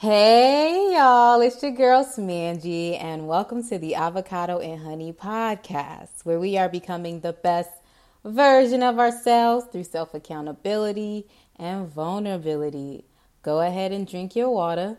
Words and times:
Hey 0.00 0.92
y'all, 0.92 1.40
it's 1.40 1.60
your 1.60 1.72
girl 1.72 2.04
Smangy, 2.04 3.02
and 3.02 3.26
welcome 3.26 3.66
to 3.66 3.78
the 3.78 3.96
Avocado 3.96 4.60
and 4.60 4.80
Honey 4.80 5.12
podcast, 5.12 6.24
where 6.24 6.38
we 6.38 6.56
are 6.56 6.68
becoming 6.68 7.18
the 7.18 7.32
best 7.32 7.72
version 8.24 8.84
of 8.84 9.00
ourselves 9.00 9.66
through 9.72 9.82
self 9.82 10.14
accountability 10.14 11.26
and 11.56 11.88
vulnerability. 11.88 13.06
Go 13.42 13.58
ahead 13.58 13.90
and 13.90 14.06
drink 14.06 14.36
your 14.36 14.50
water. 14.50 14.98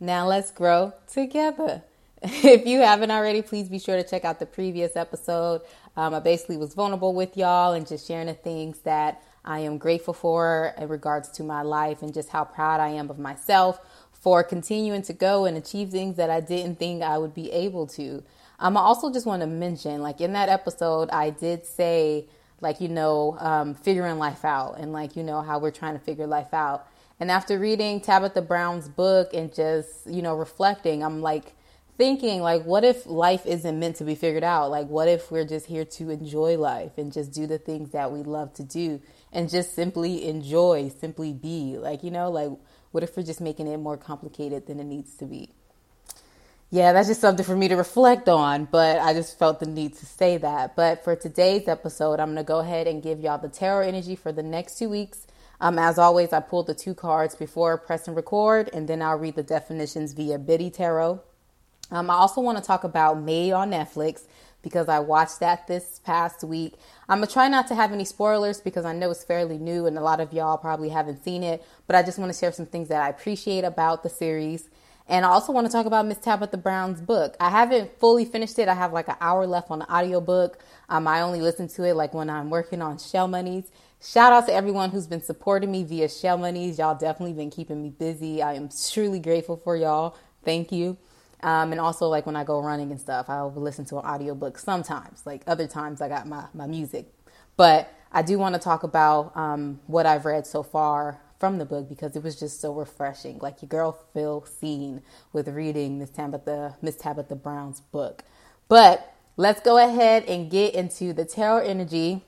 Now 0.00 0.26
let's 0.26 0.50
grow 0.50 0.94
together. 1.06 1.82
If 2.22 2.66
you 2.66 2.80
haven't 2.80 3.10
already, 3.10 3.42
please 3.42 3.68
be 3.68 3.80
sure 3.80 3.96
to 3.96 4.02
check 4.02 4.24
out 4.24 4.38
the 4.38 4.46
previous 4.46 4.96
episode. 4.96 5.60
Um, 5.94 6.14
I 6.14 6.20
basically 6.20 6.56
was 6.56 6.72
vulnerable 6.72 7.12
with 7.12 7.36
y'all 7.36 7.74
and 7.74 7.86
just 7.86 8.08
sharing 8.08 8.28
the 8.28 8.32
things 8.32 8.78
that 8.84 9.22
I 9.44 9.60
am 9.60 9.78
grateful 9.78 10.14
for 10.14 10.74
in 10.78 10.88
regards 10.88 11.30
to 11.32 11.42
my 11.42 11.62
life 11.62 12.02
and 12.02 12.14
just 12.14 12.28
how 12.28 12.44
proud 12.44 12.80
I 12.80 12.88
am 12.88 13.10
of 13.10 13.18
myself 13.18 13.80
for 14.12 14.44
continuing 14.44 15.02
to 15.02 15.12
go 15.12 15.46
and 15.46 15.56
achieve 15.56 15.90
things 15.90 16.16
that 16.16 16.30
I 16.30 16.40
didn't 16.40 16.78
think 16.78 17.02
I 17.02 17.18
would 17.18 17.34
be 17.34 17.50
able 17.50 17.88
to. 17.88 18.22
Um, 18.60 18.76
I 18.76 18.80
also 18.80 19.12
just 19.12 19.26
want 19.26 19.42
to 19.42 19.48
mention, 19.48 20.00
like 20.00 20.20
in 20.20 20.32
that 20.34 20.48
episode, 20.48 21.10
I 21.10 21.30
did 21.30 21.66
say, 21.66 22.26
like, 22.60 22.80
you 22.80 22.88
know, 22.88 23.36
um, 23.40 23.74
figuring 23.74 24.18
life 24.18 24.44
out 24.44 24.78
and 24.78 24.92
like, 24.92 25.16
you 25.16 25.24
know, 25.24 25.42
how 25.42 25.58
we're 25.58 25.72
trying 25.72 25.94
to 25.94 26.04
figure 26.04 26.28
life 26.28 26.54
out. 26.54 26.86
And 27.18 27.28
after 27.28 27.58
reading 27.58 28.00
Tabitha 28.00 28.42
Brown's 28.42 28.88
book 28.88 29.34
and 29.34 29.52
just, 29.52 30.06
you 30.06 30.22
know, 30.22 30.36
reflecting, 30.36 31.02
I'm 31.02 31.20
like, 31.20 31.54
thinking 31.98 32.40
like 32.40 32.64
what 32.64 32.84
if 32.84 33.06
life 33.06 33.44
isn't 33.44 33.78
meant 33.78 33.96
to 33.96 34.02
be 34.04 34.14
figured 34.14 34.42
out 34.42 34.70
like 34.70 34.88
what 34.88 35.08
if 35.08 35.30
we're 35.30 35.44
just 35.44 35.66
here 35.66 35.84
to 35.84 36.08
enjoy 36.08 36.56
life 36.56 36.96
and 36.96 37.12
just 37.12 37.32
do 37.32 37.46
the 37.46 37.58
things 37.58 37.90
that 37.90 38.10
we 38.10 38.22
love 38.22 38.52
to 38.54 38.62
do 38.62 38.98
and 39.32 39.48
just 39.48 39.74
simply 39.74 40.28
enjoy 40.28 40.90
simply 41.00 41.32
be. 41.32 41.76
Like 41.78 42.02
you 42.02 42.10
know 42.10 42.30
like 42.30 42.50
what 42.90 43.02
if 43.02 43.16
we're 43.16 43.22
just 43.22 43.40
making 43.40 43.66
it 43.66 43.78
more 43.78 43.96
complicated 43.96 44.66
than 44.66 44.80
it 44.80 44.84
needs 44.84 45.14
to 45.16 45.24
be? 45.24 45.50
Yeah 46.70 46.92
that's 46.92 47.08
just 47.08 47.20
something 47.20 47.44
for 47.44 47.56
me 47.56 47.68
to 47.68 47.76
reflect 47.76 48.28
on 48.28 48.64
but 48.64 48.98
i 48.98 49.12
just 49.12 49.38
felt 49.38 49.60
the 49.60 49.66
need 49.66 49.94
to 49.96 50.06
say 50.06 50.38
that. 50.38 50.76
But 50.76 51.04
for 51.04 51.16
today's 51.16 51.68
episode 51.68 52.20
i'm 52.20 52.28
going 52.28 52.36
to 52.36 52.44
go 52.44 52.60
ahead 52.60 52.86
and 52.86 53.02
give 53.02 53.20
y'all 53.20 53.38
the 53.38 53.48
tarot 53.48 53.88
energy 53.88 54.16
for 54.16 54.32
the 54.32 54.42
next 54.42 54.78
two 54.78 54.88
weeks. 54.88 55.26
Um, 55.60 55.78
as 55.78 55.98
always 55.98 56.32
i 56.32 56.40
pulled 56.40 56.66
the 56.66 56.74
two 56.74 56.94
cards 56.94 57.34
before 57.34 57.78
press 57.78 58.06
and 58.06 58.16
record 58.16 58.70
and 58.72 58.88
then 58.88 59.02
i'll 59.02 59.18
read 59.18 59.36
the 59.36 59.42
definitions 59.42 60.12
via 60.12 60.38
biddy 60.38 60.70
tarot. 60.70 61.20
Um, 61.90 62.08
I 62.08 62.14
also 62.14 62.40
want 62.40 62.56
to 62.56 62.64
talk 62.64 62.84
about 62.84 63.20
Maid 63.20 63.52
on 63.52 63.70
Netflix 63.70 64.22
because 64.62 64.88
I 64.88 65.00
watched 65.00 65.40
that 65.40 65.66
this 65.66 66.00
past 66.04 66.44
week. 66.44 66.74
I'm 67.08 67.18
gonna 67.18 67.26
try 67.26 67.48
not 67.48 67.68
to 67.68 67.74
have 67.74 67.92
any 67.92 68.04
spoilers 68.04 68.60
because 68.60 68.84
I 68.84 68.92
know 68.94 69.10
it's 69.10 69.24
fairly 69.24 69.58
new 69.58 69.86
and 69.86 69.98
a 69.98 70.02
lot 70.02 70.20
of 70.20 70.32
y'all 70.32 70.58
probably 70.58 70.88
haven't 70.88 71.22
seen 71.24 71.42
it, 71.42 71.64
but 71.86 71.96
I 71.96 72.02
just 72.02 72.18
want 72.18 72.32
to 72.32 72.38
share 72.38 72.52
some 72.52 72.66
things 72.66 72.88
that 72.88 73.02
I 73.02 73.08
appreciate 73.08 73.64
about 73.64 74.02
the 74.02 74.08
series. 74.08 74.68
And 75.08 75.24
I 75.24 75.28
also 75.28 75.52
want 75.52 75.66
to 75.66 75.72
talk 75.72 75.86
about 75.86 76.06
Miss 76.06 76.18
Tabitha 76.18 76.56
Brown's 76.56 77.00
book. 77.00 77.36
I 77.40 77.50
haven't 77.50 77.98
fully 77.98 78.24
finished 78.24 78.58
it. 78.58 78.68
I 78.68 78.74
have 78.74 78.92
like 78.92 79.08
an 79.08 79.16
hour 79.20 79.46
left 79.46 79.70
on 79.70 79.80
the 79.80 79.92
audiobook. 79.92 80.58
Um, 80.88 81.08
I 81.08 81.20
only 81.20 81.40
listen 81.40 81.68
to 81.68 81.84
it 81.84 81.94
like 81.94 82.14
when 82.14 82.30
I'm 82.30 82.50
working 82.50 82.80
on 82.80 82.98
Shell 82.98 83.28
Monies. 83.28 83.70
Shout 84.00 84.32
out 84.32 84.46
to 84.46 84.54
everyone 84.54 84.90
who's 84.90 85.06
been 85.06 85.22
supporting 85.22 85.70
me 85.70 85.84
via 85.84 86.08
Shell 86.08 86.38
Monies. 86.38 86.78
Y'all 86.78 86.96
definitely 86.96 87.34
been 87.34 87.50
keeping 87.50 87.82
me 87.82 87.90
busy. 87.90 88.42
I 88.42 88.54
am 88.54 88.68
truly 88.90 89.18
grateful 89.20 89.56
for 89.56 89.76
y'all. 89.76 90.16
Thank 90.44 90.72
you. 90.72 90.96
Um, 91.42 91.72
and 91.72 91.80
also 91.80 92.08
like 92.08 92.24
when 92.24 92.36
I 92.36 92.44
go 92.44 92.60
running 92.60 92.90
and 92.90 93.00
stuff, 93.00 93.28
I'll 93.28 93.52
listen 93.52 93.84
to 93.86 93.98
an 93.98 94.06
audiobook 94.06 94.58
sometimes. 94.58 95.22
Like 95.26 95.42
other 95.46 95.66
times 95.66 96.00
I 96.00 96.08
got 96.08 96.26
my, 96.26 96.46
my 96.54 96.66
music. 96.66 97.12
But 97.56 97.92
I 98.12 98.22
do 98.22 98.38
want 98.38 98.54
to 98.54 98.60
talk 98.60 98.82
about 98.82 99.36
um, 99.36 99.80
what 99.86 100.06
I've 100.06 100.24
read 100.24 100.46
so 100.46 100.62
far 100.62 101.20
from 101.40 101.58
the 101.58 101.64
book 101.64 101.88
because 101.88 102.14
it 102.14 102.22
was 102.22 102.38
just 102.38 102.60
so 102.60 102.72
refreshing. 102.72 103.38
Like 103.38 103.62
your 103.62 103.68
girl 103.68 103.98
feel 104.14 104.44
seen 104.44 105.02
with 105.32 105.48
reading 105.48 105.98
Miss 105.98 106.10
Tabitha 106.10 106.76
Miss 106.80 106.96
Tabitha 106.96 107.34
Brown's 107.34 107.80
book. 107.80 108.22
But 108.68 109.12
let's 109.36 109.60
go 109.60 109.76
ahead 109.76 110.24
and 110.26 110.50
get 110.50 110.74
into 110.74 111.12
the 111.12 111.24
tarot 111.24 111.64
energy. 111.64 112.22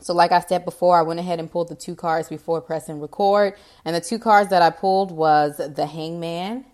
So, 0.00 0.14
like 0.14 0.32
I 0.32 0.40
said 0.40 0.64
before, 0.64 0.98
I 0.98 1.02
went 1.02 1.20
ahead 1.20 1.40
and 1.40 1.50
pulled 1.50 1.68
the 1.68 1.74
two 1.74 1.94
cards 1.94 2.28
before 2.28 2.60
pressing 2.60 3.00
record. 3.00 3.54
And 3.84 3.94
the 3.94 4.00
two 4.00 4.18
cards 4.18 4.48
that 4.50 4.62
I 4.62 4.70
pulled 4.70 5.10
was 5.10 5.58
the 5.58 5.86
Hangman 5.86 6.64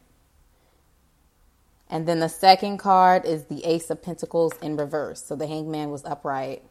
and 1.89 2.07
then 2.09 2.21
the 2.21 2.29
second 2.29 2.79
card 2.79 3.25
is 3.25 3.45
the 3.45 3.65
Ace 3.65 3.91
of 3.91 4.03
Pentacles 4.03 4.55
in 4.63 4.77
reverse. 4.77 5.25
So 5.25 5.37
the 5.37 5.47
hangman 5.47 5.91
was 5.91 6.05
upright. 6.05 6.63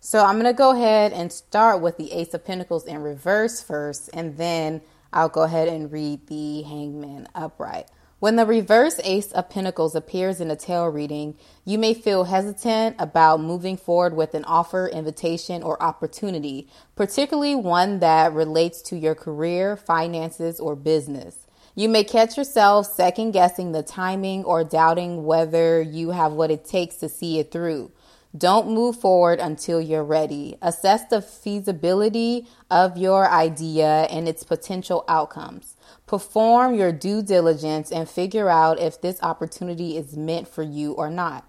So 0.00 0.24
I'm 0.24 0.34
going 0.34 0.46
to 0.46 0.52
go 0.52 0.72
ahead 0.74 1.12
and 1.12 1.32
start 1.32 1.80
with 1.80 1.96
the 1.96 2.12
Ace 2.12 2.34
of 2.34 2.44
Pentacles 2.44 2.86
in 2.86 3.02
reverse 3.02 3.62
first, 3.62 4.10
and 4.12 4.36
then 4.36 4.80
I'll 5.12 5.28
go 5.28 5.42
ahead 5.42 5.68
and 5.68 5.92
read 5.92 6.26
the 6.26 6.62
hangman 6.62 7.28
upright. 7.34 7.86
When 8.18 8.36
the 8.36 8.46
reverse 8.46 9.00
Ace 9.04 9.32
of 9.32 9.50
Pentacles 9.50 9.94
appears 9.96 10.40
in 10.40 10.50
a 10.50 10.56
tarot 10.56 10.88
reading, 10.88 11.36
you 11.64 11.76
may 11.76 11.92
feel 11.92 12.24
hesitant 12.24 12.96
about 12.98 13.40
moving 13.40 13.76
forward 13.76 14.14
with 14.14 14.34
an 14.34 14.44
offer, 14.44 14.86
invitation, 14.86 15.62
or 15.62 15.82
opportunity, 15.82 16.68
particularly 16.94 17.56
one 17.56 17.98
that 17.98 18.32
relates 18.32 18.80
to 18.82 18.96
your 18.96 19.16
career, 19.16 19.76
finances, 19.76 20.60
or 20.60 20.76
business. 20.76 21.41
You 21.74 21.88
may 21.88 22.04
catch 22.04 22.36
yourself 22.36 22.86
second 22.92 23.30
guessing 23.30 23.72
the 23.72 23.82
timing 23.82 24.44
or 24.44 24.62
doubting 24.62 25.24
whether 25.24 25.80
you 25.80 26.10
have 26.10 26.32
what 26.32 26.50
it 26.50 26.66
takes 26.66 26.96
to 26.96 27.08
see 27.08 27.38
it 27.38 27.50
through. 27.50 27.90
Don't 28.36 28.68
move 28.68 28.96
forward 28.96 29.40
until 29.40 29.80
you're 29.80 30.04
ready. 30.04 30.56
Assess 30.60 31.06
the 31.06 31.22
feasibility 31.22 32.46
of 32.70 32.98
your 32.98 33.26
idea 33.26 34.02
and 34.10 34.28
its 34.28 34.44
potential 34.44 35.04
outcomes. 35.08 35.76
Perform 36.06 36.74
your 36.74 36.92
due 36.92 37.22
diligence 37.22 37.90
and 37.90 38.08
figure 38.08 38.50
out 38.50 38.78
if 38.78 39.00
this 39.00 39.22
opportunity 39.22 39.96
is 39.96 40.14
meant 40.14 40.48
for 40.48 40.62
you 40.62 40.92
or 40.92 41.08
not. 41.08 41.46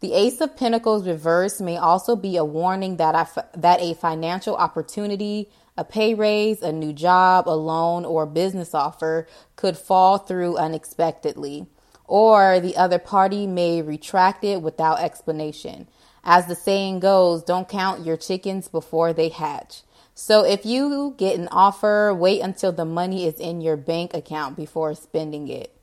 The 0.00 0.12
Ace 0.12 0.40
of 0.40 0.56
Pentacles 0.56 1.06
reverse 1.06 1.60
may 1.60 1.78
also 1.78 2.14
be 2.14 2.36
a 2.36 2.44
warning 2.44 2.96
that, 2.98 3.50
that 3.56 3.80
a 3.80 3.94
financial 3.94 4.54
opportunity, 4.54 5.48
a 5.76 5.84
pay 5.84 6.14
raise, 6.14 6.62
a 6.62 6.72
new 6.72 6.92
job, 6.92 7.48
a 7.48 7.50
loan, 7.50 8.04
or 8.04 8.26
business 8.26 8.74
offer 8.74 9.26
could 9.56 9.76
fall 9.76 10.18
through 10.18 10.56
unexpectedly, 10.56 11.66
or 12.06 12.60
the 12.60 12.76
other 12.76 12.98
party 12.98 13.46
may 13.46 13.82
retract 13.82 14.44
it 14.44 14.62
without 14.62 15.00
explanation. 15.00 15.88
As 16.22 16.46
the 16.46 16.54
saying 16.54 17.00
goes, 17.00 17.42
don't 17.42 17.68
count 17.68 18.06
your 18.06 18.16
chickens 18.16 18.68
before 18.68 19.12
they 19.12 19.28
hatch. 19.28 19.82
So 20.14 20.44
if 20.44 20.64
you 20.64 21.14
get 21.18 21.38
an 21.38 21.48
offer, 21.50 22.14
wait 22.14 22.40
until 22.40 22.70
the 22.70 22.84
money 22.84 23.26
is 23.26 23.40
in 23.40 23.60
your 23.60 23.76
bank 23.76 24.14
account 24.14 24.56
before 24.56 24.94
spending 24.94 25.48
it. 25.48 25.74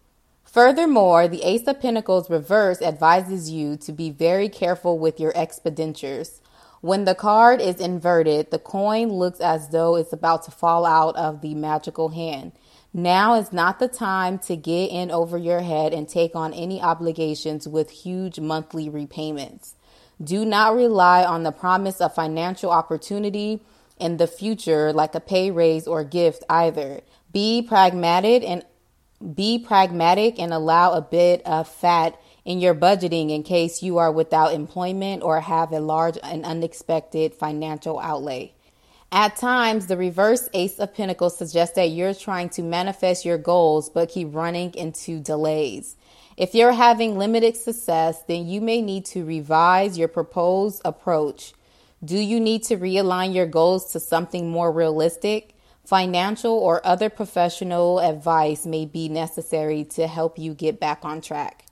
Furthermore, 0.46 1.28
the 1.28 1.44
Ace 1.44 1.68
of 1.68 1.81
Pentacles 1.81 2.29
reverse 2.29 2.81
advises 2.81 3.50
you 3.50 3.78
to 3.78 3.91
be 3.91 4.09
very 4.09 4.50
careful 4.50 4.97
with 4.97 5.19
your 5.19 5.31
expenditures. 5.35 6.41
When 6.81 7.06
the 7.06 7.14
card 7.14 7.62
is 7.62 7.80
inverted, 7.80 8.50
the 8.50 8.58
coin 8.59 9.09
looks 9.09 9.40
as 9.40 9.69
though 9.69 9.96
it's 9.96 10.14
about 10.14 10.44
to 10.46 10.52
fall 10.52 10.84
out 10.84 11.16
of 11.16 11.42
the 11.42 11.53
magical 11.53 12.09
hand. 12.09 12.53
Now 12.92 13.36
is 13.36 13.53
not 13.53 13.78
the 13.78 13.88
time 13.88 14.40
to 14.40 14.56
get 14.56 14.88
in 14.88 15.12
over 15.12 15.38
your 15.38 15.62
head 15.62 15.94
and 15.94 16.09
take 16.09 16.36
on 16.36 16.53
any 16.53 16.81
obligations 16.81 17.68
with 17.68 17.91
huge 17.91 18.40
monthly 18.40 18.90
repayments. 18.90 19.75
Do 20.22 20.44
not 20.44 20.75
rely 20.75 21.24
on 21.24 21.44
the 21.44 21.52
promise 21.52 22.02
of 22.02 22.16
financial 22.16 22.72
opportunity 22.72 23.62
in 24.00 24.18
the 24.18 24.28
future 24.28 24.91
like 24.91 25.14
a 25.14 25.20
pay 25.20 25.52
raise 25.52 25.88
or 25.88 26.03
gift 26.03 26.44
either. 26.50 27.02
Be 27.31 27.62
pragmatic 27.62 28.44
and 28.44 28.66
be 29.36 29.59
pragmatic 29.59 30.40
and 30.40 30.52
allow 30.52 30.94
a 30.94 31.02
bit 31.02 31.44
of 31.46 31.68
fat 31.68 32.20
in 32.51 32.59
your 32.59 32.75
budgeting 32.75 33.31
in 33.31 33.44
case 33.44 33.81
you 33.81 33.97
are 33.97 34.12
without 34.12 34.53
employment 34.53 35.23
or 35.23 35.39
have 35.39 35.72
a 35.72 35.79
large 35.79 36.17
and 36.22 36.44
unexpected 36.44 37.34
financial 37.34 37.97
outlay. 38.00 38.53
At 39.09 39.38
times, 39.38 39.88
the 39.88 39.95
reverse 39.95 40.50
Ace 40.53 40.78
of 40.78 40.94
Pentacles 40.94 41.38
suggests 41.38 41.75
that 41.75 41.91
you're 41.91 42.13
trying 42.13 42.49
to 42.49 42.61
manifest 42.61 43.23
your 43.23 43.37
goals 43.37 43.90
but 43.90 44.09
keep 44.09 44.35
running 44.35 44.73
into 44.73 45.22
delays. 45.22 45.96
If 46.35 46.53
you're 46.53 46.73
having 46.73 47.17
limited 47.17 47.55
success, 47.55 48.22
then 48.28 48.47
you 48.47 48.59
may 48.59 48.81
need 48.81 49.05
to 49.05 49.23
revise 49.23 49.97
your 49.97 50.09
proposed 50.09 50.81
approach. 50.84 51.53
Do 52.03 52.17
you 52.17 52.40
need 52.40 52.64
to 52.64 52.78
realign 52.78 53.34
your 53.34 53.47
goals 53.47 53.93
to 53.93 53.99
something 54.02 54.49
more 54.49 54.72
realistic? 54.72 55.55
Financial 55.85 56.53
or 56.53 56.85
other 56.85 57.09
professional 57.09 57.99
advice 57.99 58.66
may 58.66 58.85
be 58.85 59.08
necessary 59.08 59.84
to 59.85 60.08
help 60.08 60.37
you 60.37 60.53
get 60.53 60.79
back 60.79 60.99
on 61.03 61.22
track. 61.22 61.66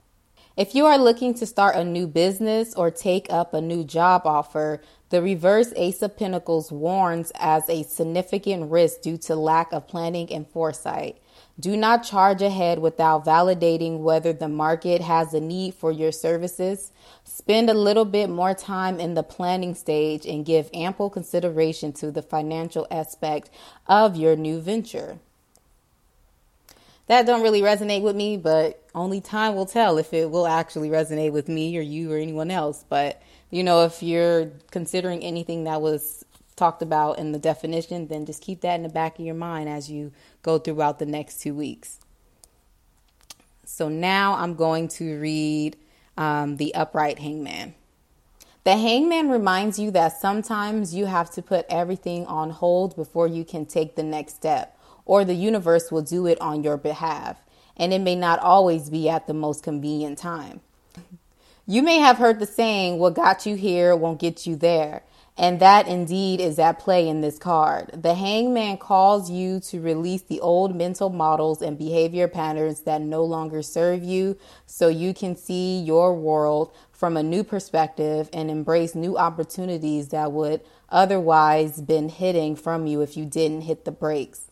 If 0.60 0.76
you 0.76 0.88
are 0.88 0.98
looking 0.98 1.34
to 1.36 1.46
start 1.46 1.78
a 1.78 1.86
new 1.86 2.06
business 2.06 2.74
or 2.74 2.92
take 2.92 3.28
up 3.30 3.54
a 3.54 3.62
new 3.62 3.86
job 3.86 4.24
offer, 4.26 4.82
The 5.10 5.24
reverse 5.24 5.74
Ace 5.76 6.04
of 6.04 6.16
Pentacles 6.18 6.72
warns 6.72 7.32
as 7.34 7.68
a 7.68 7.82
significant 7.82 8.70
risk 8.70 9.02
due 9.02 9.18
to 9.20 9.36
lack 9.36 9.74
of 9.74 9.88
planning 9.88 10.32
and 10.32 10.48
foresight. 10.48 11.18
Do 11.60 11.76
not 11.76 12.04
charge 12.04 12.44
ahead 12.44 12.78
without 12.78 13.26
validating 13.26 14.00
whether 14.02 14.34
the 14.34 14.48
market 14.48 15.02
has 15.02 15.34
a 15.34 15.40
need 15.40 15.74
for 15.74 15.92
your 15.92 16.12
services. 16.12 16.92
Spend 17.24 17.72
a 17.72 17.74
little 17.74 18.06
bit 18.06 18.30
more 18.30 18.54
time 18.54 19.00
in 19.00 19.16
the 19.16 19.24
planning 19.24 19.74
stage 19.74 20.28
and 20.28 20.46
give 20.46 20.70
ample 20.76 21.10
consideration 21.10 21.92
to 21.94 22.12
the 22.12 22.22
financial 22.22 22.86
aspect 22.92 23.50
of 23.88 24.16
your 24.16 24.36
new 24.36 24.62
venture. 24.62 25.18
That 27.10 27.26
don't 27.26 27.42
really 27.42 27.62
resonate 27.62 28.04
with 28.04 28.16
me, 28.16 28.38
but 28.38 28.88
only 28.94 29.20
time 29.20 29.56
will 29.56 29.66
tell 29.66 29.98
if 29.98 30.14
it 30.14 30.30
will 30.30 30.46
actually 30.46 30.90
resonate 30.90 31.32
with 31.32 31.50
me 31.50 31.76
or 31.76 31.82
you 31.82 32.14
or 32.14 32.18
anyone 32.18 32.52
else. 32.52 32.86
But 32.88 33.20
you 33.50 33.64
know, 33.64 33.84
if 33.84 34.04
you're 34.04 34.52
considering 34.70 35.24
anything 35.24 35.64
that 35.64 35.82
was 35.82 36.24
talked 36.56 36.84
about 36.84 37.18
in 37.18 37.32
the 37.32 37.40
definition, 37.40 38.08
then 38.10 38.28
just 38.28 38.44
keep 38.44 38.62
that 38.62 38.76
in 38.76 38.84
the 38.84 38.90
back 38.90 39.18
of 39.18 39.26
your 39.26 39.34
mind 39.34 39.68
as 39.68 39.90
you 39.90 40.12
go 40.44 40.60
throughout 40.60 41.00
the 41.00 41.06
next 41.08 41.42
two 41.42 41.56
weeks. 41.56 42.00
So 43.66 43.90
now 43.90 44.36
I'm 44.36 44.54
going 44.54 44.88
to 44.90 45.20
read 45.20 45.78
um, 46.16 46.58
the 46.58 46.76
upright 46.76 47.18
hangman. 47.18 47.74
The 48.66 48.78
hangman 48.78 49.30
reminds 49.30 49.80
you 49.80 49.90
that 49.92 50.20
sometimes 50.22 50.94
you 50.94 51.06
have 51.06 51.32
to 51.32 51.42
put 51.42 51.66
everything 51.70 52.28
on 52.28 52.52
hold 52.52 52.96
before 52.96 53.26
you 53.26 53.44
can 53.44 53.66
take 53.66 53.96
the 53.96 54.04
next 54.04 54.36
step, 54.36 54.79
or 55.10 55.26
the 55.26 55.34
universe 55.34 55.92
will 55.92 56.04
do 56.04 56.28
it 56.28 56.40
on 56.40 56.64
your 56.64 56.78
behalf, 56.78 57.38
and 57.76 57.92
it 57.92 58.00
may 58.00 58.16
not 58.16 58.38
always 58.38 58.92
be 58.92 59.10
at 59.10 59.26
the 59.26 59.34
most 59.34 59.64
convenient 59.64 60.20
time. 60.20 60.62
You 61.66 61.82
may 61.82 61.98
have 61.98 62.20
heard 62.20 62.38
the 62.38 62.46
saying, 62.46 63.00
What 63.00 63.16
got 63.16 63.44
you 63.44 63.56
here 63.56 63.96
won't 63.96 64.20
get 64.20 64.46
you 64.46 64.56
there. 64.56 65.02
And 65.36 65.60
that 65.62 65.88
indeed 65.88 66.40
is 66.40 66.60
at 66.60 66.78
play 66.78 67.08
in 67.08 67.22
this 67.22 67.40
card. 67.40 68.04
The 68.04 68.14
hangman 68.14 68.78
calls 68.78 69.32
you 69.32 69.60
to 69.62 69.82
release 69.82 70.22
the 70.22 70.42
old 70.42 70.76
mental 70.76 71.10
models 71.10 71.64
and 71.64 71.76
behavior 71.76 72.28
patterns 72.28 72.82
that 72.82 73.02
no 73.02 73.24
longer 73.24 73.64
serve 73.64 74.04
you 74.04 74.38
so 74.68 74.90
you 74.90 75.16
can 75.16 75.36
see 75.36 75.80
your 75.80 76.14
world 76.14 76.72
from 76.92 77.18
a 77.18 77.24
new 77.24 77.44
perspective 77.44 78.30
and 78.32 78.52
embrace 78.52 78.94
new 78.94 79.18
opportunities 79.18 80.10
that 80.10 80.32
would 80.32 80.62
otherwise 80.90 81.82
been 81.82 82.10
hidden 82.10 82.56
from 82.56 82.86
you 82.86 83.02
if 83.02 83.18
you 83.18 83.26
didn't 83.26 83.62
hit 83.62 83.86
the 83.86 83.92
brakes. 83.92 84.49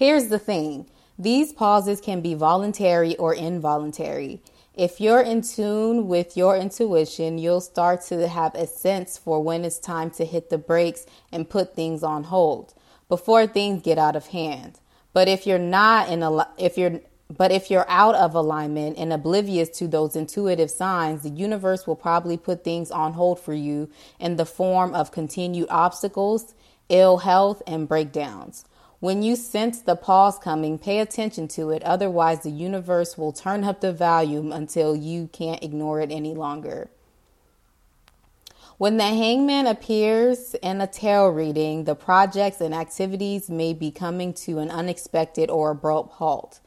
Here's 0.00 0.28
the 0.28 0.38
thing. 0.38 0.86
These 1.18 1.52
pauses 1.52 2.00
can 2.00 2.22
be 2.22 2.32
voluntary 2.32 3.18
or 3.18 3.34
involuntary. 3.34 4.40
If 4.74 4.98
you're 4.98 5.20
in 5.20 5.42
tune 5.42 6.08
with 6.08 6.38
your 6.38 6.56
intuition, 6.56 7.36
you'll 7.36 7.60
start 7.60 8.00
to 8.06 8.26
have 8.26 8.54
a 8.54 8.66
sense 8.66 9.18
for 9.18 9.42
when 9.42 9.62
it's 9.62 9.78
time 9.78 10.10
to 10.12 10.24
hit 10.24 10.48
the 10.48 10.56
brakes 10.56 11.04
and 11.30 11.50
put 11.50 11.76
things 11.76 12.02
on 12.02 12.24
hold 12.24 12.72
before 13.10 13.46
things 13.46 13.82
get 13.82 13.98
out 13.98 14.16
of 14.16 14.28
hand. 14.28 14.80
But 15.12 15.28
if 15.28 15.46
you're 15.46 15.58
not 15.58 16.08
in 16.08 16.22
a 16.22 16.48
if 16.56 16.78
you're 16.78 17.00
but 17.28 17.52
if 17.52 17.70
you're 17.70 17.84
out 17.86 18.14
of 18.14 18.34
alignment 18.34 18.96
and 18.96 19.12
oblivious 19.12 19.68
to 19.80 19.86
those 19.86 20.16
intuitive 20.16 20.70
signs, 20.70 21.24
the 21.24 21.28
universe 21.28 21.86
will 21.86 21.94
probably 21.94 22.38
put 22.38 22.64
things 22.64 22.90
on 22.90 23.12
hold 23.12 23.38
for 23.38 23.52
you 23.52 23.90
in 24.18 24.36
the 24.36 24.46
form 24.46 24.94
of 24.94 25.12
continued 25.12 25.68
obstacles, 25.68 26.54
ill 26.88 27.18
health, 27.18 27.60
and 27.66 27.86
breakdowns. 27.86 28.64
When 29.00 29.22
you 29.22 29.34
sense 29.34 29.80
the 29.80 29.96
pause 29.96 30.38
coming, 30.38 30.78
pay 30.78 31.00
attention 31.00 31.48
to 31.48 31.70
it. 31.70 31.82
Otherwise, 31.82 32.42
the 32.42 32.50
universe 32.50 33.16
will 33.16 33.32
turn 33.32 33.64
up 33.64 33.80
the 33.80 33.94
volume 33.94 34.52
until 34.52 34.94
you 34.94 35.28
can't 35.32 35.62
ignore 35.64 36.00
it 36.00 36.10
any 36.10 36.34
longer. 36.34 36.90
When 38.76 38.98
the 38.98 39.04
hangman 39.04 39.66
appears 39.66 40.54
in 40.62 40.80
a 40.82 40.86
tarot 40.86 41.30
reading, 41.30 41.84
the 41.84 41.94
projects 41.94 42.60
and 42.60 42.74
activities 42.74 43.48
may 43.48 43.72
be 43.72 43.90
coming 43.90 44.34
to 44.34 44.58
an 44.58 44.70
unexpected 44.70 45.50
or 45.50 45.70
abrupt 45.70 46.12
halt. 46.14 46.60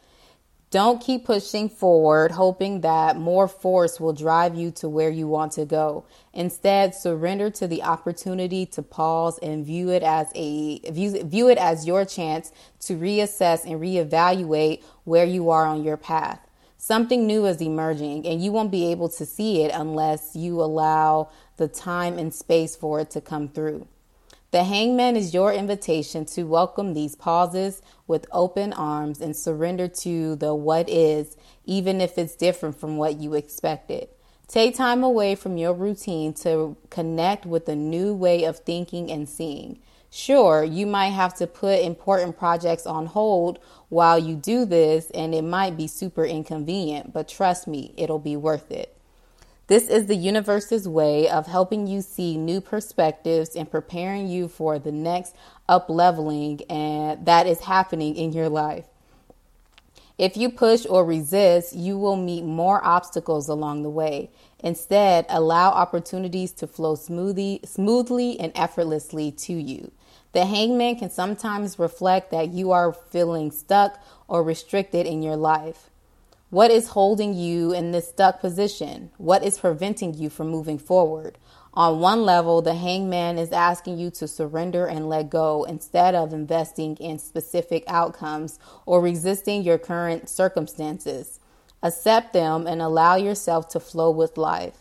Don't 0.74 1.00
keep 1.00 1.26
pushing 1.26 1.70
forward, 1.70 2.32
hoping 2.32 2.82
that 2.82 3.16
more 3.16 3.48
force 3.48 4.00
will 4.00 4.12
drive 4.12 4.56
you 4.56 4.72
to 4.72 4.90
where 4.90 5.12
you 5.12 5.28
want 5.28 5.52
to 5.52 5.66
go. 5.66 6.04
Instead, 6.34 6.96
surrender 6.96 7.52
to 7.52 7.68
the 7.68 7.84
opportunity 7.84 8.66
to 8.66 8.82
pause 8.82 9.38
and 9.44 9.64
view 9.64 9.92
it 9.92 10.02
as 10.02 10.32
a 10.34 10.80
view, 10.90 11.22
view 11.26 11.48
it 11.48 11.60
as 11.60 11.86
your 11.86 12.06
chance 12.06 12.52
to 12.80 12.98
reassess 12.98 13.66
and 13.66 13.80
reevaluate 13.80 14.82
where 15.04 15.26
you 15.26 15.52
are 15.52 15.68
on 15.68 15.84
your 15.84 15.96
path. 15.96 16.40
Something 16.76 17.28
new 17.28 17.46
is 17.46 17.62
emerging, 17.62 18.26
and 18.26 18.44
you 18.44 18.52
won't 18.52 18.72
be 18.72 18.90
able 18.90 19.10
to 19.10 19.28
see 19.28 19.62
it 19.62 19.72
unless 19.76 20.36
you 20.36 20.60
allow 20.60 21.30
the 21.58 21.68
time 21.68 22.18
and 22.18 22.34
space 22.34 22.76
for 22.76 23.00
it 23.00 23.12
to 23.12 23.22
come 23.22 23.48
through. 23.48 23.88
The 24.54 24.66
hangman 24.66 25.16
is 25.16 25.34
your 25.34 25.52
invitation 25.52 26.26
to 26.26 26.44
welcome 26.44 26.94
these 26.94 27.16
pauses 27.16 27.82
with 28.06 28.28
open 28.32 28.72
arms 28.72 29.20
and 29.20 29.36
surrender 29.36 29.88
to 29.88 30.36
the 30.36 30.54
what 30.54 30.88
is, 30.88 31.36
even 31.66 32.00
if 32.00 32.20
it's 32.20 32.36
different 32.36 32.80
from 32.80 32.98
what 32.98 33.20
you 33.20 33.34
expected. 33.34 34.10
Take 34.48 34.76
time 34.76 35.04
away 35.04 35.34
from 35.34 35.58
your 35.58 35.74
routine 35.74 36.36
to 36.36 36.78
connect 36.92 37.48
with 37.48 37.68
a 37.68 37.76
new 37.76 38.14
way 38.14 38.44
of 38.44 38.60
thinking 38.60 39.10
and 39.10 39.28
seeing. 39.28 39.80
Sure, 40.12 40.64
you 40.64 40.86
might 40.86 41.08
have 41.08 41.34
to 41.38 41.48
put 41.48 41.82
important 41.82 42.38
projects 42.38 42.86
on 42.86 43.08
hold 43.08 43.58
while 43.90 44.20
you 44.20 44.36
do 44.36 44.66
this, 44.66 45.10
and 45.16 45.34
it 45.34 45.42
might 45.42 45.76
be 45.76 45.88
super 45.88 46.26
inconvenient, 46.26 47.12
but 47.12 47.28
trust 47.28 47.66
me, 47.66 47.92
it'll 47.98 48.20
be 48.20 48.38
worth 48.38 48.70
it. 48.70 48.93
This 49.74 49.88
is 49.90 50.06
the 50.06 50.16
universe's 50.16 50.88
way 50.88 51.28
of 51.28 51.48
helping 51.48 51.88
you 51.88 52.04
see 52.04 52.38
new 52.38 52.62
perspectives 52.62 53.56
and 53.56 53.72
preparing 53.72 54.28
you 54.28 54.48
for 54.48 54.78
the 54.78 54.92
next 54.92 55.36
up 55.68 55.90
leveling 55.90 56.62
and 56.70 57.26
that 57.26 57.48
is 57.48 57.62
happening 57.62 58.16
in 58.16 58.34
your 58.34 58.50
life. 58.50 58.86
If 60.20 60.38
you 60.38 60.52
push 60.52 60.86
or 60.88 61.04
resist, 61.04 61.76
you 61.76 61.98
will 61.98 62.16
meet 62.16 62.44
more 62.44 62.86
obstacles 62.86 63.50
along 63.50 63.82
the 63.82 63.90
way. 63.90 64.30
Instead, 64.60 65.26
allow 65.28 65.72
opportunities 65.72 66.52
to 66.52 66.68
flow 66.68 66.94
smoothly, 66.94 67.60
smoothly 67.66 68.40
and 68.40 68.52
effortlessly 68.54 69.32
to 69.32 69.54
you. 69.54 69.92
The 70.34 70.46
hangman 70.46 70.98
can 70.98 71.10
sometimes 71.10 71.80
reflect 71.80 72.30
that 72.30 72.50
you 72.50 72.70
are 72.70 72.94
feeling 72.94 73.50
stuck 73.50 74.00
or 74.28 74.44
restricted 74.44 75.08
in 75.08 75.24
your 75.24 75.36
life. 75.36 75.90
What 76.54 76.70
is 76.70 76.90
holding 76.90 77.34
you 77.34 77.74
in 77.74 77.94
this 77.94 78.10
stuck 78.10 78.40
position? 78.40 79.10
What 79.18 79.44
is 79.44 79.58
preventing 79.58 80.14
you 80.14 80.30
from 80.30 80.50
moving 80.50 80.78
forward? 80.78 81.40
On 81.74 82.00
one 82.00 82.26
level, 82.26 82.62
the 82.62 82.76
hangman 82.76 83.40
is 83.40 83.52
asking 83.52 83.98
you 83.98 84.12
to 84.12 84.28
surrender 84.28 84.86
and 84.86 85.10
let 85.10 85.32
go 85.32 85.64
instead 85.64 86.14
of 86.14 86.32
investing 86.32 86.96
in 86.98 87.18
specific 87.18 87.84
outcomes 87.88 88.60
or 88.86 89.02
resisting 89.02 89.64
your 89.64 89.80
current 89.80 90.30
circumstances. 90.30 91.40
Accept 91.82 92.34
them 92.34 92.68
and 92.68 92.84
allow 92.84 93.16
yourself 93.16 93.68
to 93.70 93.80
flow 93.80 94.12
with 94.12 94.38
life. 94.38 94.78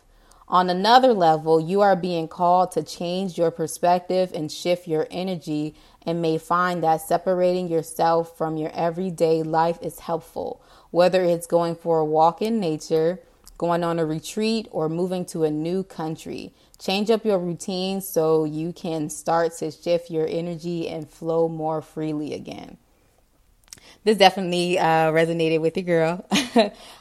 On 0.48 0.68
another 0.68 1.14
level, 1.14 1.58
you 1.58 1.80
are 1.80 1.96
being 1.96 2.28
called 2.28 2.72
to 2.72 2.82
change 2.82 3.38
your 3.38 3.50
perspective 3.50 4.30
and 4.34 4.52
shift 4.52 4.86
your 4.86 5.06
energy, 5.10 5.74
and 6.04 6.20
may 6.20 6.36
find 6.36 6.82
that 6.82 7.00
separating 7.00 7.68
yourself 7.68 8.36
from 8.36 8.58
your 8.58 8.70
everyday 8.74 9.42
life 9.42 9.78
is 9.80 10.00
helpful 10.00 10.60
whether 10.92 11.24
it's 11.24 11.48
going 11.48 11.74
for 11.74 11.98
a 11.98 12.04
walk 12.04 12.40
in 12.40 12.60
nature, 12.60 13.18
going 13.58 13.82
on 13.82 13.98
a 13.98 14.06
retreat, 14.06 14.68
or 14.70 14.88
moving 14.88 15.24
to 15.24 15.42
a 15.42 15.50
new 15.50 15.82
country. 15.82 16.54
Change 16.78 17.10
up 17.10 17.24
your 17.24 17.38
routine 17.38 18.00
so 18.00 18.44
you 18.44 18.72
can 18.72 19.10
start 19.10 19.56
to 19.58 19.72
shift 19.72 20.10
your 20.10 20.26
energy 20.28 20.88
and 20.88 21.08
flow 21.10 21.48
more 21.48 21.82
freely 21.82 22.34
again. 22.34 22.76
This 24.04 24.18
definitely 24.18 24.78
uh, 24.78 25.10
resonated 25.12 25.60
with 25.60 25.74
the 25.74 25.82
girl. 25.82 26.24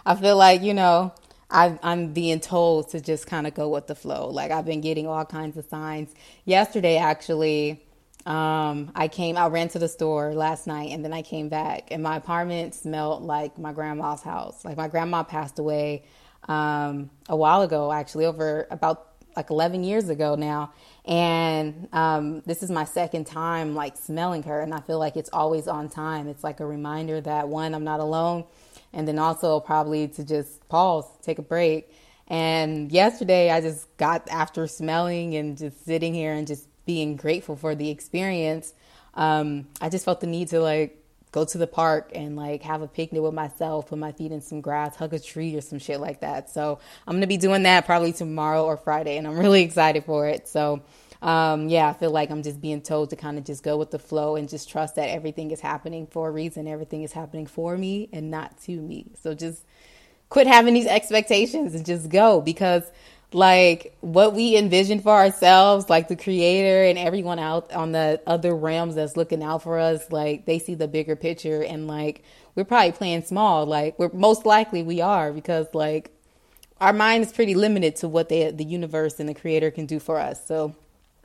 I 0.05 0.15
feel 0.15 0.37
like, 0.37 0.61
you 0.61 0.73
know, 0.73 1.13
i 1.49 1.77
am 1.83 2.13
being 2.13 2.39
told 2.39 2.89
to 2.91 3.01
just 3.01 3.27
kind 3.27 3.45
of 3.45 3.53
go 3.53 3.69
with 3.69 3.87
the 3.87 3.95
flow. 3.95 4.29
Like 4.29 4.51
I've 4.51 4.65
been 4.65 4.81
getting 4.81 5.05
all 5.05 5.25
kinds 5.25 5.57
of 5.57 5.65
signs. 5.65 6.13
Yesterday, 6.45 6.97
actually, 6.97 7.83
um, 8.25 8.91
I 8.95 9.07
came, 9.07 9.37
I 9.37 9.47
ran 9.47 9.69
to 9.69 9.79
the 9.79 9.87
store 9.87 10.33
last 10.33 10.67
night 10.67 10.91
and 10.91 11.03
then 11.03 11.13
I 11.13 11.21
came 11.21 11.49
back 11.49 11.87
and 11.91 12.03
my 12.03 12.17
apartment 12.17 12.75
smelled 12.75 13.23
like 13.23 13.57
my 13.57 13.73
grandma's 13.73 14.21
house. 14.21 14.63
Like 14.63 14.77
my 14.77 14.87
grandma 14.87 15.23
passed 15.23 15.57
away 15.59 16.03
um, 16.47 17.09
a 17.29 17.35
while 17.35 17.61
ago, 17.61 17.91
actually, 17.91 18.25
over 18.25 18.67
about 18.69 19.07
like 19.35 19.49
11 19.49 19.83
years 19.83 20.09
ago 20.09 20.35
now. 20.35 20.73
And 21.05 21.87
um, 21.93 22.41
this 22.45 22.61
is 22.61 22.69
my 22.69 22.83
second 22.83 23.25
time 23.25 23.73
like 23.75 23.97
smelling 23.97 24.43
her. 24.43 24.61
And 24.61 24.73
I 24.73 24.81
feel 24.81 24.99
like 24.99 25.15
it's 25.15 25.29
always 25.33 25.67
on 25.67 25.89
time. 25.89 26.27
It's 26.27 26.43
like 26.43 26.59
a 26.59 26.65
reminder 26.65 27.21
that 27.21 27.47
one, 27.47 27.73
I'm 27.73 27.83
not 27.83 27.99
alone. 27.99 28.45
And 28.93 29.07
then 29.07 29.17
also 29.17 29.59
probably 29.59 30.07
to 30.09 30.23
just 30.23 30.67
pause, 30.69 31.05
take 31.21 31.39
a 31.39 31.43
break. 31.43 31.91
And 32.27 32.91
yesterday 32.91 33.49
I 33.49 33.61
just 33.61 33.95
got 33.97 34.29
after 34.29 34.67
smelling 34.67 35.35
and 35.35 35.57
just 35.57 35.85
sitting 35.85 36.13
here 36.13 36.33
and 36.33 36.45
just 36.45 36.67
being 36.91 37.15
grateful 37.15 37.55
for 37.55 37.73
the 37.73 37.89
experience, 37.89 38.73
um, 39.13 39.65
I 39.79 39.87
just 39.87 40.03
felt 40.03 40.19
the 40.19 40.27
need 40.27 40.49
to 40.49 40.59
like 40.59 41.01
go 41.31 41.45
to 41.45 41.57
the 41.57 41.65
park 41.65 42.11
and 42.13 42.35
like 42.35 42.63
have 42.63 42.81
a 42.81 42.87
picnic 42.87 43.21
with 43.21 43.33
myself, 43.33 43.87
put 43.87 43.97
my 43.97 44.11
feet 44.11 44.33
in 44.33 44.41
some 44.41 44.59
grass, 44.59 44.97
hug 44.97 45.13
a 45.13 45.19
tree 45.19 45.55
or 45.55 45.61
some 45.61 45.79
shit 45.79 46.01
like 46.01 46.19
that. 46.19 46.49
So 46.49 46.79
I'm 47.07 47.15
gonna 47.15 47.27
be 47.27 47.37
doing 47.37 47.63
that 47.63 47.85
probably 47.85 48.11
tomorrow 48.11 48.65
or 48.65 48.75
Friday, 48.75 49.15
and 49.15 49.25
I'm 49.25 49.39
really 49.39 49.61
excited 49.69 50.03
for 50.03 50.27
it. 50.27 50.49
So 50.49 50.83
um, 51.21 51.69
yeah, 51.69 51.87
I 51.87 51.93
feel 51.93 52.11
like 52.11 52.29
I'm 52.29 52.43
just 52.43 52.59
being 52.59 52.81
told 52.81 53.11
to 53.11 53.15
kind 53.15 53.37
of 53.37 53.45
just 53.45 53.63
go 53.63 53.77
with 53.77 53.91
the 53.91 53.99
flow 53.99 54.35
and 54.35 54.49
just 54.49 54.69
trust 54.69 54.95
that 54.95 55.07
everything 55.07 55.51
is 55.51 55.61
happening 55.61 56.07
for 56.07 56.27
a 56.27 56.31
reason. 56.31 56.67
Everything 56.67 57.03
is 57.03 57.13
happening 57.13 57.47
for 57.47 57.77
me 57.77 58.09
and 58.11 58.29
not 58.29 58.59
to 58.63 58.75
me. 58.75 59.05
So 59.21 59.33
just 59.33 59.63
quit 60.27 60.45
having 60.45 60.73
these 60.73 60.87
expectations 60.97 61.73
and 61.73 61.85
just 61.85 62.09
go 62.09 62.41
because 62.41 62.83
like 63.33 63.95
what 64.01 64.33
we 64.33 64.57
envision 64.57 64.99
for 64.99 65.11
ourselves, 65.11 65.89
like 65.89 66.07
the 66.07 66.15
creator 66.15 66.83
and 66.83 66.97
everyone 66.99 67.39
out 67.39 67.71
on 67.71 67.93
the 67.93 68.21
other 68.27 68.55
realms 68.55 68.95
that's 68.95 69.15
looking 69.15 69.41
out 69.41 69.63
for 69.63 69.79
us, 69.79 70.11
like 70.11 70.45
they 70.45 70.59
see 70.59 70.75
the 70.75 70.87
bigger 70.87 71.15
picture 71.15 71.63
and 71.63 71.87
like 71.87 72.23
we're 72.55 72.65
probably 72.65 72.91
playing 72.91 73.23
small. 73.23 73.65
Like 73.65 73.97
we're 73.97 74.11
most 74.11 74.45
likely 74.45 74.83
we 74.83 74.99
are 74.99 75.31
because 75.31 75.67
like 75.73 76.11
our 76.81 76.91
mind 76.91 77.23
is 77.23 77.31
pretty 77.31 77.55
limited 77.55 77.95
to 77.97 78.09
what 78.09 78.27
they, 78.27 78.51
the 78.51 78.65
universe 78.65 79.19
and 79.19 79.29
the 79.29 79.33
creator 79.33 79.71
can 79.71 79.85
do 79.85 79.99
for 79.99 80.19
us. 80.19 80.45
So 80.45 80.75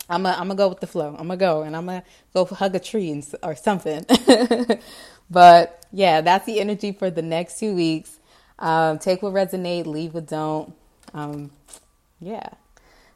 I'm 0.09 0.23
gonna 0.23 0.37
I'm 0.39 0.55
go 0.55 0.69
with 0.69 0.81
the 0.81 0.87
flow. 0.87 1.09
I'm 1.09 1.27
gonna 1.27 1.37
go 1.37 1.63
and 1.63 1.77
I'm 1.77 1.87
gonna 1.87 2.05
go 2.33 2.45
hug 2.45 2.77
a 2.77 2.81
tree 2.81 3.11
and, 3.11 3.27
or 3.43 3.57
something. 3.57 4.07
but 5.31 5.85
yeah, 5.91 6.21
that's 6.21 6.47
the 6.47 6.61
energy 6.61 6.93
for 6.93 7.11
the 7.11 7.23
next 7.23 7.59
two 7.59 7.75
weeks. 7.75 8.21
Um, 8.61 8.99
take 9.01 9.23
what 9.23 9.35
resonate, 9.35 9.87
leave 9.87 10.15
what 10.15 10.29
don't. 10.29 10.73
Um, 11.13 11.51
yeah. 12.21 12.49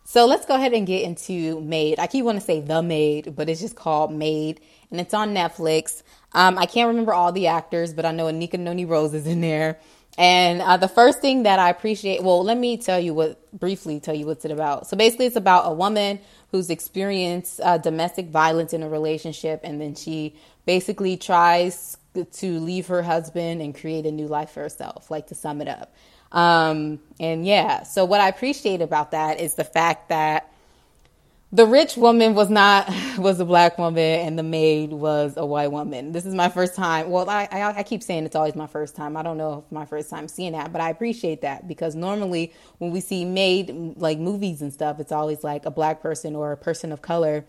So 0.04 0.26
let's 0.26 0.45
go 0.45 0.54
ahead 0.54 0.73
and 0.73 0.87
get 0.87 1.02
into 1.02 1.61
Maid. 1.61 2.00
I 2.00 2.07
keep 2.07 2.25
wanting 2.25 2.40
to 2.40 2.47
say 2.47 2.61
The 2.61 2.83
Maid, 2.83 3.37
but 3.37 3.49
it's 3.49 3.61
just 3.61 3.76
called 3.76 4.12
Maid, 4.12 4.61
and 4.90 5.00
it's 5.00 5.14
on 5.14 5.35
Netflix. 5.35 6.02
Um, 6.33 6.59
I 6.59 6.66
can't 6.66 6.88
remember 6.88 7.12
all 7.12 7.33
the 7.33 7.47
actors, 7.47 7.92
but 7.95 8.04
I 8.04 8.11
know 8.11 8.26
Anika 8.26 8.59
Noni 8.59 8.85
Rose 8.85 9.14
is 9.14 9.26
in 9.26 9.40
there. 9.40 9.78
And 10.19 10.61
uh, 10.61 10.76
the 10.76 10.88
first 10.88 11.21
thing 11.21 11.45
that 11.45 11.59
I 11.59 11.71
appreciate, 11.71 12.23
well, 12.23 12.42
let 12.42 12.59
me 12.59 12.76
tell 12.76 12.99
you 12.99 13.14
what, 13.14 13.59
briefly 13.59 14.00
tell 14.00 14.14
you 14.14 14.26
what's 14.26 14.45
it 14.45 14.50
about. 14.50 14.88
So 14.88 14.97
basically, 14.97 15.26
it's 15.26 15.37
about 15.37 15.71
a 15.71 15.73
woman 15.73 16.19
who's 16.50 16.71
experienced 16.71 17.61
uh, 17.61 17.78
domestic 17.78 18.28
violence 18.28 18.73
in 18.73 18.83
a 18.83 18.88
relationship, 18.88 19.61
and 19.62 19.80
then 19.80 19.95
she 19.95 20.35
basically 20.66 21.16
tries 21.16 21.97
to 22.33 22.59
leave 22.59 22.88
her 22.88 23.02
husband 23.02 23.62
and 23.62 23.75
create 23.75 24.04
a 24.04 24.11
new 24.11 24.26
life 24.26 24.50
for 24.50 24.61
herself, 24.61 25.11
like 25.11 25.28
to 25.28 25.35
sum 25.35 25.61
it 25.61 25.69
up. 25.69 25.95
Um, 26.33 27.01
and 27.19 27.47
yeah, 27.47 27.83
so 27.83 28.05
what 28.05 28.21
I 28.21 28.29
appreciate 28.29 28.83
about 28.83 29.13
that 29.13 29.41
is 29.41 29.55
the 29.57 29.65
fact 29.65 30.11
that 30.11 30.51
the 31.53 31.67
rich 31.67 31.97
woman 31.97 32.35
was 32.35 32.49
not 32.49 32.89
was 33.19 33.41
a 33.41 33.45
black 33.45 33.79
woman 33.79 34.21
and 34.21 34.39
the 34.39 34.43
maid 34.43 34.93
was 34.93 35.37
a 35.37 35.45
white 35.45 35.73
woman. 35.73 36.13
This 36.13 36.25
is 36.25 36.35
my 36.35 36.49
first 36.49 36.77
time. 36.77 37.11
Well 37.11 37.29
I, 37.29 37.49
I, 37.51 37.79
I 37.79 37.83
keep 37.83 38.03
saying 38.03 38.25
it's 38.25 38.37
always 38.37 38.55
my 38.55 38.69
first 38.69 38.95
time. 38.95 39.17
I 39.17 39.23
don't 39.23 39.37
know 39.37 39.65
if 39.67 39.73
my 39.73 39.85
first 39.85 40.11
time 40.11 40.29
seeing 40.29 40.53
that 40.53 40.73
but 40.73 40.81
i 40.81 40.91
appreciate 40.91 41.43
that 41.43 41.67
because 41.67 41.95
normally 41.95 42.53
when 42.79 42.91
we 42.91 43.01
see 43.01 43.25
maid 43.25 43.71
like 43.97 44.19
movies 44.19 44.63
and 44.63 44.73
stuff 44.73 45.01
it's 45.01 45.13
always 45.13 45.43
like 45.43 45.67
a 45.67 45.71
black 45.71 46.01
person 46.01 46.37
or 46.37 46.53
a 46.53 46.57
person 46.57 46.93
of 46.93 47.03
color 47.03 47.45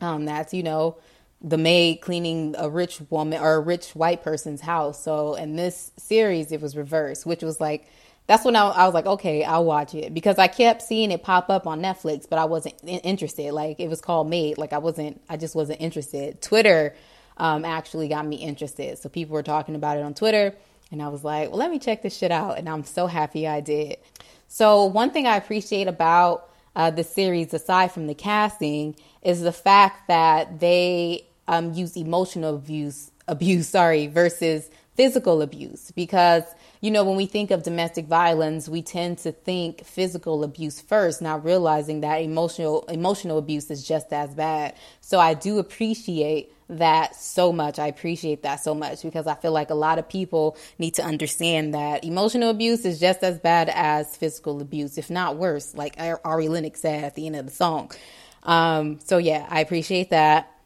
um, 0.00 0.24
that's 0.24 0.54
you 0.54 0.62
know 0.62 0.96
the 1.40 1.58
maid 1.58 2.00
cleaning 2.00 2.54
a 2.58 2.68
rich 2.68 3.00
woman 3.10 3.40
or 3.40 3.54
a 3.54 3.60
rich 3.60 3.90
white 3.90 4.22
person's 4.22 4.60
house 4.60 5.02
so 5.02 5.34
in 5.34 5.56
this 5.56 5.92
series 5.96 6.50
it 6.50 6.60
was 6.60 6.76
reversed 6.76 7.24
which 7.24 7.42
was 7.42 7.60
like 7.60 7.88
that's 8.28 8.44
when 8.44 8.56
I, 8.56 8.66
I, 8.66 8.84
was 8.84 8.92
like, 8.92 9.06
okay, 9.06 9.42
I'll 9.42 9.64
watch 9.64 9.94
it 9.94 10.12
because 10.12 10.38
I 10.38 10.48
kept 10.48 10.82
seeing 10.82 11.10
it 11.10 11.22
pop 11.22 11.48
up 11.48 11.66
on 11.66 11.80
Netflix, 11.80 12.28
but 12.28 12.38
I 12.38 12.44
wasn't 12.44 12.74
interested. 12.84 13.52
Like 13.52 13.80
it 13.80 13.88
was 13.88 14.02
called 14.02 14.28
Maid. 14.28 14.58
Like 14.58 14.74
I 14.74 14.78
wasn't, 14.78 15.22
I 15.30 15.38
just 15.38 15.54
wasn't 15.54 15.80
interested. 15.80 16.42
Twitter 16.42 16.94
um, 17.38 17.64
actually 17.64 18.06
got 18.06 18.26
me 18.26 18.36
interested. 18.36 18.98
So 18.98 19.08
people 19.08 19.32
were 19.32 19.42
talking 19.42 19.74
about 19.74 19.96
it 19.96 20.02
on 20.02 20.12
Twitter, 20.12 20.54
and 20.92 21.02
I 21.02 21.08
was 21.08 21.24
like, 21.24 21.48
well, 21.48 21.58
let 21.58 21.70
me 21.70 21.78
check 21.78 22.02
this 22.02 22.16
shit 22.16 22.30
out. 22.30 22.58
And 22.58 22.68
I'm 22.68 22.84
so 22.84 23.06
happy 23.06 23.48
I 23.48 23.62
did. 23.62 23.96
So 24.46 24.84
one 24.84 25.10
thing 25.10 25.26
I 25.26 25.36
appreciate 25.36 25.88
about 25.88 26.50
uh, 26.76 26.90
the 26.90 27.04
series, 27.04 27.54
aside 27.54 27.92
from 27.92 28.08
the 28.08 28.14
casting, 28.14 28.94
is 29.22 29.40
the 29.40 29.52
fact 29.52 30.08
that 30.08 30.60
they 30.60 31.27
um, 31.48 31.72
use 31.74 31.96
emotional 31.96 32.54
abuse, 32.56 33.10
abuse, 33.26 33.68
sorry, 33.78 34.06
versus 34.06 34.70
physical 34.94 35.42
abuse 35.42 35.90
because 35.92 36.44
you 36.80 36.90
know, 36.92 37.02
when 37.02 37.16
we 37.16 37.26
think 37.26 37.50
of 37.50 37.64
domestic 37.64 38.06
violence, 38.06 38.68
we 38.68 38.82
tend 38.82 39.18
to 39.18 39.32
think 39.32 39.84
physical 39.84 40.44
abuse 40.44 40.80
first, 40.80 41.20
not 41.20 41.44
realizing 41.44 42.02
that 42.02 42.16
emotional 42.18 42.84
emotional 42.88 43.38
abuse 43.38 43.70
is 43.70 43.86
just 43.86 44.12
as 44.12 44.32
bad. 44.34 44.74
So 45.00 45.18
I 45.18 45.34
do 45.34 45.58
appreciate 45.58 46.52
that 46.68 47.16
so 47.16 47.52
much. 47.52 47.78
I 47.78 47.86
appreciate 47.86 48.42
that 48.42 48.56
so 48.56 48.74
much 48.74 49.02
because 49.02 49.26
I 49.26 49.34
feel 49.34 49.52
like 49.52 49.70
a 49.70 49.74
lot 49.74 49.98
of 49.98 50.08
people 50.08 50.56
need 50.78 50.94
to 50.94 51.02
understand 51.02 51.74
that 51.74 52.04
emotional 52.04 52.50
abuse 52.50 52.84
is 52.84 53.00
just 53.00 53.24
as 53.24 53.38
bad 53.38 53.70
as 53.70 54.16
physical 54.16 54.60
abuse, 54.60 54.98
if 54.98 55.10
not 55.10 55.36
worse, 55.36 55.74
like 55.74 55.96
Ari 55.98 56.48
Lennox 56.48 56.80
said 56.80 57.02
at 57.04 57.14
the 57.16 57.26
end 57.26 57.36
of 57.36 57.46
the 57.46 57.52
song. 57.52 57.90
Um, 58.44 59.00
so 59.00 59.18
yeah, 59.18 59.46
I 59.48 59.60
appreciate 59.60 60.10
that. 60.10 60.57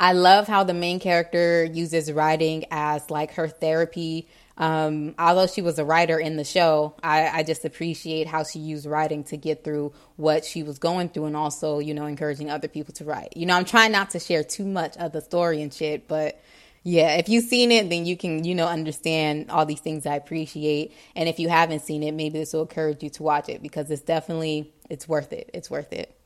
I 0.00 0.12
love 0.12 0.46
how 0.46 0.64
the 0.64 0.74
main 0.74 1.00
character 1.00 1.64
uses 1.64 2.12
writing 2.12 2.64
as 2.70 3.10
like 3.10 3.32
her 3.34 3.48
therapy 3.48 4.28
um, 4.58 5.14
although 5.20 5.46
she 5.46 5.62
was 5.62 5.78
a 5.78 5.84
writer 5.84 6.18
in 6.18 6.36
the 6.36 6.44
show, 6.44 6.94
I, 7.00 7.28
I, 7.28 7.42
just 7.44 7.64
appreciate 7.64 8.26
how 8.26 8.42
she 8.42 8.58
used 8.58 8.86
writing 8.86 9.22
to 9.24 9.36
get 9.36 9.62
through 9.62 9.92
what 10.16 10.44
she 10.44 10.64
was 10.64 10.80
going 10.80 11.10
through 11.10 11.26
and 11.26 11.36
also, 11.36 11.78
you 11.78 11.94
know, 11.94 12.06
encouraging 12.06 12.50
other 12.50 12.66
people 12.66 12.92
to 12.94 13.04
write. 13.04 13.36
You 13.36 13.46
know, 13.46 13.54
I'm 13.54 13.64
trying 13.64 13.92
not 13.92 14.10
to 14.10 14.18
share 14.18 14.42
too 14.42 14.64
much 14.64 14.96
of 14.96 15.12
the 15.12 15.20
story 15.20 15.62
and 15.62 15.72
shit, 15.72 16.08
but 16.08 16.42
yeah, 16.82 17.14
if 17.18 17.28
you've 17.28 17.44
seen 17.44 17.70
it, 17.70 17.88
then 17.88 18.04
you 18.04 18.16
can, 18.16 18.42
you 18.42 18.56
know, 18.56 18.66
understand 18.66 19.48
all 19.48 19.64
these 19.64 19.80
things 19.80 20.06
I 20.06 20.16
appreciate. 20.16 20.92
And 21.14 21.28
if 21.28 21.38
you 21.38 21.48
haven't 21.48 21.82
seen 21.82 22.02
it, 22.02 22.12
maybe 22.12 22.40
this 22.40 22.52
will 22.52 22.62
encourage 22.62 23.00
you 23.04 23.10
to 23.10 23.22
watch 23.22 23.48
it 23.48 23.62
because 23.62 23.92
it's 23.92 24.02
definitely, 24.02 24.72
it's 24.90 25.06
worth 25.06 25.32
it. 25.32 25.50
It's 25.54 25.70
worth 25.70 25.92
it. 25.92 26.17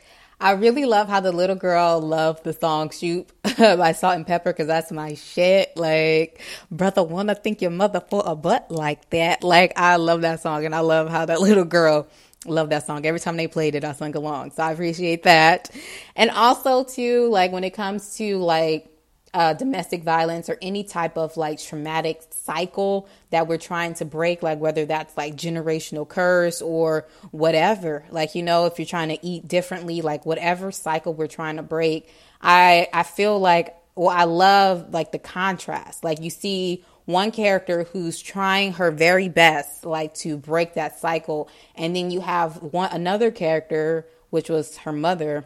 I 0.43 0.51
really 0.55 0.87
love 0.87 1.09
how 1.09 1.21
the 1.21 1.31
little 1.31 1.55
girl 1.55 2.01
loved 2.01 2.43
the 2.43 2.53
song 2.53 2.91
Shoop 2.91 3.31
by 3.45 3.93
Salt-N-Pepa 3.93 4.43
because 4.43 4.67
that's 4.67 4.91
my 4.91 5.15
shit. 5.15 5.77
Like, 5.77 6.41
brother, 6.69 7.05
wanna 7.05 7.37
think 7.37 7.63
your 7.63 7.71
mother 7.71 8.01
for 8.01 8.25
a 8.27 8.35
butt 8.35 8.69
like 8.69 9.09
that. 9.11 9.45
Like, 9.45 9.73
I 9.77 9.97
love 9.97 10.23
that 10.23 10.41
song 10.41 10.65
and 10.65 10.75
I 10.75 10.81
love 10.81 11.09
how 11.11 11.27
that 11.27 11.41
little 11.41 11.65
girl 11.65 12.09
loved 12.45 12.73
that 12.73 12.85
song. 12.85 13.07
Every 13.07 13.21
time 13.21 13.37
they 13.37 13.47
played 13.47 13.77
it, 13.77 13.85
I 13.85 13.93
sung 13.93 14.17
along. 14.17 14.51
So 14.51 14.65
I 14.65 14.73
appreciate 14.73 15.23
that. 15.23 15.71
And 16.17 16.29
also 16.31 16.83
too, 16.83 17.29
like 17.31 17.53
when 17.53 17.63
it 17.63 17.71
comes 17.71 18.17
to 18.17 18.39
like 18.39 18.92
uh, 19.35 19.55
domestic 19.55 20.03
violence 20.03 20.51
or 20.51 20.59
any 20.61 20.85
type 20.85 21.17
of 21.17 21.37
like 21.37 21.59
traumatic 21.59 22.23
cycle 22.31 23.09
that 23.31 23.47
we're 23.47 23.57
trying 23.59 23.95
to 23.95 24.05
break, 24.05 24.43
like 24.43 24.59
whether 24.59 24.85
that's 24.85 25.17
like 25.17 25.37
generational 25.37 26.07
curse 26.07 26.61
or 26.61 27.07
whatever. 27.31 28.05
Like, 28.11 28.35
you 28.35 28.43
know, 28.43 28.67
if 28.67 28.79
you're 28.79 28.87
trying 28.87 29.09
to 29.09 29.27
eat 29.27 29.49
differently, 29.49 30.03
like 30.03 30.27
whatever 30.27 30.71
cycle 30.71 31.15
we're 31.15 31.29
trying 31.29 31.57
to 31.57 31.63
break, 31.63 32.13
I, 32.43 32.89
I 32.93 33.05
feel 33.05 33.39
like, 33.39 33.75
well, 33.95 34.11
I 34.11 34.25
love 34.25 34.93
like 34.93 35.13
the 35.13 35.19
contrast. 35.19 36.05
Like 36.05 36.21
you 36.21 36.29
see 36.29 36.85
one 37.07 37.31
character 37.31 37.85
who's 37.85 38.21
trying 38.21 38.75
her 38.75 38.91
very 38.91 39.31
best, 39.31 39.87
like 39.87 40.13
to 40.15 40.37
break 40.37 40.75
that 40.75 40.99
cycle. 40.99 41.49
And 41.75 41.97
then 41.97 42.11
you 42.11 42.21
have 42.21 42.63
one, 42.63 42.91
another 42.93 43.31
character, 43.31 44.07
which 44.29 44.51
was 44.51 44.77
her 44.79 44.93
mother, 44.93 45.45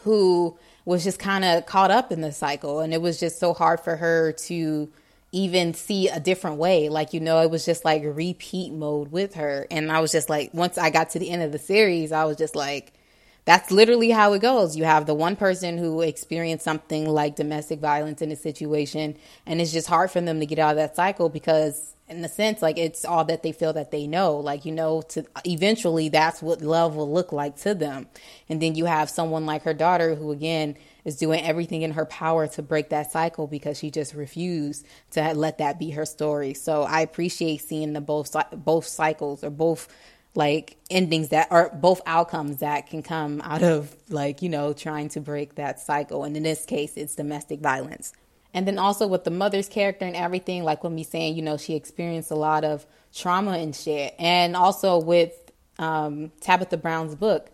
who 0.00 0.58
was 0.84 1.04
just 1.04 1.18
kind 1.18 1.44
of 1.44 1.66
caught 1.66 1.90
up 1.90 2.12
in 2.12 2.20
the 2.20 2.32
cycle. 2.32 2.80
And 2.80 2.92
it 2.92 3.02
was 3.02 3.20
just 3.20 3.38
so 3.38 3.52
hard 3.52 3.80
for 3.80 3.96
her 3.96 4.32
to 4.32 4.90
even 5.32 5.74
see 5.74 6.08
a 6.08 6.18
different 6.18 6.56
way. 6.56 6.88
Like, 6.88 7.12
you 7.12 7.20
know, 7.20 7.40
it 7.40 7.50
was 7.50 7.64
just 7.64 7.84
like 7.84 8.02
repeat 8.04 8.72
mode 8.72 9.12
with 9.12 9.34
her. 9.34 9.66
And 9.70 9.92
I 9.92 10.00
was 10.00 10.12
just 10.12 10.28
like, 10.28 10.52
once 10.52 10.78
I 10.78 10.90
got 10.90 11.10
to 11.10 11.18
the 11.18 11.30
end 11.30 11.42
of 11.42 11.52
the 11.52 11.58
series, 11.58 12.12
I 12.12 12.24
was 12.24 12.36
just 12.36 12.56
like, 12.56 12.92
that's 13.44 13.70
literally 13.70 14.10
how 14.10 14.32
it 14.34 14.42
goes. 14.42 14.76
You 14.76 14.84
have 14.84 15.06
the 15.06 15.14
one 15.14 15.36
person 15.36 15.78
who 15.78 16.02
experienced 16.02 16.64
something 16.64 17.08
like 17.08 17.36
domestic 17.36 17.80
violence 17.80 18.22
in 18.22 18.30
a 18.30 18.36
situation, 18.36 19.16
and 19.46 19.60
it's 19.60 19.72
just 19.72 19.88
hard 19.88 20.10
for 20.10 20.20
them 20.20 20.40
to 20.40 20.46
get 20.46 20.58
out 20.58 20.72
of 20.72 20.76
that 20.76 20.94
cycle 20.94 21.28
because 21.28 21.94
in 22.10 22.24
a 22.24 22.28
sense 22.28 22.60
like 22.60 22.76
it's 22.76 23.04
all 23.04 23.24
that 23.24 23.42
they 23.42 23.52
feel 23.52 23.72
that 23.72 23.90
they 23.90 24.06
know 24.06 24.36
like 24.36 24.64
you 24.64 24.72
know 24.72 25.00
to 25.00 25.24
eventually 25.46 26.08
that's 26.08 26.42
what 26.42 26.60
love 26.60 26.96
will 26.96 27.10
look 27.10 27.32
like 27.32 27.56
to 27.56 27.74
them. 27.74 28.08
And 28.48 28.60
then 28.60 28.74
you 28.74 28.86
have 28.86 29.08
someone 29.08 29.46
like 29.46 29.62
her 29.62 29.74
daughter 29.74 30.14
who 30.14 30.32
again 30.32 30.76
is 31.04 31.16
doing 31.16 31.42
everything 31.42 31.82
in 31.82 31.92
her 31.92 32.04
power 32.04 32.46
to 32.48 32.62
break 32.62 32.90
that 32.90 33.12
cycle 33.12 33.46
because 33.46 33.78
she 33.78 33.90
just 33.90 34.14
refused 34.14 34.84
to 35.12 35.32
let 35.34 35.58
that 35.58 35.78
be 35.78 35.90
her 35.90 36.04
story. 36.04 36.54
So 36.54 36.82
i 36.82 37.00
appreciate 37.00 37.62
seeing 37.62 37.92
the 37.92 38.00
both 38.00 38.34
both 38.54 38.86
cycles 38.86 39.44
or 39.44 39.50
both 39.50 39.88
like 40.34 40.76
endings 40.90 41.30
that 41.30 41.50
are 41.50 41.70
both 41.74 42.00
outcomes 42.06 42.58
that 42.58 42.86
can 42.86 43.02
come 43.02 43.40
out 43.42 43.62
of 43.62 43.94
like 44.08 44.42
you 44.42 44.48
know 44.48 44.72
trying 44.72 45.08
to 45.10 45.20
break 45.20 45.54
that 45.54 45.78
cycle. 45.80 46.24
And 46.24 46.36
in 46.36 46.42
this 46.42 46.64
case 46.64 46.96
it's 46.96 47.14
domestic 47.14 47.60
violence 47.60 48.12
and 48.52 48.66
then 48.66 48.78
also 48.78 49.06
with 49.06 49.24
the 49.24 49.30
mother's 49.30 49.68
character 49.68 50.04
and 50.04 50.16
everything, 50.16 50.64
like 50.64 50.82
when 50.82 50.94
me 50.94 51.04
saying, 51.04 51.36
you 51.36 51.42
know, 51.42 51.56
she 51.56 51.74
experienced 51.74 52.30
a 52.30 52.36
lot 52.36 52.64
of 52.64 52.86
trauma 53.14 53.52
and 53.52 53.74
shit. 53.74 54.14
And 54.18 54.56
also 54.56 54.98
with 54.98 55.52
um, 55.78 56.32
Tabitha 56.40 56.76
Brown's 56.76 57.14
book, 57.14 57.50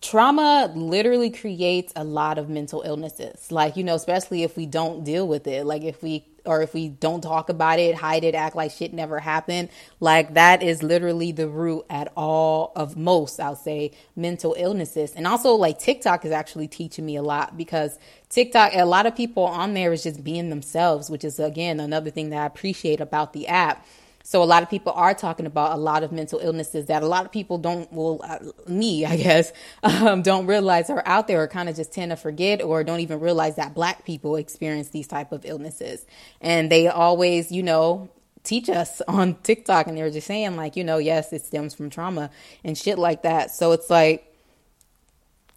trauma 0.00 0.72
literally 0.74 1.30
creates 1.30 1.92
a 1.96 2.04
lot 2.04 2.38
of 2.38 2.48
mental 2.48 2.82
illnesses. 2.82 3.50
Like, 3.50 3.76
you 3.76 3.84
know, 3.84 3.94
especially 3.94 4.42
if 4.42 4.56
we 4.56 4.66
don't 4.66 5.04
deal 5.04 5.26
with 5.26 5.46
it. 5.46 5.66
Like, 5.66 5.82
if 5.82 6.02
we 6.02 6.24
or 6.44 6.62
if 6.62 6.74
we 6.74 6.88
don't 6.88 7.20
talk 7.20 7.48
about 7.48 7.78
it, 7.78 7.94
hide 7.94 8.24
it, 8.24 8.34
act 8.34 8.56
like 8.56 8.70
shit 8.70 8.92
never 8.92 9.18
happened, 9.18 9.68
like 10.00 10.34
that 10.34 10.62
is 10.62 10.82
literally 10.82 11.32
the 11.32 11.48
root 11.48 11.84
at 11.88 12.12
all 12.16 12.72
of 12.74 12.96
most, 12.96 13.40
I'll 13.40 13.56
say, 13.56 13.92
mental 14.16 14.54
illnesses. 14.58 15.12
And 15.12 15.26
also, 15.26 15.54
like 15.54 15.78
TikTok 15.78 16.24
is 16.24 16.32
actually 16.32 16.68
teaching 16.68 17.06
me 17.06 17.16
a 17.16 17.22
lot 17.22 17.56
because 17.56 17.98
TikTok, 18.28 18.72
a 18.74 18.84
lot 18.84 19.06
of 19.06 19.16
people 19.16 19.44
on 19.44 19.74
there 19.74 19.92
is 19.92 20.02
just 20.02 20.24
being 20.24 20.50
themselves, 20.50 21.10
which 21.10 21.24
is 21.24 21.38
again 21.38 21.80
another 21.80 22.10
thing 22.10 22.30
that 22.30 22.42
I 22.42 22.46
appreciate 22.46 23.00
about 23.00 23.32
the 23.32 23.48
app 23.48 23.86
so 24.22 24.42
a 24.42 24.44
lot 24.44 24.62
of 24.62 24.70
people 24.70 24.92
are 24.92 25.14
talking 25.14 25.46
about 25.46 25.72
a 25.72 25.76
lot 25.76 26.02
of 26.02 26.12
mental 26.12 26.38
illnesses 26.38 26.86
that 26.86 27.02
a 27.02 27.06
lot 27.06 27.24
of 27.24 27.32
people 27.32 27.58
don't, 27.58 27.92
well, 27.92 28.20
uh, 28.22 28.38
me, 28.68 29.04
I 29.04 29.16
guess, 29.16 29.52
um, 29.82 30.22
don't 30.22 30.46
realize 30.46 30.90
are 30.90 31.02
out 31.06 31.28
there 31.28 31.42
or 31.42 31.48
kind 31.48 31.68
of 31.68 31.76
just 31.76 31.92
tend 31.92 32.10
to 32.10 32.16
forget 32.16 32.62
or 32.62 32.84
don't 32.84 33.00
even 33.00 33.20
realize 33.20 33.56
that 33.56 33.74
black 33.74 34.04
people 34.04 34.36
experience 34.36 34.88
these 34.88 35.06
type 35.06 35.32
of 35.32 35.44
illnesses. 35.44 36.06
And 36.40 36.70
they 36.70 36.88
always, 36.88 37.50
you 37.50 37.62
know, 37.62 38.10
teach 38.44 38.68
us 38.68 39.00
on 39.08 39.34
TikTok 39.42 39.86
and 39.86 39.96
they 39.96 40.02
were 40.02 40.10
just 40.10 40.26
saying 40.26 40.56
like, 40.56 40.76
you 40.76 40.84
know, 40.84 40.98
yes, 40.98 41.32
it 41.32 41.44
stems 41.44 41.74
from 41.74 41.90
trauma 41.90 42.30
and 42.64 42.76
shit 42.76 42.98
like 42.98 43.22
that. 43.22 43.50
So 43.50 43.72
it's 43.72 43.90
like, 43.90 44.31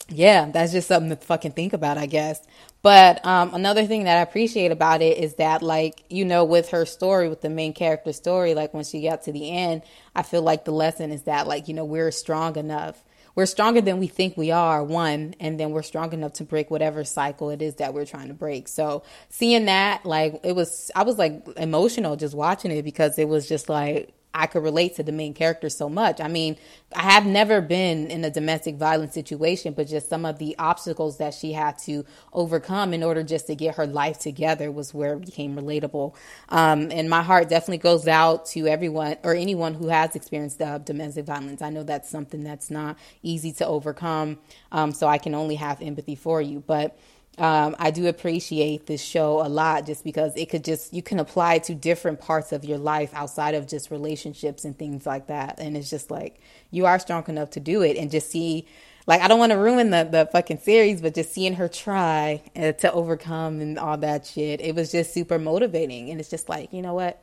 yeah, 0.10 0.50
that's 0.52 0.72
just 0.72 0.88
something 0.88 1.10
to 1.10 1.16
fucking 1.16 1.52
think 1.52 1.74
about, 1.74 1.98
I 1.98 2.06
guess. 2.06 2.40
But 2.82 3.26
um, 3.26 3.56
another 3.56 3.86
thing 3.86 4.04
that 4.04 4.18
I 4.18 4.22
appreciate 4.22 4.72
about 4.72 5.02
it 5.02 5.18
is 5.18 5.36
that, 5.36 5.64
like, 5.64 6.04
you 6.10 6.26
know, 6.26 6.44
with 6.46 6.70
her 6.70 6.86
story, 6.86 7.30
with 7.30 7.42
the 7.42 7.50
main 7.50 7.74
character 7.74 8.14
story, 8.14 8.54
like 8.54 8.74
when 8.74 8.84
she 8.84 9.02
got 9.02 9.24
to 9.24 9.32
the 9.32 9.52
end, 9.52 9.82
I 10.16 10.22
feel 10.22 10.44
like 10.44 10.66
the 10.66 10.72
lesson 10.72 11.12
is 11.12 11.24
that, 11.24 11.48
like, 11.48 11.68
you 11.68 11.74
know, 11.74 11.86
we're 11.86 12.12
strong 12.12 12.56
enough. 12.58 13.04
We're 13.34 13.48
stronger 13.48 13.82
than 13.82 14.00
we 14.00 14.08
think 14.08 14.38
we 14.38 14.52
are, 14.52 14.84
one, 14.84 15.36
and 15.40 15.60
then 15.60 15.72
we're 15.72 15.82
strong 15.82 16.14
enough 16.14 16.34
to 16.34 16.46
break 16.46 16.72
whatever 16.72 17.04
cycle 17.04 17.50
it 17.50 17.62
is 17.62 17.76
that 17.76 17.94
we're 17.94 18.06
trying 18.06 18.30
to 18.30 18.34
break. 18.34 18.68
So 18.68 19.04
seeing 19.30 19.66
that, 19.66 20.06
like, 20.06 20.40
it 20.44 20.56
was, 20.56 20.90
I 20.96 21.04
was 21.04 21.18
like 21.18 21.46
emotional 21.58 22.16
just 22.16 22.36
watching 22.36 22.72
it 22.72 22.84
because 22.84 23.18
it 23.18 23.28
was 23.28 23.50
just 23.50 23.68
like, 23.68 24.14
I 24.36 24.48
could 24.48 24.64
relate 24.64 24.96
to 24.98 25.04
the 25.04 25.14
main 25.14 25.34
character 25.34 25.70
so 25.70 25.88
much. 25.88 26.20
I 26.20 26.28
mean, 26.28 26.58
I 26.94 27.04
have 27.04 27.26
never 27.26 27.62
been 27.62 28.08
in 28.08 28.24
a 28.26 28.30
domestic 28.30 28.76
violence 28.76 29.14
situation, 29.14 29.74
but 29.74 29.88
just 29.88 30.10
some 30.10 30.26
of 30.26 30.40
the 30.40 30.56
obstacles 30.60 31.18
that 31.18 31.34
she 31.34 31.54
had 31.54 31.78
to 31.80 32.06
overcome 32.34 32.94
in 32.94 33.02
order 33.02 33.24
just 33.24 33.48
to 33.48 33.56
get 33.56 33.76
her 33.76 33.88
life 33.88 34.20
together 34.20 34.72
was 34.72 34.94
where 34.94 35.14
it 35.14 35.26
became 35.26 35.56
relatable. 35.56 36.16
Um, 36.50 36.92
and 36.92 37.10
my 37.10 37.24
heart 37.24 37.48
definitely 37.48 37.78
goes 37.78 38.08
out 38.08 38.46
to 38.48 38.68
everyone 38.68 39.16
or 39.24 39.34
anyone 39.34 39.74
who 39.74 39.88
has 39.88 40.16
experienced 40.16 40.62
uh, 40.62 40.80
domestic 40.80 41.26
violence. 41.26 41.62
I 41.62 41.70
know 41.70 41.84
that's 41.84 42.10
something 42.10 42.44
that's 42.44 42.70
not 42.70 42.98
easy 43.24 43.54
to 43.54 43.66
overcome. 43.66 44.38
Um, 44.72 44.92
so 44.92 45.08
I 45.08 45.18
can 45.18 45.34
only 45.34 45.56
have 45.56 45.82
empathy 45.82 46.16
for 46.16 46.42
you. 46.42 46.60
But 46.60 46.98
um, 47.38 47.76
I 47.80 47.92
do 47.92 48.08
appreciate 48.08 48.86
this 48.86 49.04
show 49.04 49.46
a 49.46 49.50
lot 49.50 49.86
just 49.86 50.04
because 50.04 50.34
it 50.36 50.50
could 50.50 50.64
just, 50.64 50.94
you 50.94 51.02
can 51.02 51.20
apply 51.20 51.60
to 51.60 51.76
different 51.76 52.22
parts 52.22 52.52
of 52.52 52.64
your 52.64 52.78
life 52.78 53.14
outside 53.14 53.56
of 53.56 53.68
just 53.68 53.92
relationships 53.92 54.64
and 54.64 54.78
things 54.78 55.06
like 55.06 55.28
that. 55.28 55.60
And 55.60 55.76
it's 55.76 55.90
just 55.90 56.10
like, 56.10 56.40
you 56.72 56.86
are 56.86 56.98
strong 56.98 57.26
enough 57.28 57.52
to 57.52 57.60
do 57.60 57.82
it 57.82 57.98
and 57.98 58.10
just 58.10 58.30
see, 58.32 58.66
like, 59.06 59.22
I 59.22 59.28
don't 59.28 59.40
want 59.40 59.52
to 59.52 59.58
ruin 59.58 59.90
the, 59.90 60.08
the 60.10 60.30
fucking 60.32 60.60
series, 60.60 61.02
but 61.02 61.14
just 61.14 61.34
seeing 61.34 61.56
her 61.56 61.68
try 61.68 62.42
uh, 62.56 62.72
to 62.72 62.92
overcome 62.92 63.60
and 63.60 63.78
all 63.78 63.98
that 63.98 64.26
shit, 64.26 64.62
it 64.62 64.74
was 64.74 64.92
just 64.92 65.14
super 65.14 65.38
motivating. 65.38 66.10
And 66.10 66.20
it's 66.20 66.30
just 66.30 66.48
like, 66.48 66.72
you 66.72 66.82
know 66.82 66.94
what? 66.94 67.22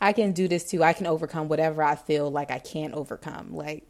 I 0.00 0.12
can 0.12 0.32
do 0.32 0.46
this 0.46 0.70
too. 0.70 0.82
I 0.82 0.92
can 0.92 1.06
overcome 1.06 1.48
whatever 1.48 1.82
I 1.82 1.96
feel 1.96 2.30
like 2.30 2.50
I 2.50 2.58
can't 2.58 2.92
overcome. 2.92 3.54
Like, 3.54 3.84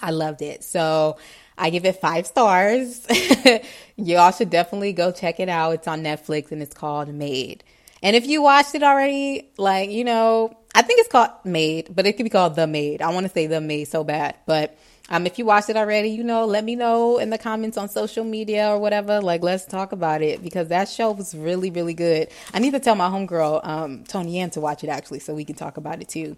I 0.00 0.12
loved 0.12 0.42
it. 0.42 0.62
So, 0.62 1.18
I 1.58 1.70
give 1.70 1.84
it 1.84 2.00
five 2.00 2.26
stars. 2.26 3.06
Y'all 3.96 4.32
should 4.32 4.50
definitely 4.50 4.92
go 4.92 5.10
check 5.12 5.40
it 5.40 5.48
out. 5.48 5.72
It's 5.72 5.88
on 5.88 6.02
Netflix 6.02 6.52
and 6.52 6.62
it's 6.62 6.74
called 6.74 7.08
Maid. 7.08 7.64
And 8.02 8.14
if 8.14 8.26
you 8.26 8.42
watched 8.42 8.74
it 8.74 8.82
already, 8.82 9.48
like, 9.56 9.90
you 9.90 10.04
know, 10.04 10.56
I 10.74 10.82
think 10.82 11.00
it's 11.00 11.08
called 11.08 11.30
Maid, 11.44 11.88
but 11.94 12.06
it 12.06 12.14
could 12.14 12.24
be 12.24 12.30
called 12.30 12.54
The 12.54 12.66
Maid. 12.66 13.00
I 13.00 13.10
want 13.12 13.26
to 13.26 13.32
say 13.32 13.46
The 13.46 13.60
Maid 13.60 13.88
so 13.88 14.04
bad. 14.04 14.36
But 14.44 14.76
um, 15.08 15.26
if 15.26 15.38
you 15.38 15.46
watched 15.46 15.70
it 15.70 15.76
already, 15.76 16.10
you 16.10 16.22
know, 16.22 16.44
let 16.44 16.62
me 16.62 16.76
know 16.76 17.18
in 17.18 17.30
the 17.30 17.38
comments 17.38 17.78
on 17.78 17.88
social 17.88 18.24
media 18.24 18.68
or 18.68 18.78
whatever. 18.78 19.20
Like, 19.20 19.42
let's 19.42 19.64
talk 19.64 19.92
about 19.92 20.20
it 20.20 20.42
because 20.42 20.68
that 20.68 20.88
show 20.88 21.12
was 21.12 21.34
really, 21.34 21.70
really 21.70 21.94
good. 21.94 22.28
I 22.52 22.58
need 22.58 22.72
to 22.72 22.80
tell 22.80 22.96
my 22.96 23.08
homegirl, 23.08 23.66
um, 23.66 24.04
Tony 24.04 24.40
Ann, 24.40 24.50
to 24.50 24.60
watch 24.60 24.84
it 24.84 24.88
actually 24.88 25.20
so 25.20 25.34
we 25.34 25.44
can 25.44 25.56
talk 25.56 25.78
about 25.78 26.02
it 26.02 26.08
too 26.08 26.36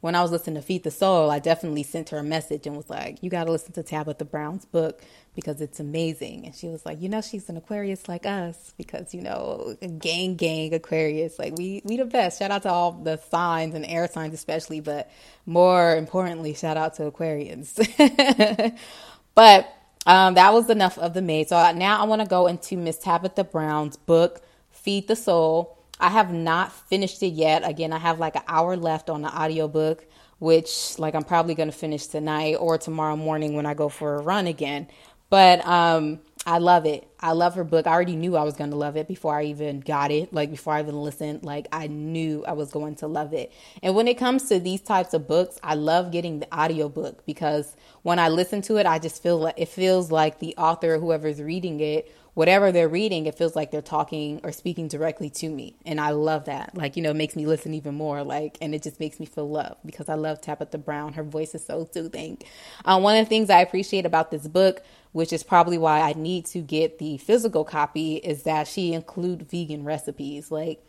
when 0.00 0.14
I 0.14 0.22
was 0.22 0.30
listening 0.30 0.56
to 0.56 0.62
Feed 0.62 0.84
the 0.84 0.90
Soul, 0.92 1.30
I 1.30 1.40
definitely 1.40 1.82
sent 1.82 2.10
her 2.10 2.18
a 2.18 2.22
message 2.22 2.66
and 2.66 2.76
was 2.76 2.88
like, 2.88 3.22
"You 3.22 3.30
got 3.30 3.44
to 3.44 3.52
listen 3.52 3.72
to 3.72 3.82
Tabitha 3.82 4.24
Brown's 4.24 4.64
book 4.64 5.02
because 5.34 5.60
it's 5.60 5.80
amazing." 5.80 6.46
And 6.46 6.54
she 6.54 6.68
was 6.68 6.86
like, 6.86 7.00
"You 7.00 7.08
know, 7.08 7.20
she's 7.20 7.48
an 7.48 7.56
Aquarius 7.56 8.08
like 8.08 8.24
us 8.24 8.74
because 8.78 9.12
you 9.12 9.22
know, 9.22 9.76
gang 9.98 10.36
gang 10.36 10.72
Aquarius, 10.72 11.38
like 11.38 11.56
we 11.56 11.82
we 11.84 11.96
the 11.96 12.04
best." 12.04 12.38
Shout 12.38 12.52
out 12.52 12.62
to 12.62 12.70
all 12.70 12.92
the 12.92 13.16
signs 13.16 13.74
and 13.74 13.84
air 13.86 14.06
signs 14.06 14.34
especially, 14.34 14.80
but 14.80 15.10
more 15.46 15.96
importantly, 15.96 16.54
shout 16.54 16.76
out 16.76 16.94
to 16.94 17.10
Aquarians. 17.10 17.74
but 19.34 19.74
um, 20.06 20.34
that 20.34 20.52
was 20.52 20.70
enough 20.70 20.96
of 20.98 21.14
the 21.14 21.22
maid. 21.22 21.48
So 21.48 21.72
now 21.72 22.00
I 22.00 22.04
want 22.04 22.22
to 22.22 22.28
go 22.28 22.46
into 22.46 22.76
Miss 22.76 22.98
Tabitha 22.98 23.44
Brown's 23.44 23.96
book, 23.96 24.42
Feed 24.70 25.08
the 25.08 25.16
Soul 25.16 25.77
I 26.00 26.10
have 26.10 26.32
not 26.32 26.72
finished 26.72 27.22
it 27.22 27.28
yet. 27.34 27.68
Again, 27.68 27.92
I 27.92 27.98
have 27.98 28.18
like 28.20 28.36
an 28.36 28.42
hour 28.48 28.76
left 28.76 29.10
on 29.10 29.22
the 29.22 29.28
audiobook, 29.28 30.06
which 30.38 30.98
like 30.98 31.14
I'm 31.14 31.24
probably 31.24 31.54
going 31.54 31.70
to 31.70 31.76
finish 31.76 32.06
tonight 32.06 32.56
or 32.56 32.78
tomorrow 32.78 33.16
morning 33.16 33.54
when 33.54 33.66
I 33.66 33.74
go 33.74 33.88
for 33.88 34.16
a 34.16 34.22
run 34.22 34.46
again. 34.46 34.88
But 35.30 35.66
um 35.66 36.20
I 36.46 36.58
love 36.58 36.86
it. 36.86 37.06
I 37.20 37.32
love 37.32 37.56
her 37.56 37.64
book. 37.64 37.86
I 37.86 37.92
already 37.92 38.16
knew 38.16 38.36
I 38.36 38.42
was 38.42 38.56
going 38.56 38.70
to 38.70 38.76
love 38.76 38.96
it 38.96 39.06
before 39.08 39.36
I 39.38 39.44
even 39.44 39.80
got 39.80 40.10
it. 40.10 40.32
Like 40.32 40.50
before 40.50 40.72
I 40.74 40.80
even 40.80 40.96
listened, 41.02 41.44
like 41.44 41.68
I 41.72 41.88
knew 41.88 42.44
I 42.46 42.52
was 42.52 42.70
going 42.70 42.94
to 42.96 43.06
love 43.06 43.34
it. 43.34 43.52
And 43.82 43.94
when 43.94 44.08
it 44.08 44.16
comes 44.16 44.48
to 44.48 44.58
these 44.58 44.80
types 44.80 45.12
of 45.12 45.28
books, 45.28 45.58
I 45.62 45.74
love 45.74 46.12
getting 46.12 46.40
the 46.40 46.54
audiobook 46.54 47.26
because 47.26 47.76
when 48.02 48.18
I 48.18 48.28
listen 48.30 48.62
to 48.62 48.78
it, 48.78 48.86
I 48.86 48.98
just 48.98 49.22
feel 49.22 49.38
like 49.38 49.56
it 49.58 49.68
feels 49.68 50.10
like 50.10 50.38
the 50.38 50.54
author, 50.56 50.98
whoever's 50.98 51.42
reading 51.42 51.80
it, 51.80 52.10
whatever 52.38 52.70
they're 52.70 52.88
reading, 52.88 53.26
it 53.26 53.36
feels 53.36 53.56
like 53.56 53.72
they're 53.72 53.82
talking 53.82 54.40
or 54.44 54.52
speaking 54.52 54.86
directly 54.86 55.28
to 55.28 55.48
me. 55.48 55.74
And 55.84 56.00
I 56.00 56.10
love 56.10 56.44
that. 56.44 56.70
Like, 56.76 56.96
you 56.96 57.02
know, 57.02 57.10
it 57.10 57.16
makes 57.16 57.34
me 57.34 57.46
listen 57.46 57.74
even 57.74 57.96
more. 57.96 58.22
Like, 58.22 58.56
and 58.60 58.76
it 58.76 58.84
just 58.84 59.00
makes 59.00 59.18
me 59.18 59.26
feel 59.26 59.50
love 59.50 59.76
because 59.84 60.08
I 60.08 60.14
love 60.14 60.40
Tabitha 60.40 60.78
Brown. 60.78 61.14
Her 61.14 61.24
voice 61.24 61.52
is 61.56 61.66
so 61.66 61.88
soothing. 61.92 62.38
Um, 62.84 63.02
one 63.02 63.16
of 63.16 63.26
the 63.26 63.28
things 63.28 63.50
I 63.50 63.60
appreciate 63.60 64.06
about 64.06 64.30
this 64.30 64.46
book, 64.46 64.84
which 65.10 65.32
is 65.32 65.42
probably 65.42 65.78
why 65.78 66.00
I 66.00 66.12
need 66.12 66.46
to 66.46 66.60
get 66.60 67.00
the 67.00 67.16
physical 67.16 67.64
copy, 67.64 68.18
is 68.18 68.44
that 68.44 68.68
she 68.68 68.92
include 68.92 69.50
vegan 69.50 69.82
recipes. 69.82 70.52
Like, 70.52 70.80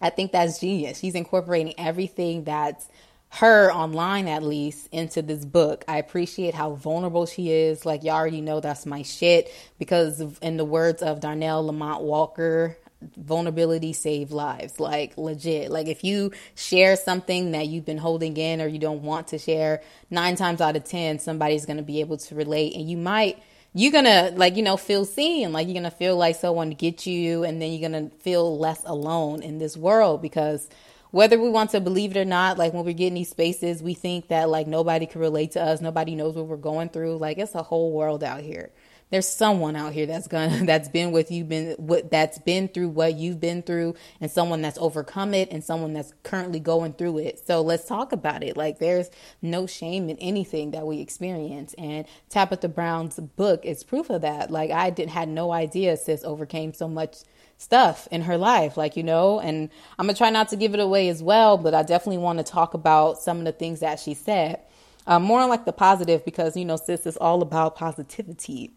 I 0.00 0.10
think 0.10 0.30
that's 0.30 0.60
genius. 0.60 1.00
She's 1.00 1.16
incorporating 1.16 1.74
everything 1.78 2.44
that's 2.44 2.86
her 3.34 3.72
online 3.72 4.28
at 4.28 4.42
least 4.42 4.88
into 4.92 5.20
this 5.20 5.44
book. 5.44 5.84
I 5.88 5.98
appreciate 5.98 6.54
how 6.54 6.74
vulnerable 6.74 7.26
she 7.26 7.50
is. 7.50 7.84
Like 7.84 8.04
y'all 8.04 8.14
already 8.14 8.40
know 8.40 8.60
that's 8.60 8.86
my 8.86 9.02
shit 9.02 9.52
because 9.78 10.20
in 10.40 10.56
the 10.56 10.64
words 10.64 11.02
of 11.02 11.20
Darnell 11.20 11.66
Lamont 11.66 12.02
Walker, 12.02 12.78
vulnerability 13.16 13.92
save 13.92 14.30
lives. 14.30 14.78
Like 14.78 15.18
legit. 15.18 15.72
Like 15.72 15.88
if 15.88 16.04
you 16.04 16.30
share 16.54 16.94
something 16.94 17.50
that 17.52 17.66
you've 17.66 17.84
been 17.84 17.98
holding 17.98 18.36
in 18.36 18.60
or 18.60 18.68
you 18.68 18.78
don't 18.78 19.02
want 19.02 19.28
to 19.28 19.38
share, 19.38 19.82
9 20.10 20.36
times 20.36 20.60
out 20.60 20.76
of 20.76 20.84
10 20.84 21.18
somebody's 21.18 21.66
going 21.66 21.78
to 21.78 21.82
be 21.82 22.00
able 22.00 22.18
to 22.18 22.34
relate 22.36 22.74
and 22.76 22.88
you 22.88 22.96
might 22.96 23.42
you're 23.76 23.90
gonna 23.90 24.32
like 24.36 24.54
you 24.54 24.62
know 24.62 24.76
feel 24.76 25.04
seen 25.04 25.52
like 25.52 25.66
you're 25.66 25.74
gonna 25.74 25.90
feel 25.90 26.16
like 26.16 26.36
someone 26.36 26.70
gets 26.70 27.08
you 27.08 27.42
and 27.42 27.60
then 27.60 27.72
you're 27.72 27.90
gonna 27.90 28.08
feel 28.20 28.56
less 28.56 28.80
alone 28.84 29.42
in 29.42 29.58
this 29.58 29.76
world 29.76 30.22
because 30.22 30.68
whether 31.14 31.38
we 31.38 31.48
want 31.48 31.70
to 31.70 31.80
believe 31.80 32.16
it 32.16 32.20
or 32.20 32.24
not, 32.24 32.58
like 32.58 32.72
when 32.72 32.84
we 32.84 32.92
get 32.92 33.06
in 33.06 33.14
these 33.14 33.30
spaces, 33.30 33.80
we 33.80 33.94
think 33.94 34.26
that 34.28 34.48
like 34.48 34.66
nobody 34.66 35.06
can 35.06 35.20
relate 35.20 35.52
to 35.52 35.62
us, 35.62 35.80
nobody 35.80 36.16
knows 36.16 36.34
what 36.34 36.48
we're 36.48 36.56
going 36.56 36.88
through. 36.88 37.16
Like 37.18 37.38
it's 37.38 37.54
a 37.54 37.62
whole 37.62 37.92
world 37.92 38.24
out 38.24 38.40
here. 38.40 38.72
There's 39.10 39.28
someone 39.28 39.76
out 39.76 39.92
here 39.92 40.06
that's 40.06 40.26
gonna 40.26 40.64
that's 40.66 40.88
been 40.88 41.12
with 41.12 41.30
you, 41.30 41.44
been 41.44 41.74
what 41.74 42.10
that's 42.10 42.40
been 42.40 42.66
through 42.66 42.88
what 42.88 43.14
you've 43.14 43.38
been 43.38 43.62
through, 43.62 43.94
and 44.20 44.28
someone 44.28 44.60
that's 44.60 44.76
overcome 44.78 45.34
it, 45.34 45.52
and 45.52 45.62
someone 45.62 45.92
that's 45.92 46.12
currently 46.24 46.58
going 46.58 46.94
through 46.94 47.18
it. 47.18 47.40
So 47.46 47.60
let's 47.60 47.86
talk 47.86 48.10
about 48.10 48.42
it. 48.42 48.56
Like 48.56 48.80
there's 48.80 49.08
no 49.40 49.68
shame 49.68 50.08
in 50.08 50.18
anything 50.18 50.72
that 50.72 50.84
we 50.84 50.98
experience, 50.98 51.74
and 51.74 52.06
Tabitha 52.28 52.68
Brown's 52.68 53.20
book 53.20 53.64
is 53.64 53.84
proof 53.84 54.10
of 54.10 54.22
that. 54.22 54.50
Like 54.50 54.72
I 54.72 54.90
didn't 54.90 55.12
had 55.12 55.28
no 55.28 55.52
idea 55.52 55.96
sis 55.96 56.24
overcame 56.24 56.74
so 56.74 56.88
much 56.88 57.18
stuff 57.58 58.08
in 58.10 58.22
her 58.22 58.36
life, 58.36 58.76
like, 58.76 58.96
you 58.96 59.02
know, 59.02 59.40
and 59.40 59.70
I'm 59.98 60.06
gonna 60.06 60.16
try 60.16 60.30
not 60.30 60.48
to 60.50 60.56
give 60.56 60.74
it 60.74 60.80
away 60.80 61.08
as 61.08 61.22
well, 61.22 61.56
but 61.56 61.74
I 61.74 61.82
definitely 61.82 62.18
want 62.18 62.38
to 62.38 62.44
talk 62.44 62.74
about 62.74 63.18
some 63.18 63.38
of 63.38 63.44
the 63.44 63.52
things 63.52 63.80
that 63.80 64.00
she 64.00 64.14
said. 64.14 64.60
Uh, 65.06 65.18
more 65.18 65.46
like 65.46 65.64
the 65.64 65.72
positive 65.72 66.24
because, 66.24 66.56
you 66.56 66.64
know, 66.64 66.76
sis 66.76 67.06
is 67.06 67.16
all 67.18 67.42
about 67.42 67.76
positivity. 67.76 68.72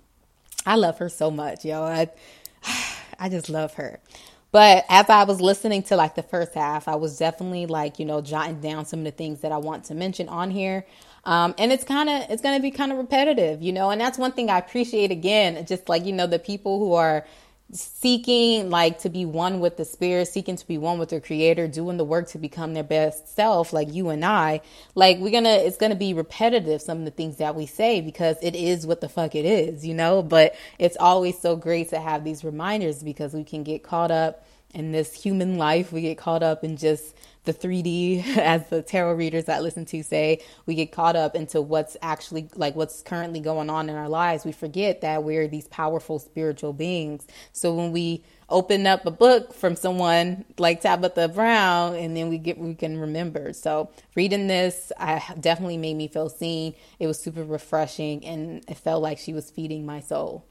I 0.66 0.76
love 0.76 0.98
her 0.98 1.10
so 1.10 1.32
much, 1.32 1.64
yo. 1.64 1.82
I, 1.84 2.10
I 3.20 3.30
just 3.30 3.50
love 3.50 3.74
her. 3.76 4.00
But 4.52 4.86
as 4.90 5.10
I 5.10 5.24
was 5.24 5.42
listening 5.42 5.84
to 5.84 5.96
like 5.96 6.16
the 6.16 6.24
first 6.24 6.54
half, 6.54 6.88
I 6.88 6.96
was 6.96 7.18
definitely 7.18 7.66
like, 7.66 8.00
you 8.00 8.06
know, 8.06 8.22
jotting 8.22 8.62
down 8.62 8.86
some 8.86 9.00
of 9.00 9.06
the 9.06 9.12
things 9.12 9.42
that 9.42 9.52
I 9.52 9.58
want 9.58 9.86
to 9.86 9.96
mention 9.96 10.30
on 10.30 10.52
here. 10.52 10.86
Um, 11.26 11.54
and 11.58 11.74
it's 11.74 11.84
kind 11.84 12.10
of 12.10 12.30
it's 12.30 12.42
going 12.42 12.58
to 12.58 12.62
be 12.62 12.72
kind 12.72 12.92
of 12.92 12.98
repetitive, 12.98 13.62
you 13.62 13.74
know. 13.74 13.90
And 13.90 14.00
that's 14.00 14.18
one 14.18 14.32
thing 14.32 14.50
I 14.50 14.58
appreciate 14.58 15.12
again, 15.12 15.66
just 15.66 15.90
like 15.90 16.06
you 16.06 16.14
know 16.14 16.26
the 16.26 16.40
people 16.40 16.80
who 16.80 16.94
are 16.94 17.26
seeking 17.72 18.70
like 18.70 19.00
to 19.00 19.10
be 19.10 19.26
one 19.26 19.60
with 19.60 19.78
the 19.78 19.86
spirit 19.86 20.28
seeking 20.28 20.56
to 20.56 20.66
be 20.68 20.78
one 20.78 21.00
with 21.00 21.10
their 21.10 21.20
creator 21.20 21.68
doing 21.68 21.98
the 21.98 22.04
work 22.06 22.28
to 22.28 22.38
become 22.38 22.74
their 22.74 22.84
best 22.84 23.36
self 23.36 23.74
like 23.74 23.94
you 23.94 24.10
and 24.10 24.24
i 24.24 24.62
like 24.96 25.18
we're 25.20 25.32
gonna 25.32 25.50
it's 25.50 25.78
gonna 25.78 25.96
be 25.96 26.14
repetitive 26.14 26.82
some 26.82 27.00
of 27.00 27.06
the 27.06 27.12
things 27.12 27.38
that 27.38 27.56
we 27.56 27.66
say 27.66 28.00
because 28.02 28.38
it 28.42 28.56
is 28.56 28.88
what 28.88 29.02
the 29.02 29.10
fuck 29.10 29.36
it 29.36 29.46
is 29.46 29.86
you 29.86 29.94
know? 29.94 30.22
But 30.24 30.56
it's 30.80 30.98
always 31.00 31.40
so 31.40 31.56
great 31.56 31.90
to 31.90 32.00
have 32.00 32.24
these 32.24 32.44
reminders 32.44 33.04
because 33.04 33.34
we 33.34 33.44
can 33.44 33.64
get 33.64 33.84
caught 33.84 34.12
up 34.12 34.46
in 34.74 34.92
this 34.92 35.14
human 35.14 35.58
life 35.58 35.92
we 35.92 36.02
get 36.02 36.18
caught 36.18 36.44
up 36.44 36.64
in 36.64 36.78
just 36.78 37.16
the 37.48 37.54
3D, 37.54 38.38
as 38.38 38.68
the 38.68 38.84
tarot 38.84 39.14
readers 39.14 39.46
that 39.46 39.64
listen 39.64 39.86
to 39.86 40.04
say, 40.04 40.42
we 40.68 40.76
get 40.76 40.92
caught 40.92 41.16
up 41.16 41.36
into 41.36 41.60
what's 41.62 41.98
actually 42.04 42.50
like 42.56 42.76
what's 42.76 43.02
currently 43.02 43.40
going 43.40 43.72
on 43.72 43.90
in 43.90 43.96
our 43.96 44.10
lives. 44.10 44.46
We 44.46 44.52
forget 44.52 45.02
that 45.02 45.24
we're 45.24 45.48
these 45.48 45.68
powerful 45.70 46.20
spiritual 46.20 46.74
beings. 46.74 47.26
So 47.54 47.74
when 47.74 47.92
we 47.92 48.24
open 48.50 48.88
up 48.88 49.06
a 49.06 49.12
book 49.12 49.54
from 49.54 49.76
someone 49.76 50.46
like 50.58 50.82
Tabitha 50.82 51.30
Brown, 51.30 51.96
and 51.96 52.16
then 52.16 52.30
we 52.30 52.38
get 52.38 52.58
we 52.60 52.76
can 52.76 53.00
remember. 53.00 53.54
So 53.54 53.90
reading 54.16 54.48
this, 54.48 54.92
I 55.00 55.24
definitely 55.40 55.78
made 55.78 55.96
me 55.96 56.08
feel 56.08 56.30
seen. 56.30 56.76
It 57.00 57.08
was 57.08 57.20
super 57.20 57.44
refreshing, 57.44 58.24
and 58.26 58.64
it 58.70 58.78
felt 58.78 59.02
like 59.02 59.18
she 59.18 59.34
was 59.34 59.50
feeding 59.50 59.86
my 59.86 60.02
soul. 60.02 60.46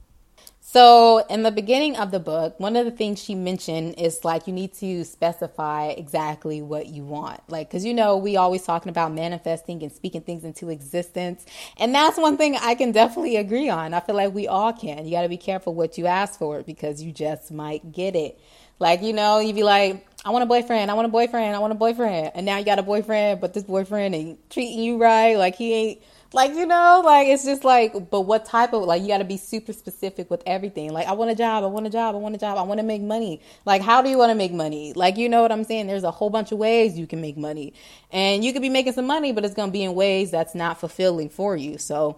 So, 0.69 1.19
in 1.31 1.45
the 1.45 1.53
beginning 1.53 1.97
of 1.97 2.11
the 2.11 2.19
book, 2.19 2.59
one 2.59 2.75
of 2.75 2.85
the 2.85 2.91
things 2.91 3.23
she 3.23 3.37
mentioned 3.37 4.01
is 4.01 4.25
like 4.25 4.49
you 4.49 4.53
need 4.53 4.75
to 4.75 5.05
specify 5.05 5.91
exactly 5.91 6.61
what 6.61 6.89
you 6.89 7.05
want. 7.05 7.41
Like, 7.47 7.71
because 7.71 7.85
you 7.85 7.95
know, 7.95 8.17
we 8.17 8.37
always 8.37 8.65
talking 8.65 8.91
about 8.91 9.15
manifesting 9.15 9.81
and 9.85 9.93
speaking 9.93 10.23
things 10.23 10.43
into 10.43 10.69
existence. 10.71 11.47
And 11.77 11.95
that's 11.95 12.19
one 12.19 12.37
thing 12.37 12.57
I 12.61 12.75
can 12.75 12.91
definitely 12.91 13.37
agree 13.37 13.69
on. 13.69 13.95
I 13.95 14.01
feel 14.01 14.17
like 14.17 14.35
we 14.35 14.49
all 14.49 14.73
can. 14.73 15.05
You 15.05 15.13
got 15.13 15.23
to 15.23 15.29
be 15.29 15.37
careful 15.37 15.73
what 15.73 15.99
you 15.99 16.07
ask 16.09 16.37
for 16.37 16.65
because 16.65 17.01
you 17.01 17.13
just 17.13 17.53
might 17.53 17.93
get 17.93 18.17
it. 18.17 18.37
Like, 18.81 19.03
you 19.03 19.13
know, 19.13 19.39
you 19.39 19.55
be 19.55 19.63
like, 19.63 20.05
I 20.25 20.31
want 20.31 20.43
a 20.43 20.47
boyfriend, 20.47 20.91
I 20.91 20.95
want 20.95 21.07
a 21.07 21.11
boyfriend, 21.11 21.55
I 21.55 21.61
want 21.61 21.75
a 21.75 21.77
boyfriend. 21.77 22.33
And 22.35 22.45
now 22.45 22.59
you 22.59 22.65
got 22.65 22.81
a 22.81 22.83
boyfriend, 22.83 23.41
but 23.41 23.55
this 23.55 23.63
boyfriend 23.63 24.17
ain't 24.17 24.51
treating 24.51 24.81
you 24.81 24.99
right. 24.99 25.37
Like, 25.37 25.55
he 25.55 25.73
ain't 25.73 26.03
like, 26.33 26.55
you 26.55 26.67
know, 26.67 27.03
like 27.05 27.29
it's 27.29 27.45
just 27.45 27.65
like, 27.65 28.11
but 28.11 28.23
what 28.23 28.45
type 28.45 28.73
of, 28.73 28.83
like, 28.83 29.03
you 29.03 29.09
got 29.09 29.19
to 29.19 29.25
be 29.25 29.37
super 29.37 29.73
specific 29.73 30.31
with 30.31 30.43
everything. 30.47 30.93
Like, 30.93 31.07
I 31.07 31.13
want 31.13 31.31
a 31.31 31.35
job, 31.35 31.65
I 31.65 31.69
want 31.69 31.87
a 31.87 31.91
job, 31.91 32.15
I 32.15 32.19
want 32.19 32.35
a 32.35 32.39
job, 32.39 32.59
I 32.59 32.63
want 32.63 32.79
to 32.79 32.87
make 32.87 33.03
money. 33.03 33.41
Like, 33.65 33.83
how 33.83 34.03
do 34.03 34.11
you 34.11 34.19
want 34.19 34.31
to 34.31 34.35
make 34.35 34.53
money? 34.53 34.93
Like, 34.93 35.17
you 35.17 35.29
know 35.29 35.43
what 35.43 35.53
I'm 35.53 35.65
saying? 35.65 35.87
There's 35.87 36.05
a 36.05 36.11
whole 36.11 36.31
bunch 36.31 36.53
of 36.53 36.59
ways 36.59 36.99
you 36.99 37.07
can 37.07 37.21
make 37.21 37.37
money. 37.37 37.75
And 38.11 38.45
you 38.45 38.53
could 38.53 38.63
be 38.63 38.69
making 38.69 38.93
some 38.95 39.07
money, 39.07 39.33
but 39.33 39.45
it's 39.45 39.55
to 39.55 39.69
be 39.69 39.85
in 39.85 39.95
ways 39.95 40.31
that's 40.31 40.55
not 40.55 40.81
fulfilling 40.81 41.29
for 41.31 41.57
you. 41.57 41.79
So, 41.79 42.17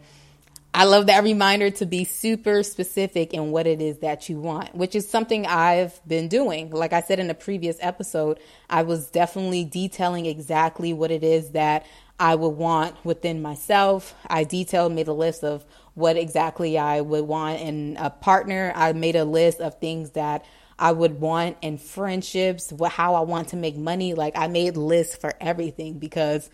I 0.74 0.84
love 0.84 1.06
that 1.06 1.24
reminder 1.24 1.70
to 1.70 1.86
be 1.86 2.04
super 2.04 2.62
specific 2.62 3.32
in 3.32 3.50
what 3.50 3.66
it 3.66 3.80
is 3.80 3.98
that 3.98 4.28
you 4.28 4.38
want, 4.38 4.74
which 4.74 4.94
is 4.94 5.08
something 5.08 5.46
I've 5.46 5.98
been 6.06 6.28
doing. 6.28 6.70
Like 6.70 6.92
I 6.92 7.00
said 7.00 7.18
in 7.18 7.30
a 7.30 7.34
previous 7.34 7.78
episode, 7.80 8.38
I 8.68 8.82
was 8.82 9.10
definitely 9.10 9.64
detailing 9.64 10.26
exactly 10.26 10.92
what 10.92 11.10
it 11.10 11.24
is 11.24 11.50
that 11.50 11.86
I 12.20 12.34
would 12.34 12.56
want 12.56 12.96
within 13.04 13.40
myself. 13.42 14.14
I 14.26 14.44
detailed, 14.44 14.92
made 14.92 15.08
a 15.08 15.12
list 15.12 15.44
of 15.44 15.64
what 15.94 16.16
exactly 16.16 16.78
I 16.78 17.00
would 17.00 17.24
want 17.24 17.60
in 17.60 17.96
a 17.98 18.10
partner. 18.10 18.72
I 18.74 18.92
made 18.92 19.16
a 19.16 19.24
list 19.24 19.60
of 19.60 19.78
things 19.78 20.10
that 20.10 20.44
I 20.78 20.92
would 20.92 21.20
want 21.20 21.56
in 21.60 21.78
friendships, 21.78 22.72
how 22.88 23.14
I 23.14 23.20
want 23.20 23.48
to 23.48 23.56
make 23.56 23.76
money. 23.76 24.14
Like 24.14 24.36
I 24.36 24.48
made 24.48 24.76
lists 24.76 25.16
for 25.16 25.32
everything 25.40 25.98
because 25.98 26.50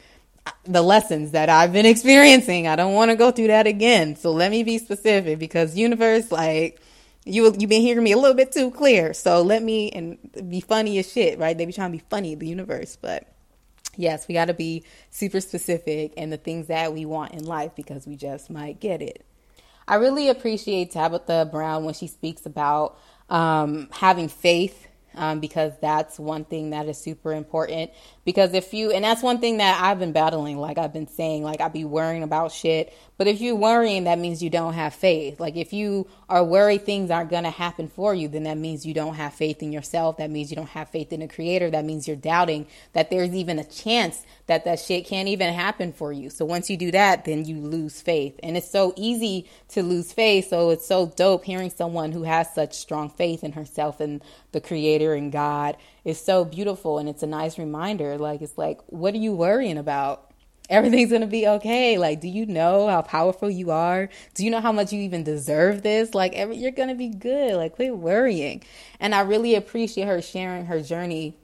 the 0.64 0.82
lessons 0.82 1.32
that 1.32 1.48
I've 1.48 1.72
been 1.72 1.86
experiencing, 1.94 2.66
I 2.66 2.76
don't 2.76 2.94
want 2.94 3.10
to 3.10 3.16
go 3.16 3.30
through 3.30 3.48
that 3.48 3.66
again. 3.66 4.16
So 4.16 4.32
let 4.32 4.50
me 4.50 4.62
be 4.62 4.78
specific 4.78 5.38
because 5.38 5.76
universe, 5.76 6.30
like 6.30 6.80
you 7.24 7.44
you've 7.44 7.70
been 7.70 7.80
hearing 7.82 8.04
me 8.04 8.12
a 8.12 8.18
little 8.18 8.36
bit 8.36 8.52
too 8.52 8.70
clear. 8.70 9.14
So 9.14 9.42
let 9.42 9.62
me 9.62 9.90
and 9.90 10.50
be 10.50 10.60
funny 10.60 10.98
as 10.98 11.10
shit, 11.10 11.38
right? 11.38 11.56
They 11.56 11.64
be 11.64 11.72
trying 11.72 11.92
to 11.92 11.98
be 11.98 12.04
funny, 12.10 12.34
the 12.34 12.46
universe, 12.46 12.96
but 13.00 13.33
yes, 13.96 14.28
we 14.28 14.34
got 14.34 14.46
to 14.46 14.54
be 14.54 14.84
super 15.10 15.40
specific 15.40 16.14
in 16.14 16.30
the 16.30 16.36
things 16.36 16.68
that 16.68 16.92
we 16.92 17.04
want 17.04 17.32
in 17.32 17.44
life 17.44 17.72
because 17.74 18.06
we 18.06 18.16
just 18.16 18.50
might 18.50 18.80
get 18.80 19.02
it. 19.02 19.24
I 19.86 19.96
really 19.96 20.28
appreciate 20.28 20.92
Tabitha 20.92 21.48
Brown 21.50 21.84
when 21.84 21.94
she 21.94 22.06
speaks 22.06 22.46
about 22.46 22.98
um, 23.28 23.88
having 23.92 24.28
faith 24.28 24.86
um, 25.16 25.40
because 25.40 25.72
that's 25.80 26.18
one 26.18 26.44
thing 26.44 26.70
that 26.70 26.86
is 26.86 26.98
super 26.98 27.32
important. 27.32 27.90
Because 28.24 28.54
if 28.54 28.72
you, 28.72 28.90
and 28.90 29.04
that's 29.04 29.22
one 29.22 29.38
thing 29.38 29.58
that 29.58 29.80
I've 29.82 29.98
been 29.98 30.12
battling, 30.12 30.58
like 30.58 30.78
I've 30.78 30.92
been 30.92 31.08
saying, 31.08 31.42
like 31.42 31.60
I'd 31.60 31.72
be 31.72 31.84
worrying 31.84 32.22
about 32.22 32.52
shit. 32.52 32.92
But 33.16 33.28
if 33.28 33.40
you're 33.40 33.54
worrying, 33.54 34.04
that 34.04 34.18
means 34.18 34.42
you 34.42 34.50
don't 34.50 34.74
have 34.74 34.94
faith. 34.94 35.38
Like 35.38 35.56
if 35.56 35.72
you 35.72 36.08
are 36.28 36.42
worried 36.42 36.84
things 36.84 37.10
aren't 37.10 37.30
going 37.30 37.44
to 37.44 37.50
happen 37.50 37.88
for 37.88 38.14
you, 38.14 38.28
then 38.28 38.44
that 38.44 38.58
means 38.58 38.84
you 38.84 38.94
don't 38.94 39.14
have 39.14 39.34
faith 39.34 39.62
in 39.62 39.72
yourself. 39.72 40.16
That 40.16 40.30
means 40.30 40.50
you 40.50 40.56
don't 40.56 40.68
have 40.70 40.88
faith 40.88 41.12
in 41.12 41.20
the 41.20 41.28
creator. 41.28 41.70
That 41.70 41.84
means 41.84 42.08
you're 42.08 42.16
doubting 42.16 42.66
that 42.92 43.10
there's 43.10 43.34
even 43.34 43.58
a 43.58 43.64
chance 43.64 44.24
that 44.46 44.64
that 44.64 44.78
shit 44.78 45.06
can't 45.06 45.28
even 45.28 45.52
happen 45.54 45.92
for 45.92 46.12
you. 46.12 46.28
So 46.28 46.44
once 46.44 46.68
you 46.68 46.76
do 46.76 46.90
that, 46.90 47.24
then 47.24 47.44
you 47.46 47.56
lose 47.58 48.00
faith. 48.02 48.38
And 48.42 48.56
it's 48.56 48.70
so 48.70 48.92
easy 48.96 49.48
to 49.68 49.82
lose 49.82 50.12
faith. 50.12 50.50
So 50.50 50.70
it's 50.70 50.86
so 50.86 51.06
dope 51.06 51.44
hearing 51.44 51.70
someone 51.70 52.12
who 52.12 52.24
has 52.24 52.52
such 52.52 52.74
strong 52.74 53.08
faith 53.08 53.42
in 53.42 53.52
herself 53.52 54.00
and 54.00 54.22
the 54.52 54.60
creator 54.60 55.14
and 55.14 55.32
God. 55.32 55.76
Is 56.04 56.20
so 56.20 56.44
beautiful 56.44 56.98
and 56.98 57.08
it's 57.08 57.22
a 57.22 57.26
nice 57.26 57.58
reminder. 57.58 58.18
Like 58.18 58.42
it's 58.42 58.58
like 58.58 58.80
what 58.86 59.14
are 59.14 59.18
you 59.18 59.32
worrying 59.32 59.78
about? 59.78 60.30
Everything's 60.68 61.10
to 61.22 61.26
be 61.26 61.48
okay. 61.48 61.96
Like 61.96 62.20
do 62.20 62.28
you 62.28 62.44
know 62.44 62.88
how 62.88 63.00
powerful 63.00 63.48
you 63.50 63.70
are? 63.70 64.10
Do 64.34 64.44
you 64.44 64.50
know 64.50 64.60
how 64.60 64.72
much 64.72 64.92
you 64.92 65.00
even 65.00 65.24
deserve 65.24 65.82
this? 65.82 66.12
Like 66.12 66.34
every, 66.34 66.56
you're 66.56 66.72
to 66.90 66.94
be 66.94 67.08
good. 67.08 67.54
Like 67.54 67.76
quit 67.76 67.96
worrying. 67.96 68.62
And 69.00 69.14
i 69.14 69.22
really 69.22 69.54
appreciate 69.54 70.06
her 70.06 70.20
sharing 70.20 70.66
her 70.66 70.82
journey 70.82 71.34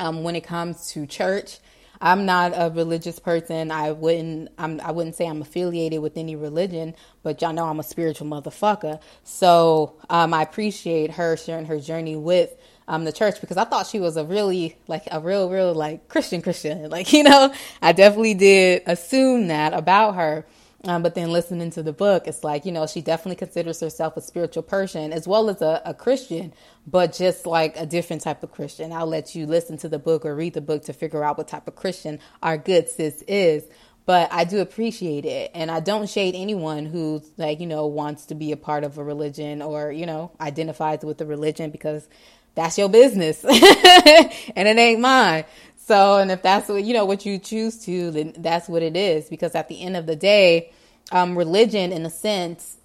um, 0.00 0.24
when 0.24 0.34
it 0.34 0.42
comes 0.42 0.90
to 0.92 1.06
church 1.06 1.60
I'm 2.04 2.26
not 2.26 2.52
a 2.54 2.70
religious 2.70 3.18
person. 3.18 3.70
I 3.70 3.92
wouldn't 3.92 4.50
I'm 4.58 4.78
I 4.82 4.92
wouldn't 4.92 5.16
say 5.16 5.26
I'm 5.26 5.40
affiliated 5.40 6.02
with 6.02 6.18
any 6.18 6.36
religion, 6.36 6.94
but 7.22 7.40
y'all 7.40 7.54
know 7.54 7.64
I'm 7.64 7.80
a 7.80 7.82
spiritual 7.82 8.26
motherfucker. 8.26 9.00
So 9.24 9.96
um, 10.10 10.34
I 10.34 10.42
appreciate 10.42 11.12
her 11.12 11.38
sharing 11.38 11.64
her 11.64 11.80
journey 11.80 12.14
with 12.14 12.54
um, 12.86 13.04
the 13.04 13.12
church 13.12 13.40
because 13.40 13.56
I 13.56 13.64
thought 13.64 13.86
she 13.86 14.00
was 14.00 14.18
a 14.18 14.24
really 14.24 14.76
like 14.86 15.08
a 15.10 15.18
real, 15.18 15.48
real 15.48 15.72
like 15.74 16.08
Christian 16.08 16.42
Christian. 16.42 16.90
Like, 16.90 17.12
you 17.12 17.22
know, 17.22 17.52
I 17.80 17.92
definitely 17.92 18.34
did 18.34 18.82
assume 18.86 19.48
that 19.48 19.72
about 19.72 20.16
her. 20.16 20.44
Um, 20.84 21.02
but 21.02 21.14
then 21.14 21.32
listening 21.32 21.70
to 21.72 21.82
the 21.82 21.92
book, 21.92 22.26
it's 22.26 22.44
like, 22.44 22.66
you 22.66 22.72
know, 22.72 22.86
she 22.86 23.00
definitely 23.00 23.36
considers 23.36 23.80
herself 23.80 24.16
a 24.16 24.20
spiritual 24.20 24.62
person 24.62 25.12
as 25.12 25.26
well 25.26 25.48
as 25.48 25.62
a, 25.62 25.80
a 25.84 25.94
Christian, 25.94 26.52
but 26.86 27.12
just 27.14 27.46
like 27.46 27.76
a 27.78 27.86
different 27.86 28.22
type 28.22 28.42
of 28.42 28.52
Christian. 28.52 28.92
I'll 28.92 29.06
let 29.06 29.34
you 29.34 29.46
listen 29.46 29.78
to 29.78 29.88
the 29.88 29.98
book 29.98 30.26
or 30.26 30.34
read 30.34 30.54
the 30.54 30.60
book 30.60 30.84
to 30.84 30.92
figure 30.92 31.24
out 31.24 31.38
what 31.38 31.48
type 31.48 31.68
of 31.68 31.76
Christian 31.76 32.20
our 32.42 32.58
good 32.58 32.88
sis 32.90 33.22
is 33.26 33.64
but 34.06 34.32
I 34.32 34.44
do 34.44 34.60
appreciate 34.60 35.24
it. 35.24 35.50
And 35.54 35.70
I 35.70 35.80
don't 35.80 36.08
shade 36.08 36.34
anyone 36.34 36.86
who, 36.86 37.22
like, 37.38 37.60
you 37.60 37.66
know, 37.66 37.86
wants 37.86 38.26
to 38.26 38.34
be 38.34 38.52
a 38.52 38.56
part 38.56 38.84
of 38.84 38.98
a 38.98 39.04
religion 39.04 39.62
or, 39.62 39.90
you 39.90 40.06
know, 40.06 40.30
identifies 40.40 41.02
with 41.02 41.18
the 41.18 41.26
religion 41.26 41.70
because 41.70 42.06
that's 42.54 42.78
your 42.78 42.88
business 42.88 43.44
and 43.44 44.68
it 44.68 44.78
ain't 44.78 45.00
mine. 45.00 45.44
So, 45.86 46.16
and 46.16 46.30
if 46.30 46.40
that's 46.40 46.68
what, 46.70 46.82
you 46.82 46.94
know, 46.94 47.04
what 47.04 47.26
you 47.26 47.38
choose 47.38 47.84
to, 47.84 48.10
then 48.10 48.32
that's 48.38 48.70
what 48.70 48.82
it 48.82 48.96
is. 48.96 49.28
Because 49.28 49.54
at 49.54 49.68
the 49.68 49.82
end 49.82 49.98
of 49.98 50.06
the 50.06 50.16
day, 50.16 50.72
um, 51.12 51.36
religion, 51.36 51.92
in 51.92 52.06
a 52.06 52.10
sense, 52.10 52.78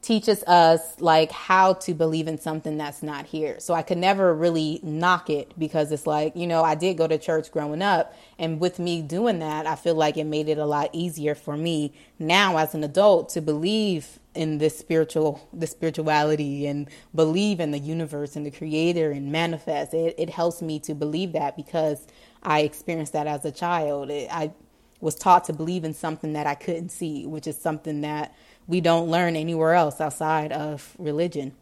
teaches 0.00 0.44
us 0.44 1.00
like 1.00 1.32
how 1.32 1.72
to 1.72 1.92
believe 1.92 2.28
in 2.28 2.38
something 2.38 2.78
that's 2.78 3.02
not 3.02 3.26
here. 3.26 3.58
So 3.58 3.74
I 3.74 3.82
could 3.82 3.98
never 3.98 4.32
really 4.32 4.78
knock 4.84 5.28
it 5.28 5.58
because 5.58 5.90
it's 5.90 6.06
like, 6.06 6.36
you 6.36 6.46
know, 6.46 6.62
I 6.62 6.76
did 6.76 6.96
go 6.96 7.08
to 7.08 7.18
church 7.18 7.50
growing 7.50 7.82
up 7.82 8.14
and 8.38 8.60
with 8.60 8.78
me 8.78 9.02
doing 9.02 9.40
that, 9.40 9.66
I 9.66 9.74
feel 9.74 9.96
like 9.96 10.16
it 10.16 10.24
made 10.24 10.48
it 10.48 10.58
a 10.58 10.64
lot 10.64 10.90
easier 10.92 11.34
for 11.34 11.56
me 11.56 11.92
now 12.20 12.58
as 12.58 12.72
an 12.72 12.84
adult 12.84 13.30
to 13.30 13.40
believe 13.40 14.20
in 14.36 14.58
this 14.58 14.78
spiritual 14.78 15.48
the 15.52 15.66
spirituality 15.66 16.66
and 16.66 16.88
believe 17.14 17.58
in 17.58 17.70
the 17.70 17.78
universe 17.78 18.36
and 18.36 18.46
the 18.46 18.50
creator 18.50 19.10
and 19.10 19.32
manifest. 19.32 19.92
It 19.94 20.14
it 20.18 20.30
helps 20.30 20.62
me 20.62 20.78
to 20.80 20.94
believe 20.94 21.32
that 21.32 21.56
because 21.56 22.06
I 22.46 22.60
experienced 22.60 23.12
that 23.14 23.26
as 23.26 23.44
a 23.44 23.50
child. 23.50 24.08
It, 24.08 24.28
I 24.32 24.52
was 25.00 25.16
taught 25.16 25.44
to 25.44 25.52
believe 25.52 25.84
in 25.84 25.92
something 25.92 26.34
that 26.34 26.46
I 26.46 26.54
couldn't 26.54 26.90
see, 26.90 27.26
which 27.26 27.46
is 27.46 27.58
something 27.58 28.02
that 28.02 28.34
we 28.68 28.80
don't 28.80 29.10
learn 29.10 29.34
anywhere 29.36 29.74
else 29.74 30.00
outside 30.00 30.52
of 30.52 30.94
religion. 30.98 31.52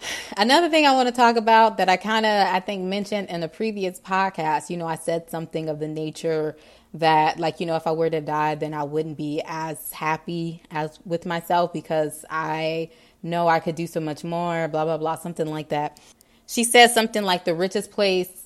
Another 0.36 0.68
thing 0.68 0.86
I 0.86 0.92
want 0.92 1.08
to 1.08 1.14
talk 1.14 1.36
about 1.36 1.78
that 1.78 1.88
I 1.88 1.96
kind 1.96 2.26
of 2.26 2.46
I 2.46 2.60
think 2.60 2.84
mentioned 2.84 3.30
in 3.30 3.40
the 3.40 3.48
previous 3.48 3.98
podcast, 4.00 4.68
you 4.68 4.76
know, 4.76 4.86
I 4.86 4.96
said 4.96 5.30
something 5.30 5.70
of 5.70 5.80
the 5.80 5.88
nature 5.88 6.56
that 6.94 7.40
like, 7.40 7.58
you 7.58 7.64
know, 7.64 7.76
if 7.76 7.86
I 7.86 7.92
were 7.92 8.10
to 8.10 8.20
die, 8.20 8.54
then 8.54 8.74
I 8.74 8.84
wouldn't 8.84 9.16
be 9.16 9.42
as 9.46 9.92
happy 9.92 10.62
as 10.70 10.98
with 11.06 11.24
myself 11.24 11.72
because 11.72 12.26
I 12.28 12.90
know 13.22 13.48
I 13.48 13.60
could 13.60 13.76
do 13.76 13.86
so 13.86 13.98
much 14.00 14.24
more, 14.24 14.68
blah 14.68 14.84
blah 14.84 14.98
blah, 14.98 15.16
something 15.16 15.46
like 15.46 15.70
that. 15.70 15.98
She 16.46 16.64
says 16.64 16.92
something 16.92 17.22
like 17.22 17.46
the 17.46 17.54
richest 17.54 17.90
place 17.90 18.41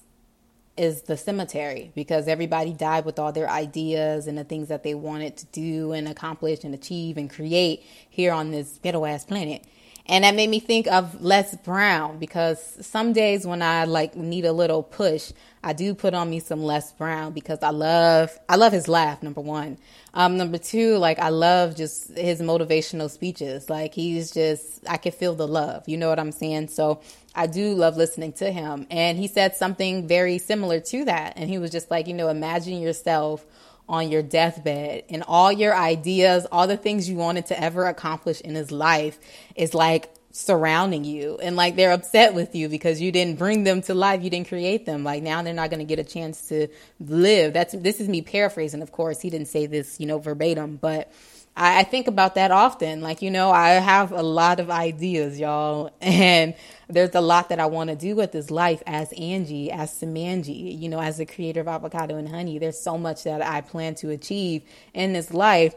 is 0.76 1.02
the 1.02 1.16
cemetery 1.16 1.90
because 1.94 2.28
everybody 2.28 2.72
died 2.72 3.04
with 3.04 3.18
all 3.18 3.32
their 3.32 3.48
ideas 3.48 4.26
and 4.26 4.36
the 4.36 4.44
things 4.44 4.68
that 4.68 4.82
they 4.82 4.94
wanted 4.94 5.36
to 5.36 5.46
do 5.46 5.92
and 5.92 6.08
accomplish 6.08 6.64
and 6.64 6.74
achieve 6.74 7.16
and 7.16 7.30
create 7.30 7.82
here 8.08 8.32
on 8.32 8.50
this 8.50 8.78
ghetto 8.82 9.04
ass 9.04 9.24
planet. 9.24 9.64
And 10.08 10.24
that 10.24 10.34
made 10.34 10.48
me 10.48 10.60
think 10.60 10.86
of 10.86 11.20
Les 11.20 11.56
Brown 11.56 12.18
because 12.18 12.58
some 12.86 13.12
days 13.12 13.46
when 13.46 13.60
I 13.60 13.84
like 13.84 14.14
need 14.14 14.44
a 14.44 14.52
little 14.52 14.82
push, 14.82 15.32
I 15.64 15.72
do 15.72 15.94
put 15.94 16.14
on 16.14 16.30
me 16.30 16.38
some 16.38 16.62
Les 16.62 16.92
Brown 16.92 17.32
because 17.32 17.60
I 17.62 17.70
love 17.70 18.38
I 18.48 18.56
love 18.56 18.72
his 18.72 18.86
laugh. 18.86 19.22
Number 19.22 19.40
one, 19.40 19.78
um, 20.14 20.36
number 20.36 20.58
two, 20.58 20.96
like 20.98 21.18
I 21.18 21.30
love 21.30 21.76
just 21.76 22.16
his 22.16 22.40
motivational 22.40 23.10
speeches. 23.10 23.68
Like 23.68 23.94
he's 23.94 24.30
just 24.30 24.88
I 24.88 24.96
can 24.96 25.10
feel 25.10 25.34
the 25.34 25.48
love. 25.48 25.88
You 25.88 25.96
know 25.96 26.08
what 26.08 26.20
I'm 26.20 26.32
saying? 26.32 26.68
So 26.68 27.00
I 27.34 27.46
do 27.46 27.74
love 27.74 27.96
listening 27.96 28.32
to 28.34 28.50
him. 28.50 28.86
And 28.90 29.18
he 29.18 29.26
said 29.26 29.56
something 29.56 30.06
very 30.06 30.38
similar 30.38 30.80
to 30.80 31.04
that. 31.04 31.34
And 31.36 31.50
he 31.50 31.58
was 31.58 31.70
just 31.70 31.90
like, 31.90 32.06
you 32.06 32.14
know, 32.14 32.28
imagine 32.28 32.80
yourself 32.80 33.44
on 33.88 34.10
your 34.10 34.22
deathbed 34.22 35.04
and 35.08 35.22
all 35.26 35.52
your 35.52 35.74
ideas, 35.74 36.46
all 36.50 36.66
the 36.66 36.76
things 36.76 37.08
you 37.08 37.16
wanted 37.16 37.46
to 37.46 37.60
ever 37.60 37.86
accomplish 37.86 38.40
in 38.40 38.54
his 38.54 38.72
life 38.72 39.18
is 39.54 39.74
like 39.74 40.12
surrounding 40.32 41.04
you. 41.04 41.38
And 41.42 41.56
like 41.56 41.76
they're 41.76 41.92
upset 41.92 42.34
with 42.34 42.54
you 42.54 42.68
because 42.68 43.00
you 43.00 43.10
didn't 43.10 43.38
bring 43.38 43.64
them 43.64 43.82
to 43.82 43.94
life. 43.94 44.22
You 44.22 44.30
didn't 44.30 44.48
create 44.48 44.84
them. 44.84 45.04
Like 45.04 45.22
now 45.22 45.42
they're 45.42 45.54
not 45.54 45.70
going 45.70 45.80
to 45.80 45.86
get 45.86 45.98
a 45.98 46.04
chance 46.04 46.48
to 46.48 46.68
live. 47.00 47.52
That's 47.52 47.72
this 47.74 48.00
is 48.00 48.08
me 48.08 48.22
paraphrasing 48.22 48.82
of 48.82 48.92
course. 48.92 49.20
He 49.20 49.30
didn't 49.30 49.48
say 49.48 49.66
this 49.66 49.98
you 50.00 50.06
know 50.06 50.18
verbatim 50.18 50.76
but 50.76 51.10
I, 51.56 51.80
I 51.80 51.82
think 51.84 52.06
about 52.06 52.34
that 52.34 52.50
often. 52.50 53.00
Like, 53.00 53.22
you 53.22 53.30
know, 53.30 53.50
I 53.50 53.70
have 53.70 54.12
a 54.12 54.22
lot 54.22 54.60
of 54.60 54.70
ideas, 54.70 55.38
y'all, 55.38 55.90
and 56.00 56.54
there's 56.88 57.14
a 57.14 57.20
lot 57.20 57.48
that 57.48 57.58
I 57.58 57.66
want 57.66 57.90
to 57.90 57.96
do 57.96 58.14
with 58.14 58.32
this 58.32 58.50
life 58.50 58.82
as 58.86 59.12
Angie, 59.12 59.70
as 59.72 59.90
Samanji, 59.92 60.78
you 60.78 60.88
know, 60.88 61.00
as 61.00 61.18
the 61.18 61.26
creator 61.26 61.60
of 61.60 61.68
Avocado 61.68 62.16
and 62.16 62.28
Honey. 62.28 62.58
There's 62.58 62.78
so 62.78 62.96
much 62.96 63.24
that 63.24 63.42
I 63.42 63.60
plan 63.60 63.94
to 63.96 64.10
achieve 64.10 64.62
in 64.94 65.12
this 65.12 65.32
life. 65.32 65.74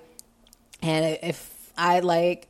And 0.81 1.17
if 1.23 1.71
I 1.77 2.01
like 2.01 2.47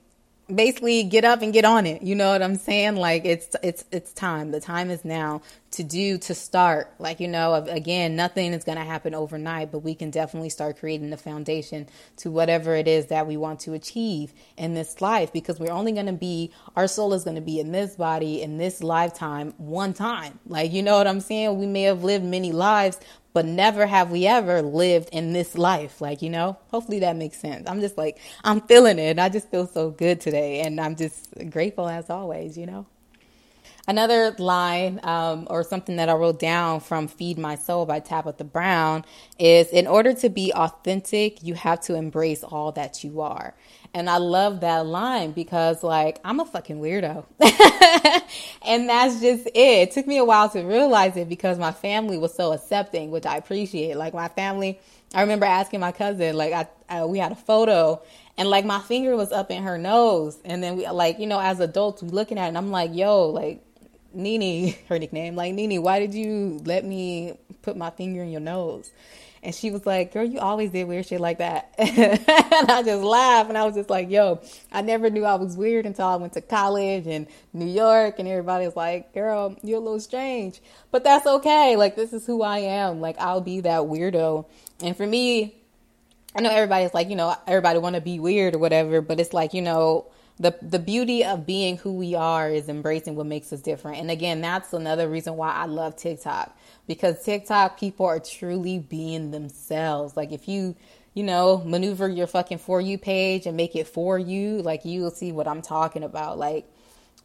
basically 0.54 1.04
get 1.04 1.26
up 1.26 1.42
and 1.42 1.54
get 1.54 1.66
on 1.66 1.86
it. 1.86 2.02
You 2.02 2.16
know 2.16 2.32
what 2.32 2.42
I'm 2.42 2.56
saying? 2.56 2.96
Like 2.96 3.26
it's 3.26 3.56
it's 3.64 3.86
it's 3.92 4.12
time. 4.14 4.52
The 4.52 4.60
time 4.60 4.90
is 4.90 5.06
now 5.06 5.42
to 5.72 5.84
do 5.84 6.18
to 6.20 6.36
start. 6.36 6.94
Like 7.00 7.20
you 7.20 7.28
know, 7.28 7.54
again, 7.54 8.16
nothing 8.16 8.54
is 8.54 8.64
going 8.64 8.78
to 8.78 8.84
happen 8.84 9.14
overnight, 9.14 9.72
but 9.72 9.80
we 9.80 9.96
can 9.96 10.10
definitely 10.10 10.50
start 10.50 10.80
creating 10.80 11.10
the 11.10 11.18
foundation 11.18 11.88
to 12.18 12.32
whatever 12.32 12.76
it 12.76 12.88
is 12.88 13.08
that 13.08 13.28
we 13.28 13.38
want 13.38 13.60
to 13.62 13.74
achieve 13.74 14.34
in 14.58 14.74
this 14.74 15.02
life 15.02 15.32
because 15.32 15.60
we're 15.60 15.72
only 15.72 15.92
going 15.92 16.08
to 16.08 16.14
be 16.14 16.52
our 16.76 16.88
soul 16.88 17.14
is 17.14 17.24
going 17.24 17.36
to 17.36 17.42
be 17.42 17.60
in 17.60 17.72
this 17.72 17.96
body 17.96 18.42
in 18.42 18.58
this 18.58 18.82
lifetime 18.84 19.54
one 19.58 19.94
time. 19.94 20.40
Like 20.46 20.72
you 20.74 20.84
know 20.84 20.98
what 20.98 21.08
I'm 21.08 21.22
saying? 21.22 21.58
We 21.60 21.68
may 21.68 21.84
have 21.84 22.04
lived 22.04 22.26
many 22.26 22.52
lives, 22.52 23.00
but 23.40 23.46
never 23.46 23.86
have 23.86 24.12
we 24.12 24.28
ever 24.28 24.62
lived 24.62 25.08
in 25.14 25.32
this 25.32 25.58
life. 25.58 26.02
Like, 26.02 26.22
you 26.22 26.30
know, 26.30 26.58
hopefully 26.72 27.00
that 27.00 27.16
makes 27.16 27.38
sense. 27.38 27.70
I'm 27.70 27.80
just 27.80 27.98
like, 27.98 28.20
I'm 28.44 28.60
feeling 28.60 29.00
it. 29.00 29.18
I 29.18 29.30
just 29.30 29.50
feel 29.50 29.66
so 29.66 29.92
good 29.92 30.20
today. 30.20 30.60
And 30.60 30.78
I'm 30.78 30.98
just 30.98 31.30
grateful 31.50 31.88
as 31.88 32.10
always, 32.10 32.58
you 32.58 32.66
know. 32.66 32.86
Another 33.88 34.36
line 34.40 35.00
um, 35.04 35.48
or 35.50 35.64
something 35.64 35.96
that 35.96 36.10
I 36.10 36.16
wrote 36.16 36.38
down 36.38 36.82
from 36.82 37.08
Feed 37.08 37.38
My 37.40 37.56
Soul 37.56 37.86
by 37.86 38.02
Tabitha 38.02 38.44
Brown 38.44 39.06
is 39.40 39.70
In 39.70 39.88
order 39.88 40.14
to 40.16 40.28
be 40.28 40.52
authentic, 40.54 41.42
you 41.42 41.54
have 41.54 41.80
to 41.84 41.96
embrace 41.96 42.44
all 42.44 42.74
that 42.74 43.06
you 43.06 43.22
are. 43.22 43.56
And 43.94 44.10
I 44.10 44.18
love 44.18 44.62
that 44.62 44.86
line 44.86 45.32
because, 45.32 45.84
like, 45.84 46.20
I'm 46.24 46.40
a 46.40 46.46
fucking 46.46 46.80
weirdo. 46.80 47.26
and 48.66 48.88
that's 48.88 49.20
just 49.20 49.48
it. 49.48 49.54
It 49.56 49.92
took 49.92 50.06
me 50.06 50.18
a 50.18 50.26
while 50.26 50.50
to 50.50 50.62
realize 50.62 51.18
it 51.18 51.28
because 51.28 51.58
my 51.58 51.72
family 51.72 52.18
was 52.18 52.34
so 52.36 52.54
accepting, 52.54 53.10
which 53.10 53.26
I 53.26 53.38
appreciate. 53.38 53.98
Like, 53.98 54.14
my 54.14 54.28
family, 54.28 54.80
I 55.14 55.22
remember 55.22 55.46
asking 55.46 55.80
my 55.80 55.92
cousin, 55.92 56.38
like, 56.38 56.54
I, 56.54 56.68
I 56.88 57.06
we 57.06 57.18
had 57.18 57.32
a 57.32 57.36
photo 57.36 58.02
and 58.40 58.50
like 58.50 58.64
my 58.64 58.80
finger 58.80 59.18
was 59.18 59.34
up 59.34 59.52
in 59.52 59.64
her 59.64 59.78
nose. 59.78 60.40
And 60.46 60.64
then 60.64 60.78
we, 60.78 60.88
like, 60.88 61.20
you 61.20 61.28
know, 61.28 61.42
as 61.42 61.60
adults, 61.60 62.02
we 62.02 62.10
looking 62.10 62.38
at 62.40 62.46
it 62.46 62.48
and 62.50 62.58
I'm 62.58 62.72
like, 62.72 62.96
yo, 62.96 63.28
like, 63.28 63.62
Nini, 64.14 64.78
her 64.88 64.98
nickname, 64.98 65.36
like 65.36 65.54
Nini, 65.54 65.78
why 65.78 66.00
did 66.00 66.14
you 66.14 66.62
let 66.64 66.86
me 66.86 67.38
put 67.62 67.76
my 67.76 67.90
finger 67.90 68.24
in 68.24 68.32
your 68.32 68.42
nose? 68.42 68.92
And 69.42 69.56
she 69.56 69.72
was 69.72 69.86
like, 69.86 70.14
Girl, 70.14 70.26
you 70.26 70.40
always 70.40 70.72
did 70.72 70.88
weird 70.88 71.06
shit 71.06 71.22
like 71.22 71.38
that. 71.38 71.74
and 71.78 72.72
I 72.72 72.84
just 72.84 73.04
laughed 73.04 73.50
and 73.50 73.58
I 73.58 73.66
was 73.66 73.76
just 73.76 73.90
like, 73.90 74.10
Yo, 74.10 74.42
I 74.72 74.82
never 74.82 75.10
knew 75.10 75.26
I 75.26 75.36
was 75.36 75.56
weird 75.56 75.86
until 75.86 76.08
I 76.08 76.16
went 76.16 76.34
to 76.34 76.42
college 76.42 77.08
and 77.08 77.28
New 77.54 77.68
York 77.68 78.20
and 78.20 78.28
everybody 78.28 78.66
was 78.66 78.76
like, 78.76 79.14
Girl, 79.14 79.56
you're 79.64 79.78
a 79.78 79.82
little 79.82 80.00
strange. 80.00 80.62
But 80.92 81.04
that's 81.04 81.26
okay. 81.26 81.76
Like, 81.76 81.96
this 81.96 82.14
is 82.14 82.26
who 82.26 82.42
I 82.42 82.60
am. 82.60 83.00
Like, 83.02 83.18
I'll 83.20 83.42
be 83.42 83.62
that 83.62 83.82
weirdo. 83.82 84.46
And 84.82 84.96
for 84.96 85.08
me, 85.08 85.56
I 86.36 86.42
know 86.42 86.52
everybody's 86.52 86.94
like, 86.94 87.10
you 87.10 87.16
know, 87.16 87.36
everybody 87.48 87.80
want 87.80 87.96
to 87.96 88.02
be 88.02 88.20
weird 88.20 88.56
or 88.56 88.60
whatever, 88.60 89.02
but 89.02 89.20
it's 89.20 89.34
like, 89.34 89.54
you 89.54 89.62
know, 89.62 90.06
the 90.40 90.56
the 90.62 90.80
beauty 90.80 91.26
of 91.26 91.46
being 91.46 91.78
who 91.78 91.94
we 91.94 92.16
are 92.16 92.50
is 92.50 92.70
embracing 92.70 93.16
what 93.16 93.26
makes 93.26 93.52
us 93.52 93.62
different. 93.62 93.98
And 93.98 94.10
again, 94.10 94.40
that's 94.42 94.72
another 94.72 95.10
reason 95.10 95.36
why 95.36 95.52
I 95.52 95.66
love 95.66 95.98
TikTok 95.98 96.58
because 96.90 97.24
TikTok 97.24 97.80
people 97.80 98.08
are 98.08 98.20
truly 98.20 98.80
being 98.80 99.30
themselves. 99.30 100.18
Like 100.18 100.32
if 100.32 100.48
you 100.48 100.76
you 101.14 101.24
know 101.24 101.60
maneuver 101.64 102.10
your 102.10 102.26
fucking 102.26 102.58
for 102.58 102.82
you 102.82 102.98
page 102.98 103.46
and 103.46 103.56
make 103.56 103.76
it 103.76 103.88
for 103.88 104.18
you, 104.18 104.64
like 104.64 104.86
you 104.86 105.02
will 105.04 105.12
see 105.12 105.32
what 105.32 105.48
I'm 105.48 105.62
talking 105.62 106.04
about. 106.04 106.40
Like 106.40 106.66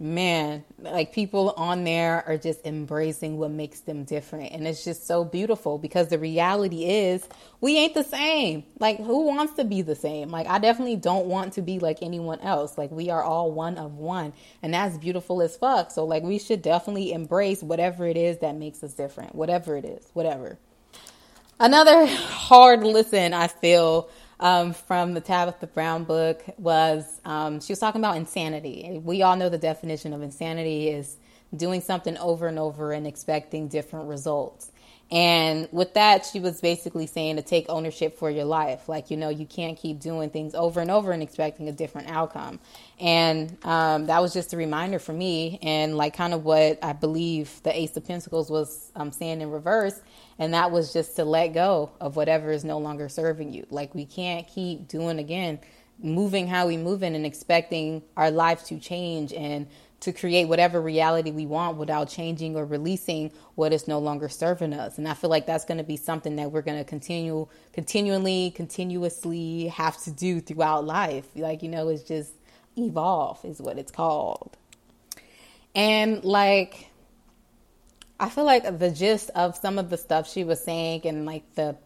man, 0.01 0.65
like 0.79 1.13
people 1.13 1.55
on 1.57 1.85
there 1.85 2.25
are 2.27 2.37
just 2.37 2.67
embracing 2.67 3.39
what 3.39 3.51
makes 3.51 3.81
them 3.81 4.05
different. 4.05 4.53
And 4.53 4.67
it's 4.67 4.85
just 4.85 5.07
so 5.07 5.25
beautiful 5.25 5.79
because 5.79 6.09
the 6.09 6.19
reality 6.19 6.85
is 6.85 7.27
we 7.61 7.77
ain't 7.79 7.95
the 7.95 8.03
same. 8.03 8.65
Like, 8.79 8.99
who 8.99 9.27
wants 9.27 9.55
to 9.55 9.65
be 9.65 9.83
the 9.83 9.95
same? 9.95 10.31
Like, 10.31 10.47
I 10.47 10.59
definitely 10.59 10.97
don't 10.97 11.27
want 11.27 11.55
to 11.55 11.63
be 11.63 11.79
like 11.79 11.99
anyone 12.03 12.41
else. 12.41 12.77
Like, 12.77 12.91
we 12.91 13.11
are 13.11 13.23
all 13.23 13.53
one 13.53 13.79
of 13.79 13.97
one. 13.97 14.33
And 14.63 14.75
that's 14.75 14.99
beautiful 14.99 15.41
as 15.43 15.57
fuck. 15.57 15.91
So, 15.91 16.05
like, 16.05 16.23
we 16.23 16.39
should 16.39 16.63
definitely 16.63 17.13
embrace 17.13 17.63
whatever 17.63 18.07
it 18.07 18.17
is 18.17 18.39
that 18.39 18.57
makes 18.57 18.83
us 18.83 18.95
different, 18.95 19.35
whatever 19.35 19.77
it 19.77 19.85
is, 19.85 20.09
whatever. 20.13 20.59
Another 21.61 22.07
hard 22.07 22.83
listen, 22.83 23.33
I 23.33 23.47
feel 23.47 24.11
um, 24.41 24.73
from 24.73 25.15
the 25.15 25.21
Tabitha 25.21 25.67
Brown 25.69 26.05
book 26.05 26.43
was 26.59 27.21
um, 27.25 27.61
she 27.61 27.73
was 27.73 27.79
talking 27.79 28.01
about 28.01 28.17
insanity. 28.17 29.01
We 29.03 29.23
all 29.23 29.37
know 29.37 29.49
the 29.49 29.59
definition 29.59 30.13
of 30.13 30.23
insanity 30.23 30.89
is 30.89 31.17
doing 31.57 31.81
something 31.81 32.17
over 32.19 32.49
and 32.49 32.59
over 32.59 32.93
and 32.93 33.07
expecting 33.07 33.69
different 33.69 34.09
results. 34.09 34.71
And 35.11 35.69
with 35.71 35.95
that, 35.95 36.25
she 36.25 36.41
was 36.41 36.61
basically 36.61 37.07
saying 37.07 37.37
to 37.37 37.43
take 37.43 37.67
ownership 37.69 38.19
for 38.19 38.31
your 38.31 38.47
life. 38.47 38.89
Like, 38.89 39.11
you 39.11 39.17
know, 39.17 39.29
you 39.29 39.47
can't 39.47 39.79
keep 39.79 40.01
doing 40.01 40.31
things 40.31 40.55
over 40.55 40.81
and 40.81 40.91
over 40.91 41.13
and 41.13 41.23
expecting 41.23 41.69
a 41.69 41.73
different 41.73 42.11
outcome. 42.11 42.59
And 42.99 43.57
um, 43.65 44.07
that 44.07 44.23
was 44.23 44.33
just 44.33 44.53
a 44.55 44.57
reminder 44.57 44.99
for 44.99 45.13
me, 45.13 45.59
and 45.63 45.97
like 45.97 46.17
kind 46.17 46.33
of 46.33 46.45
what 46.45 46.79
I 46.83 46.95
believe 46.95 47.63
the 47.63 47.79
Ace 47.79 47.97
of 47.97 48.07
Pentacles 48.07 48.51
was 48.51 48.91
um, 48.97 49.13
saying 49.13 49.41
in 49.41 49.51
reverse. 49.51 50.01
And 50.39 50.55
that 50.55 50.71
was 50.71 50.93
just 50.93 51.17
to 51.17 51.25
let 51.25 51.49
go 51.49 51.91
of 52.01 52.17
whatever 52.17 52.51
is 52.51 52.65
no 52.65 52.79
longer 52.79 53.09
serving 53.09 53.53
you. 53.53 53.67
Like, 53.71 53.95
we 53.95 54.05
can't 54.05 54.47
keep 54.49 54.89
doing 54.89 55.19
again, 55.19 55.61
moving 56.03 56.49
how 56.49 56.67
we 56.67 56.77
move 56.77 57.03
in 57.03 57.15
and 57.15 57.25
expecting 57.25 58.03
our 58.17 58.31
life 58.31 58.65
to 58.65 58.79
change 58.79 59.33
and 59.33 59.69
to 60.01 60.13
create 60.13 60.47
whatever 60.47 60.83
reality 60.83 61.31
we 61.31 61.47
want 61.47 61.79
without 61.79 62.11
changing 62.11 62.57
or 62.57 62.67
releasing 62.67 63.33
what 63.55 63.73
is 63.73 63.89
no 63.89 63.99
longer 63.99 64.29
serving 64.29 64.75
us. 64.75 64.99
And 64.99 65.09
I 65.09 65.15
feel 65.15 65.31
like 65.31 65.47
that's 65.47 65.65
going 65.65 65.79
to 65.79 65.85
be 65.85 65.97
something 65.97 66.37
that 66.37 66.53
we're 66.53 66.63
going 66.63 66.77
to 66.77 66.85
continue, 66.85 67.47
continually, 67.73 68.53
continuously 68.55 69.69
have 69.69 69.97
to 70.03 70.11
do 70.11 70.41
throughout 70.41 70.85
life. 70.85 71.27
Like, 71.35 71.63
you 71.63 71.71
know, 71.71 71.89
it's 71.89 72.03
just 72.03 72.33
evolve 72.77 73.43
is 73.45 73.63
what 73.63 73.79
it's 73.79 73.93
called. 73.93 74.57
And 75.75 76.23
like, 76.23 76.89
I 78.19 78.29
feel 78.29 78.45
like 78.45 78.79
the 78.79 78.91
gist 78.91 79.31
of 79.35 79.57
some 79.57 79.79
of 79.79 79.91
the 79.91 79.97
stuff 79.97 80.29
she 80.29 80.45
was 80.45 80.63
saying 80.63 81.03
and 81.05 81.27
like 81.27 81.43
the 81.55 81.77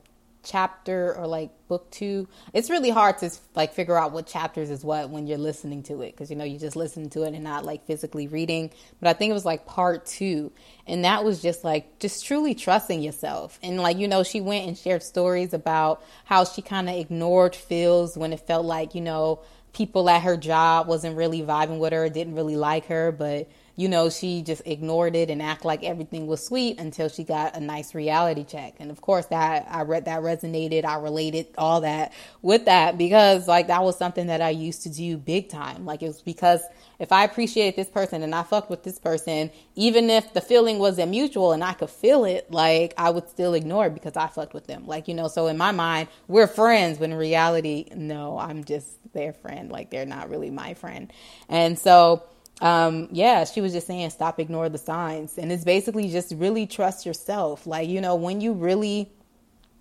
chapter 0.45 1.15
or 1.17 1.27
like 1.27 1.51
book 1.67 1.91
two 1.91 2.27
it's 2.55 2.71
really 2.71 2.89
hard 2.89 3.19
to 3.19 3.31
like 3.55 3.75
figure 3.75 3.99
out 3.99 4.13
what 4.13 4.27
chapters 4.27 4.71
is 4.71 4.85
what 4.85 5.11
when 5.11 5.27
you're 5.27 5.37
listening 5.37 5.83
to 5.83 6.01
it 6.01 6.13
because 6.13 6.31
you 6.31 6.37
know 6.37 6.45
you 6.45 6.59
just 6.59 6.77
listen 6.77 7.11
to 7.11 7.25
it 7.25 7.35
and 7.35 7.45
not 7.45 7.65
like 7.65 7.85
physically 7.87 8.29
reading. 8.29 8.71
But 9.01 9.09
i 9.09 9.13
think 9.15 9.31
it 9.31 9.35
was 9.35 9.45
like 9.45 9.67
part 9.67 10.07
two 10.07 10.53
and 10.87 11.05
that 11.05 11.25
was 11.25 11.43
just 11.43 11.65
like 11.65 11.99
just 11.99 12.25
truly 12.25 12.55
trusting 12.55 13.03
yourself. 13.03 13.59
And 13.63 13.79
like 13.79 13.99
you 13.99 14.09
know 14.09 14.23
she 14.23 14.41
went 14.41 14.67
and 14.67 14.79
shared 14.79 15.03
stories 15.03 15.53
about 15.53 16.03
how 16.25 16.45
she 16.45 16.63
kind 16.63 16.89
of 16.89 16.97
ignored 16.97 17.55
feels 17.55 18.17
when 18.17 18.33
it 18.33 18.47
felt 18.47 18.65
like 18.65 18.95
you 18.95 19.01
know 19.01 19.41
people 19.73 20.09
at 20.09 20.23
her 20.23 20.37
job 20.37 20.89
wasn't 20.89 21.17
really 21.17 21.43
vibing 21.43 21.79
with 21.79 21.93
her 21.93 22.09
didn't 22.09 22.35
really 22.35 22.57
like 22.57 22.87
her 22.87 23.13
but 23.13 23.49
you 23.79 23.89
know, 23.89 24.11
she 24.11 24.43
just 24.43 24.61
ignored 24.67 25.15
it 25.15 25.31
and 25.31 25.41
act 25.41 25.65
like 25.65 25.85
everything 25.85 26.27
was 26.27 26.45
sweet 26.45 26.81
until 26.81 27.09
she 27.09 27.23
got 27.23 27.55
a 27.55 27.61
nice 27.61 27.95
reality 27.95 28.43
check. 28.43 28.75
And 28.81 28.91
of 28.91 29.01
course, 29.01 29.27
that 29.27 29.69
I 29.71 29.83
read 29.83 30.07
that 30.07 30.21
resonated. 30.23 30.85
I 30.85 30.97
related 30.97 31.47
all 31.57 31.83
that 31.83 32.13
with 32.43 32.65
that 32.65 32.99
because 32.99 33.47
like 33.47 33.69
that 33.69 33.85
was 33.85 33.97
something 33.97 34.27
that 34.27 34.41
I 34.41 34.51
used 34.51 34.83
to 34.83 34.89
do 34.89 35.17
big 35.17 35.49
time. 35.49 35.87
Like 35.87 36.03
it 36.03 36.09
was 36.09 36.23
because 36.23 36.61
if 36.99 37.13
I 37.13 37.23
appreciated 37.23 37.77
this 37.77 37.89
person 37.89 38.25
and 38.25 38.35
I 38.35 38.43
fucked 38.43 38.69
with 38.69 38.83
this 38.83 38.99
person, 38.99 39.49
even 39.77 40.11
if 40.11 40.35
the 40.35 40.41
feeling 40.41 40.81
wasn't 40.81 41.13
mutual 41.13 41.53
and 41.53 41.63
I 41.63 41.73
could 41.75 41.91
feel 41.91 42.25
it, 42.25 42.51
like 42.51 42.95
I 42.99 43.11
would 43.11 43.29
still 43.29 43.55
ignore 43.55 43.87
it 43.87 43.95
because 43.95 44.17
I 44.17 44.27
fucked 44.27 44.55
with 44.55 44.67
them. 44.67 44.89
Like, 44.89 45.07
you 45.07 45.15
know, 45.15 45.29
so 45.29 45.47
in 45.47 45.57
my 45.57 45.71
mind, 45.71 46.09
we're 46.27 46.49
friends, 46.49 46.99
but 46.99 47.11
in 47.11 47.15
reality, 47.15 47.87
no, 47.95 48.41
I'm 48.41 48.65
just 48.65 48.89
their 49.13 49.33
friend. 49.33 49.71
Like 49.71 49.91
they're 49.91 50.05
not 50.05 50.31
really 50.31 50.51
my 50.51 50.75
friend. 50.75 51.13
And 51.49 51.79
so 51.79 52.25
um, 52.61 53.09
yeah, 53.13 53.45
she 53.45 53.61
was 53.61 53.73
just 53.73 53.87
saying, 53.87 54.11
stop 54.11 54.41
ignore 54.41 54.69
the 54.69 54.79
signs. 54.79 55.39
And 55.39 55.53
it's 55.53 55.65
basically 55.65 56.09
just 56.09 56.33
really 56.37 56.67
trust 56.67 57.07
yourself. 57.07 57.67
Like, 57.67 57.89
you 57.89 58.01
know, 58.01 58.17
when 58.17 58.41
you 58.41 58.53
really 58.53 59.11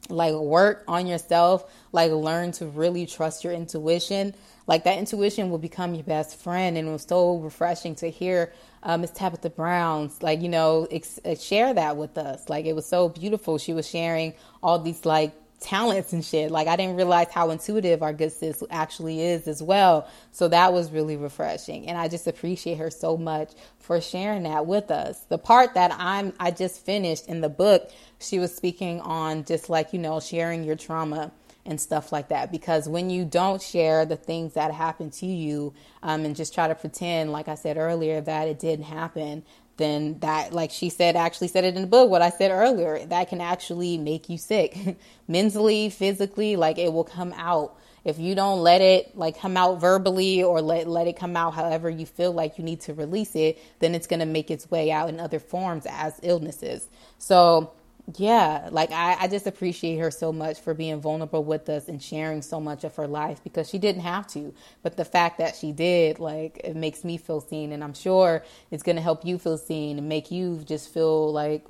like 0.10 0.34
work 0.34 0.84
on 0.88 1.08
yourself, 1.08 1.70
like 1.92 2.12
learn 2.12 2.52
to 2.54 2.66
really 2.68 3.06
trust 3.06 3.44
your 3.44 3.54
intuition, 3.54 4.34
like 4.68 4.84
that 4.84 4.98
intuition 4.98 5.50
will 5.50 5.58
become 5.58 5.96
your 5.96 6.04
best 6.04 6.40
friend. 6.40 6.78
And 6.78 6.88
it 6.88 6.92
was 6.92 7.04
so 7.04 7.38
refreshing 7.38 7.96
to 7.96 8.10
hear 8.10 8.54
uh, 8.84 8.98
Miss 8.98 9.12
Tabitha 9.12 9.50
Brown's, 9.50 10.22
like, 10.22 10.42
you 10.42 10.50
know, 10.50 10.88
ex- 10.92 11.20
share 11.40 11.74
that 11.74 11.98
with 11.98 12.18
us. 12.18 12.48
Like, 12.48 12.66
it 12.66 12.74
was 12.74 12.86
so 12.86 13.10
beautiful. 13.10 13.58
She 13.58 13.74
was 13.74 13.90
sharing 13.90 14.34
all 14.62 14.80
these, 14.80 15.04
like, 15.04 15.34
talents 15.60 16.14
and 16.14 16.24
shit. 16.24 16.52
Like 16.52 16.68
I 16.68 16.76
didn't 16.76 16.96
realize 16.96 17.28
how 17.32 17.50
intuitive 17.50 18.04
our 18.04 18.14
good 18.14 18.32
sis 18.32 18.64
actually 18.70 19.22
is 19.22 19.48
as 19.48 19.62
well. 19.62 20.08
So 20.32 20.48
that 20.50 20.74
was 20.74 20.92
really 20.92 21.18
refreshing. 21.18 21.88
And 21.88 21.98
I 21.98 22.08
just 22.08 22.28
appreciate 22.28 22.78
her 22.78 22.92
so 22.92 23.18
much 23.18 23.52
for 23.80 24.00
sharing 24.00 24.44
that 24.44 24.66
with 24.66 24.92
us. 24.92 25.20
The 25.30 25.38
part 25.38 25.74
that 25.74 25.92
I'm 25.98 26.34
I 26.40 26.52
just 26.52 26.86
finished 26.86 27.28
in 27.28 27.42
the 27.42 27.50
book, 27.50 27.90
she 28.20 28.40
was 28.40 28.56
speaking 28.56 29.02
on 29.02 29.46
just 29.46 29.70
like, 29.70 29.94
you 29.94 30.00
know, 30.00 30.20
sharing 30.20 30.64
your 30.64 30.76
trauma 30.76 31.32
and 31.66 31.82
stuff 31.82 32.12
like 32.12 32.30
that. 32.30 32.52
Because 32.52 32.88
when 32.88 33.10
you 33.10 33.26
don't 33.26 33.62
share 33.62 34.06
the 34.06 34.16
things 34.16 34.54
that 34.54 34.72
happen 34.72 35.10
to 35.12 35.26
you 35.26 35.74
um, 36.02 36.24
and 36.24 36.36
just 36.36 36.54
try 36.54 36.68
to 36.68 36.76
pretend, 36.76 37.32
like 37.32 37.48
I 37.48 37.56
said 37.56 37.78
earlier, 37.78 38.22
that 38.22 38.48
it 38.48 38.60
didn't 38.60 38.86
happen, 38.86 39.44
then 39.78 40.20
that, 40.20 40.54
like 40.54 40.72
she 40.72 40.90
said, 40.90 41.16
actually 41.16 41.48
said 41.48 41.64
it 41.64 41.76
in 41.76 41.82
the 41.82 41.88
book, 41.88 42.10
what 42.10 42.22
I 42.22 42.30
said 42.30 42.52
earlier, 42.52 43.06
that 43.06 43.30
can 43.30 43.42
actually 43.42 43.98
make 43.98 44.30
you 44.30 44.38
sick 44.38 44.98
mentally, 45.28 45.90
physically, 45.90 46.56
like 46.56 46.78
it 46.78 46.92
will 46.92 47.04
come 47.04 47.34
out. 47.38 47.78
If 48.04 48.20
you 48.20 48.36
don't 48.36 48.60
let 48.60 48.82
it 48.82 49.18
like 49.18 49.38
come 49.38 49.58
out 49.58 49.82
verbally 49.82 50.42
or 50.42 50.62
let 50.62 50.88
let 50.88 51.08
it 51.08 51.18
come 51.18 51.36
out 51.36 51.54
however 51.54 51.90
you 51.90 52.06
feel 52.06 52.32
like 52.32 52.58
you 52.58 52.64
need 52.64 52.82
to 52.82 52.94
release 52.94 53.36
it, 53.36 53.60
then 53.80 53.94
it's 53.94 54.08
going 54.08 54.22
to 54.22 54.26
make 54.26 54.50
its 54.50 54.72
way 54.72 54.92
out 54.92 55.10
in 55.10 55.20
other 55.20 55.40
forms 55.40 55.86
as 55.90 56.18
illnesses. 56.24 56.88
So 57.18 57.74
yeah, 58.16 58.70
like 58.72 58.92
I, 58.92 59.18
I 59.20 59.28
just 59.28 59.48
appreciate 59.48 59.98
her 59.98 60.12
so 60.12 60.32
much 60.32 60.62
for 60.62 60.74
being 60.74 61.02
vulnerable 61.02 61.44
with 61.44 61.68
us 61.68 61.90
and 61.90 62.02
sharing 62.02 62.42
so 62.42 62.62
much 62.62 62.86
of 62.86 62.96
her 62.96 63.08
life 63.08 63.44
because 63.44 63.70
she 63.70 63.80
didn't 63.80 64.04
have 64.04 64.28
to. 64.28 64.54
But 64.82 64.96
the 64.96 65.04
fact 65.04 65.40
that 65.40 65.58
she 65.58 65.74
did, 65.74 66.18
like, 66.18 66.62
it 66.64 66.78
makes 66.78 67.04
me 67.04 67.18
feel 67.18 67.42
seen. 67.42 67.74
And 67.74 67.84
I'm 67.84 67.94
sure 67.94 68.46
it's 68.72 68.82
going 68.82 68.96
to 68.96 69.02
help 69.02 69.26
you 69.26 69.38
feel 69.38 69.58
seen 69.58 69.98
and 69.98 70.08
make 70.08 70.32
you 70.32 70.62
just 70.66 70.94
feel 70.94 71.34
like, 71.34 71.66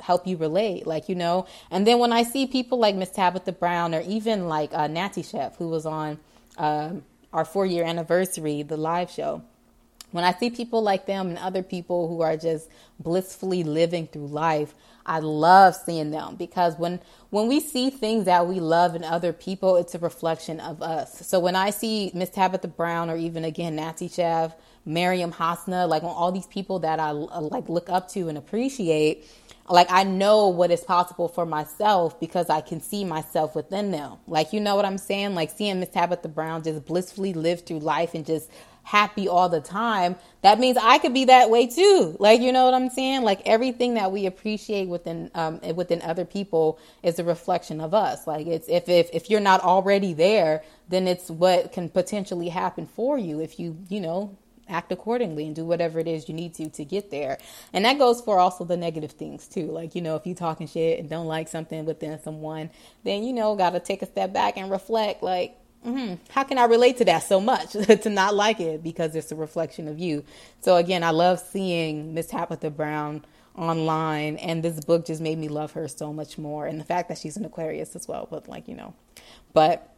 help 0.00 0.26
you 0.26 0.38
relate, 0.38 0.86
like, 0.86 1.10
you 1.10 1.14
know. 1.14 1.46
And 1.70 1.86
then 1.86 1.98
when 1.98 2.12
I 2.12 2.22
see 2.22 2.46
people 2.46 2.78
like 2.78 2.94
Miss 2.94 3.10
Tabitha 3.10 3.52
Brown 3.52 3.94
or 3.94 4.00
even 4.00 4.48
like 4.48 4.72
uh, 4.72 4.86
Natty 4.86 5.22
Chef, 5.22 5.56
who 5.56 5.68
was 5.68 5.84
on 5.84 6.18
uh, 6.56 6.92
our 7.34 7.44
four 7.44 7.66
year 7.66 7.84
anniversary, 7.84 8.62
the 8.62 8.78
live 8.78 9.10
show 9.10 9.42
when 10.12 10.24
I 10.24 10.32
see 10.34 10.50
people 10.50 10.82
like 10.82 11.06
them 11.06 11.28
and 11.30 11.38
other 11.38 11.62
people 11.62 12.08
who 12.08 12.22
are 12.22 12.36
just 12.36 12.68
blissfully 13.00 13.64
living 13.64 14.06
through 14.06 14.28
life, 14.28 14.74
I 15.06 15.18
love 15.18 15.74
seeing 15.74 16.10
them 16.10 16.36
because 16.36 16.78
when 16.78 17.00
when 17.30 17.48
we 17.48 17.60
see 17.60 17.90
things 17.90 18.26
that 18.26 18.46
we 18.46 18.60
love 18.60 18.94
in 18.94 19.04
other 19.04 19.32
people, 19.32 19.76
it's 19.76 19.94
a 19.94 19.98
reflection 19.98 20.60
of 20.60 20.82
us. 20.82 21.26
So 21.26 21.40
when 21.40 21.56
I 21.56 21.70
see 21.70 22.10
Miss 22.14 22.30
Tabitha 22.30 22.68
Brown 22.68 23.10
or 23.10 23.16
even 23.16 23.44
again 23.44 23.76
Natty 23.76 24.08
Chev, 24.08 24.54
Miriam 24.84 25.32
Hasna, 25.32 25.86
like 25.86 26.02
all 26.04 26.30
these 26.32 26.46
people 26.46 26.78
that 26.80 27.00
I 27.00 27.10
uh, 27.10 27.40
like 27.40 27.68
look 27.68 27.88
up 27.90 28.08
to 28.10 28.28
and 28.28 28.38
appreciate, 28.38 29.26
like 29.68 29.88
I 29.90 30.04
know 30.04 30.48
what 30.48 30.70
is 30.70 30.82
possible 30.82 31.28
for 31.28 31.46
myself 31.46 32.18
because 32.20 32.48
I 32.50 32.60
can 32.60 32.80
see 32.80 33.04
myself 33.04 33.56
within 33.56 33.90
them. 33.90 34.18
Like 34.26 34.52
you 34.52 34.60
know 34.60 34.76
what 34.76 34.84
I'm 34.84 34.98
saying? 34.98 35.34
Like 35.34 35.50
seeing 35.50 35.80
Miss 35.80 35.88
Tabitha 35.90 36.28
Brown 36.28 36.62
just 36.62 36.84
blissfully 36.86 37.32
live 37.32 37.66
through 37.66 37.80
life 37.80 38.14
and 38.14 38.24
just 38.24 38.50
happy 38.82 39.28
all 39.28 39.48
the 39.48 39.60
time, 39.60 40.16
that 40.42 40.58
means 40.58 40.76
I 40.80 40.98
could 40.98 41.14
be 41.14 41.26
that 41.26 41.50
way 41.50 41.66
too. 41.66 42.16
Like, 42.18 42.40
you 42.40 42.52
know 42.52 42.64
what 42.64 42.74
I'm 42.74 42.90
saying? 42.90 43.22
Like 43.22 43.42
everything 43.46 43.94
that 43.94 44.12
we 44.12 44.26
appreciate 44.26 44.88
within 44.88 45.30
um, 45.34 45.60
within 45.74 46.02
other 46.02 46.24
people 46.24 46.78
is 47.02 47.18
a 47.18 47.24
reflection 47.24 47.80
of 47.80 47.94
us. 47.94 48.26
Like 48.26 48.46
it's 48.46 48.68
if 48.68 48.88
if 48.88 49.08
if 49.12 49.30
you're 49.30 49.40
not 49.40 49.60
already 49.60 50.12
there, 50.12 50.62
then 50.88 51.06
it's 51.06 51.30
what 51.30 51.72
can 51.72 51.88
potentially 51.88 52.48
happen 52.48 52.86
for 52.86 53.18
you 53.18 53.40
if 53.40 53.58
you 53.58 53.76
you 53.88 54.00
know 54.00 54.36
act 54.68 54.92
accordingly 54.92 55.46
and 55.46 55.54
do 55.54 55.64
whatever 55.64 55.98
it 55.98 56.06
is 56.08 56.28
you 56.28 56.34
need 56.34 56.54
to 56.54 56.68
to 56.70 56.84
get 56.84 57.10
there. 57.10 57.38
And 57.72 57.84
that 57.84 57.98
goes 57.98 58.20
for 58.20 58.38
also 58.38 58.64
the 58.64 58.76
negative 58.76 59.12
things 59.12 59.46
too. 59.46 59.66
Like, 59.66 59.94
you 59.94 60.00
know, 60.00 60.16
if 60.16 60.26
you 60.26 60.34
talking 60.34 60.66
shit 60.66 60.98
and 60.98 61.08
don't 61.08 61.26
like 61.26 61.48
something 61.48 61.84
within 61.84 62.20
someone, 62.20 62.70
then 63.04 63.22
you 63.22 63.32
know, 63.32 63.54
got 63.54 63.70
to 63.70 63.80
take 63.80 64.02
a 64.02 64.06
step 64.06 64.32
back 64.32 64.56
and 64.56 64.70
reflect 64.70 65.22
like 65.22 65.56
Mm-hmm. 65.86 66.14
How 66.30 66.44
can 66.44 66.58
I 66.58 66.64
relate 66.64 66.98
to 66.98 67.04
that 67.06 67.24
so 67.24 67.40
much 67.40 67.72
to 67.72 68.10
not 68.10 68.34
like 68.34 68.60
it 68.60 68.82
because 68.82 69.16
it's 69.16 69.32
a 69.32 69.36
reflection 69.36 69.88
of 69.88 69.98
you? 69.98 70.24
So 70.60 70.76
again, 70.76 71.02
I 71.02 71.10
love 71.10 71.40
seeing 71.40 72.14
Miss 72.14 72.28
Tabitha 72.28 72.70
Brown 72.70 73.24
online, 73.56 74.36
and 74.36 74.62
this 74.62 74.84
book 74.84 75.06
just 75.06 75.20
made 75.20 75.38
me 75.38 75.48
love 75.48 75.72
her 75.72 75.88
so 75.88 76.12
much 76.12 76.38
more. 76.38 76.66
And 76.66 76.78
the 76.80 76.84
fact 76.84 77.08
that 77.08 77.18
she's 77.18 77.36
an 77.36 77.44
Aquarius 77.44 77.96
as 77.96 78.06
well, 78.06 78.28
but 78.30 78.48
like 78.48 78.68
you 78.68 78.74
know, 78.74 78.94
but 79.52 79.92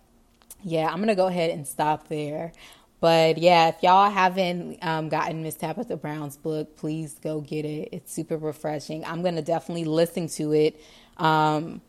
yeah, 0.63 0.89
I'm 0.89 1.01
gonna 1.01 1.15
go 1.15 1.27
ahead 1.27 1.51
and 1.51 1.67
stop 1.67 2.09
there. 2.09 2.53
But 3.01 3.37
yeah, 3.37 3.69
if 3.69 3.83
y'all 3.83 4.11
haven't 4.11 4.79
um, 4.83 5.11
gotten 5.11 5.43
Miss 5.43 5.57
Tabitha 5.57 5.99
Brown's 5.99 6.39
book, 6.39 6.77
please 6.77 7.19
go 7.23 7.43
get 7.43 7.67
it. 7.67 7.91
It's 7.93 8.11
super 8.11 8.39
refreshing. 8.39 9.05
I'm 9.05 9.23
gonna 9.23 9.43
definitely 9.43 9.85
listen 9.85 10.29
to 10.29 10.53
it. 10.53 10.81
Um, 11.19 11.83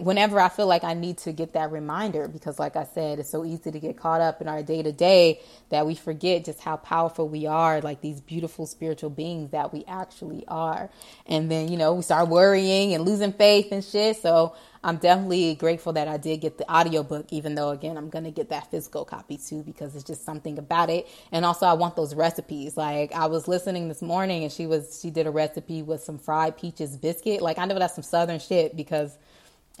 whenever 0.00 0.40
I 0.40 0.48
feel 0.48 0.66
like 0.66 0.84
I 0.84 0.94
need 0.94 1.18
to 1.18 1.32
get 1.32 1.52
that 1.52 1.70
reminder, 1.70 2.26
because 2.26 2.58
like 2.58 2.76
I 2.76 2.84
said, 2.84 3.18
it's 3.18 3.28
so 3.28 3.44
easy 3.44 3.70
to 3.70 3.78
get 3.78 3.96
caught 3.96 4.22
up 4.22 4.40
in 4.40 4.48
our 4.48 4.62
day 4.62 4.82
to 4.82 4.92
day 4.92 5.40
that 5.68 5.86
we 5.86 5.94
forget 5.94 6.44
just 6.44 6.60
how 6.60 6.76
powerful 6.76 7.28
we 7.28 7.46
are, 7.46 7.80
like 7.82 8.00
these 8.00 8.20
beautiful 8.20 8.66
spiritual 8.66 9.10
beings 9.10 9.50
that 9.50 9.72
we 9.72 9.84
actually 9.86 10.44
are. 10.48 10.88
And 11.26 11.50
then, 11.50 11.68
you 11.68 11.76
know, 11.76 11.94
we 11.94 12.02
start 12.02 12.28
worrying 12.28 12.94
and 12.94 13.04
losing 13.04 13.32
faith 13.32 13.68
and 13.70 13.84
shit. 13.84 14.16
So 14.16 14.54
I'm 14.82 14.96
definitely 14.96 15.54
grateful 15.56 15.92
that 15.92 16.08
I 16.08 16.16
did 16.16 16.40
get 16.40 16.56
the 16.56 16.72
audiobook, 16.72 17.26
even 17.30 17.54
though 17.54 17.70
again, 17.70 17.98
I'm 17.98 18.08
going 18.08 18.24
to 18.24 18.30
get 18.30 18.48
that 18.48 18.70
physical 18.70 19.04
copy 19.04 19.36
too, 19.36 19.62
because 19.62 19.94
it's 19.94 20.04
just 20.04 20.24
something 20.24 20.58
about 20.58 20.88
it. 20.88 21.06
And 21.32 21.44
also 21.44 21.66
I 21.66 21.74
want 21.74 21.96
those 21.96 22.14
recipes. 22.14 22.78
Like 22.78 23.12
I 23.12 23.26
was 23.26 23.46
listening 23.46 23.88
this 23.88 24.00
morning 24.00 24.42
and 24.42 24.50
she 24.50 24.66
was, 24.66 25.00
she 25.02 25.10
did 25.10 25.26
a 25.26 25.30
recipe 25.30 25.82
with 25.82 26.02
some 26.02 26.18
fried 26.18 26.56
peaches 26.56 26.96
biscuit. 26.96 27.42
Like 27.42 27.58
I 27.58 27.66
know 27.66 27.78
that's 27.78 27.94
some 27.94 28.02
Southern 28.02 28.40
shit 28.40 28.74
because 28.74 29.18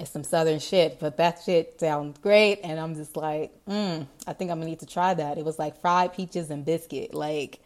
it's 0.02 0.10
some 0.10 0.24
southern 0.24 0.58
shit, 0.58 0.98
but 0.98 1.16
that 1.16 1.40
shit 1.44 1.78
sounds 1.80 2.18
great. 2.18 2.60
And 2.62 2.78
I'm 2.78 2.94
just 2.94 3.16
like, 3.16 3.52
mm, 3.66 4.06
I 4.26 4.32
think 4.32 4.50
I'm 4.50 4.58
gonna 4.58 4.68
need 4.68 4.80
to 4.80 4.86
try 4.86 5.14
that. 5.14 5.38
It 5.38 5.44
was 5.44 5.58
like 5.58 5.80
fried 5.80 6.12
peaches 6.12 6.50
and 6.50 6.64
biscuit. 6.64 7.14
Like, 7.14 7.60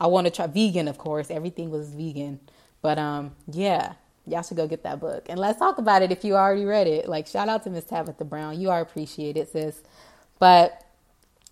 I 0.00 0.06
want 0.08 0.26
to 0.26 0.30
try 0.30 0.46
vegan, 0.46 0.88
of 0.88 0.98
course. 0.98 1.30
Everything 1.30 1.70
was 1.70 1.90
vegan, 1.90 2.40
but 2.82 2.98
um, 2.98 3.36
yeah, 3.52 3.92
y'all 4.26 4.42
should 4.42 4.56
go 4.56 4.66
get 4.66 4.82
that 4.82 5.00
book 5.00 5.26
and 5.28 5.38
let's 5.38 5.58
talk 5.58 5.78
about 5.78 6.02
it 6.02 6.10
if 6.10 6.24
you 6.24 6.34
already 6.34 6.64
read 6.64 6.86
it. 6.86 7.08
Like, 7.08 7.26
shout 7.26 7.48
out 7.48 7.62
to 7.64 7.70
Miss 7.70 7.84
Tabitha 7.84 8.24
Brown. 8.24 8.60
You 8.60 8.70
are 8.70 8.80
appreciated, 8.80 9.48
sis. 9.48 9.82
But 10.38 10.82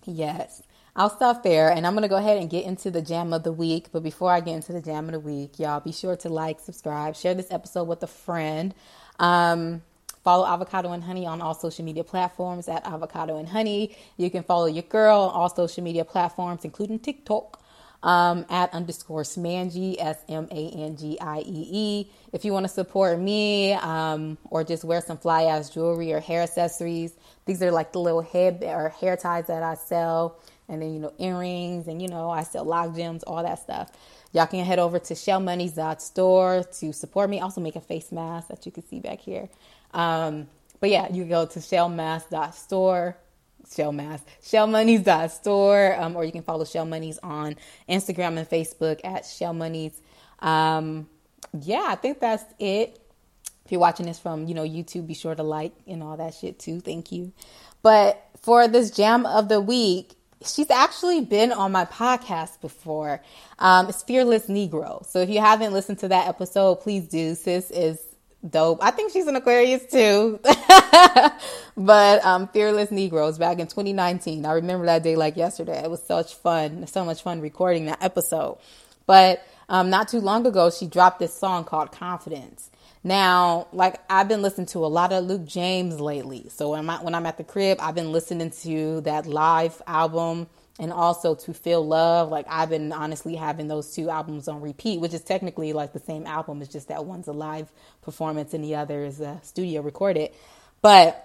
yes, 0.05 0.61
I'll 0.95 1.09
stop 1.09 1.43
there 1.43 1.69
and 1.69 1.85
I'm 1.85 1.93
going 1.93 2.03
to 2.03 2.07
go 2.07 2.17
ahead 2.17 2.37
and 2.37 2.49
get 2.49 2.65
into 2.65 2.89
the 2.89 3.01
jam 3.01 3.33
of 3.33 3.43
the 3.43 3.51
week. 3.51 3.87
But 3.91 4.03
before 4.03 4.31
I 4.31 4.39
get 4.39 4.55
into 4.55 4.73
the 4.73 4.81
jam 4.81 5.05
of 5.05 5.11
the 5.11 5.19
week, 5.19 5.59
y'all 5.59 5.79
be 5.79 5.91
sure 5.91 6.15
to 6.17 6.29
like, 6.29 6.59
subscribe, 6.59 7.15
share 7.15 7.33
this 7.33 7.51
episode 7.51 7.85
with 7.85 8.01
a 8.03 8.07
friend. 8.07 8.73
Um, 9.19 9.81
Follow 10.25 10.47
Avocado 10.47 10.91
and 10.91 11.03
Honey 11.03 11.27
on 11.27 11.39
all 11.39 11.53
social 11.53 11.85
media 11.85 12.03
platforms 12.03 12.67
at 12.67 12.83
Avocado 12.83 13.37
and 13.37 13.47
Honey. 13.47 13.95
You 14.17 14.31
can 14.31 14.41
follow 14.41 14.65
your 14.65 14.81
girl 14.81 15.19
on 15.21 15.29
all 15.29 15.49
social 15.49 15.83
media 15.83 16.03
platforms, 16.03 16.65
including 16.65 16.97
TikTok. 16.99 17.61
Um, 18.03 18.45
at 18.49 18.71
underscore 18.71 19.23
Smangie, 19.23 19.95
S 19.97 20.17
M 20.29 20.47
A 20.51 20.69
N 20.69 20.95
G 20.95 21.17
I 21.19 21.39
E 21.39 21.69
E. 21.71 22.11
If 22.33 22.45
you 22.45 22.53
want 22.53 22.65
to 22.65 22.71
support 22.71 23.19
me 23.19 23.73
um, 23.73 24.37
or 24.51 24.63
just 24.63 24.83
wear 24.83 25.01
some 25.01 25.17
fly 25.17 25.43
ass 25.43 25.71
jewelry 25.71 26.13
or 26.13 26.19
hair 26.19 26.43
accessories, 26.43 27.13
these 27.45 27.63
are 27.63 27.71
like 27.71 27.93
the 27.93 27.99
little 27.99 28.21
head 28.21 28.63
or 28.63 28.89
hair 28.89 29.17
ties 29.17 29.47
that 29.47 29.63
I 29.63 29.73
sell. 29.73 30.39
And 30.67 30.81
then, 30.81 30.93
you 30.93 30.99
know, 30.99 31.13
earrings 31.17 31.87
and, 31.87 31.99
you 32.01 32.07
know, 32.07 32.29
I 32.29 32.43
sell 32.43 32.65
lock 32.65 32.95
gems, 32.95 33.23
all 33.23 33.41
that 33.41 33.59
stuff. 33.59 33.91
Y'all 34.33 34.45
can 34.47 34.65
head 34.65 34.79
over 34.79 34.99
to 34.99 35.13
shellmoneys.store 35.13 36.63
to 36.79 36.93
support 36.93 37.29
me. 37.29 37.39
Also, 37.39 37.61
make 37.61 37.75
a 37.75 37.81
face 37.81 38.11
mask 38.11 38.49
that 38.49 38.65
you 38.65 38.71
can 38.71 38.85
see 38.85 38.99
back 38.99 39.19
here. 39.19 39.49
Um, 39.95 40.47
but 40.79 40.91
yeah, 40.91 41.11
you 41.11 41.25
go 41.25 41.47
to 41.47 41.59
shellmask.store. 41.59 43.17
Shell 43.73 43.93
Mass, 43.93 44.21
shellmonies.store, 44.43 45.99
um, 45.99 46.15
or 46.15 46.23
you 46.23 46.31
can 46.31 46.43
follow 46.43 46.65
Shell 46.65 46.85
Monies 46.85 47.17
on 47.23 47.55
Instagram 47.89 48.37
and 48.37 48.47
Facebook 48.47 49.01
at 49.03 49.25
Shell 49.25 49.55
Monies. 49.55 49.99
Um, 50.39 51.07
yeah, 51.61 51.85
I 51.87 51.95
think 51.95 52.19
that's 52.19 52.43
it. 52.59 52.99
If 53.65 53.71
you're 53.71 53.81
watching 53.81 54.05
this 54.05 54.19
from, 54.19 54.45
you 54.45 54.53
know, 54.53 54.63
YouTube, 54.63 55.07
be 55.07 55.15
sure 55.15 55.33
to 55.33 55.41
like 55.41 55.73
and 55.87 56.03
all 56.03 56.17
that 56.17 56.35
shit 56.35 56.59
too. 56.59 56.79
Thank 56.79 57.11
you. 57.11 57.33
But 57.81 58.23
for 58.41 58.67
this 58.67 58.91
jam 58.91 59.25
of 59.25 59.49
the 59.49 59.59
week, 59.59 60.13
she's 60.45 60.69
actually 60.69 61.21
been 61.21 61.51
on 61.51 61.71
my 61.71 61.85
podcast 61.85 62.61
before. 62.61 63.21
Um, 63.57 63.89
it's 63.89 64.03
Fearless 64.03 64.47
Negro. 64.47 65.05
So 65.07 65.19
if 65.19 65.29
you 65.29 65.39
haven't 65.39 65.73
listened 65.73 65.99
to 65.99 66.07
that 66.09 66.27
episode, 66.27 66.75
please 66.81 67.07
do. 67.07 67.33
Sis 67.33 67.71
is 67.71 67.99
dope. 68.49 68.83
I 68.83 68.91
think 68.91 69.11
she's 69.11 69.27
an 69.27 69.35
Aquarius 69.35 69.85
too. 69.85 70.39
but 71.77 72.25
um, 72.25 72.47
Fearless 72.49 72.91
Negroes 72.91 73.37
back 73.37 73.59
in 73.59 73.67
2019. 73.67 74.45
I 74.45 74.53
remember 74.53 74.85
that 74.85 75.03
day 75.03 75.15
like 75.15 75.37
yesterday. 75.37 75.83
It 75.83 75.89
was 75.89 76.03
such 76.03 76.35
fun, 76.35 76.87
so 76.87 77.05
much 77.05 77.21
fun 77.21 77.41
recording 77.41 77.85
that 77.85 78.03
episode. 78.03 78.57
But 79.05 79.45
um, 79.69 79.89
not 79.89 80.07
too 80.07 80.19
long 80.19 80.45
ago, 80.45 80.69
she 80.69 80.87
dropped 80.87 81.19
this 81.19 81.33
song 81.33 81.63
called 81.63 81.91
Confidence. 81.91 82.69
Now, 83.03 83.67
like 83.71 83.99
I've 84.09 84.27
been 84.27 84.41
listening 84.41 84.67
to 84.67 84.79
a 84.79 84.87
lot 84.87 85.13
of 85.13 85.25
Luke 85.25 85.45
James 85.45 85.99
lately. 85.99 86.47
So 86.49 86.71
when 86.71 86.89
I'm, 86.89 87.03
when 87.03 87.13
I'm 87.13 87.25
at 87.25 87.37
the 87.37 87.43
crib, 87.43 87.77
I've 87.79 87.95
been 87.95 88.11
listening 88.11 88.51
to 88.63 89.01
that 89.01 89.27
live 89.27 89.81
album 89.85 90.47
and 90.79 90.91
also 90.91 91.35
to 91.35 91.53
feel 91.53 91.85
love. 91.85 92.29
Like 92.29 92.45
i've 92.49 92.69
been 92.69 92.91
honestly 92.91 93.35
having 93.35 93.67
those 93.67 93.93
two 93.93 94.09
albums 94.09 94.47
on 94.47 94.61
repeat 94.61 94.99
which 94.99 95.13
is 95.13 95.21
technically 95.21 95.73
like 95.73 95.93
the 95.93 95.99
same 95.99 96.25
album. 96.27 96.61
It's 96.61 96.71
just 96.71 96.89
that 96.89 97.05
one's 97.05 97.27
a 97.27 97.33
live 97.33 97.71
performance 98.01 98.53
and 98.53 98.63
the 98.63 98.75
other 98.75 99.03
is 99.03 99.21
a 99.21 99.39
studio 99.43 99.81
recorded. 99.81 100.31
But 100.81 101.21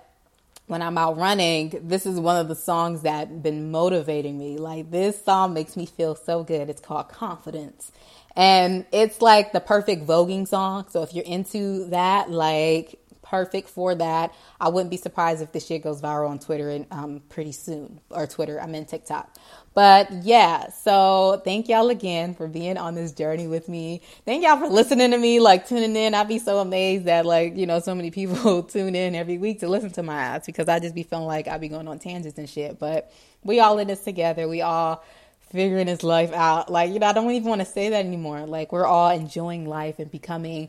when 0.66 0.82
i'm 0.82 0.96
out 0.96 1.16
running 1.16 1.80
this 1.82 2.07
is 2.07 2.20
one 2.20 2.36
of 2.36 2.46
the 2.46 2.55
songs 2.55 3.03
that 3.03 3.42
been 3.42 3.70
motivating 3.70 4.38
me. 4.38 4.57
Like 4.57 4.90
this 4.90 5.24
song 5.24 5.53
makes 5.53 5.76
me 5.76 5.86
feel 5.86 6.14
so 6.14 6.44
good. 6.44 6.70
It's 6.70 6.80
called 6.80 7.09
confidence. 7.09 7.90
And 8.36 8.86
it's 8.92 9.20
like 9.20 9.53
the 9.53 9.61
perfect 9.61 10.07
voguing 10.07 10.46
song. 10.46 10.86
So 10.88 11.03
if 11.03 11.12
you're 11.12 11.24
into 11.24 11.86
that 11.86 12.30
like 12.30 12.99
perfect 13.31 13.68
for 13.68 13.95
that. 13.95 14.35
I 14.61 14.68
wouldn't 14.68 14.91
be 14.91 14.97
surprised 14.97 15.41
if 15.41 15.53
this 15.53 15.66
shit 15.66 15.83
goes 15.83 16.03
viral 16.03 16.28
on 16.28 16.41
Twitter 16.41 16.68
and 16.70 16.87
um, 16.91 17.22
pretty 17.28 17.53
soon, 17.53 18.01
or 18.11 18.26
Twitter. 18.26 18.61
I'm 18.61 18.74
in 18.74 18.85
TikTok. 18.85 19.37
But 19.72 20.11
yeah, 20.24 20.68
so 20.70 21.41
thank 21.45 21.68
y'all 21.68 21.91
again 21.91 22.35
for 22.35 22.49
being 22.49 22.76
on 22.76 22.97
this 22.97 23.12
journey 23.12 23.47
with 23.47 23.68
me. 23.68 24.03
Thank 24.24 24.43
y'all 24.45 24.59
for 24.59 24.66
listening 24.66 25.12
to 25.12 25.18
me, 25.18 25.39
like 25.39 25.68
tuning 25.68 25.95
in. 25.95 26.12
I'd 26.12 26.26
be 26.26 26.41
so 26.41 26.59
amazed 26.59 27.05
that 27.05 27.24
like, 27.24 27.57
you 27.57 27.66
know, 27.66 27.78
so 27.78 27.95
many 27.95 28.11
people 28.11 28.62
tune 28.64 28.97
in 28.97 29.14
every 29.14 29.39
week 29.39 29.61
to 29.61 29.68
listen 29.68 29.91
to 29.93 30.03
my 30.03 30.16
ads 30.16 30.47
because 30.47 30.68
I 30.68 30.81
just 30.81 30.95
be 30.95 31.05
feeling 31.05 31.26
like 31.26 31.47
I 31.47 31.57
be 31.59 31.68
going 31.68 31.87
on 31.87 32.01
tangents 32.01 32.37
and 32.37 32.51
shit. 32.51 32.81
But 32.81 33.12
we 33.45 33.61
all 33.61 33.78
in 33.78 33.87
this 33.87 34.03
together. 34.03 34.49
We 34.49 34.61
all 34.61 35.05
figuring 35.53 35.87
this 35.87 36.03
life 36.03 36.33
out. 36.33 36.70
Like, 36.70 36.91
you 36.93 36.99
know, 36.99 37.07
I 37.07 37.12
don't 37.12 37.31
even 37.31 37.49
want 37.49 37.61
to 37.61 37.66
say 37.66 37.91
that 37.91 38.05
anymore. 38.05 38.47
Like 38.47 38.72
we're 38.72 38.87
all 38.87 39.11
enjoying 39.11 39.66
life 39.66 40.01
and 40.01 40.11
becoming 40.11 40.68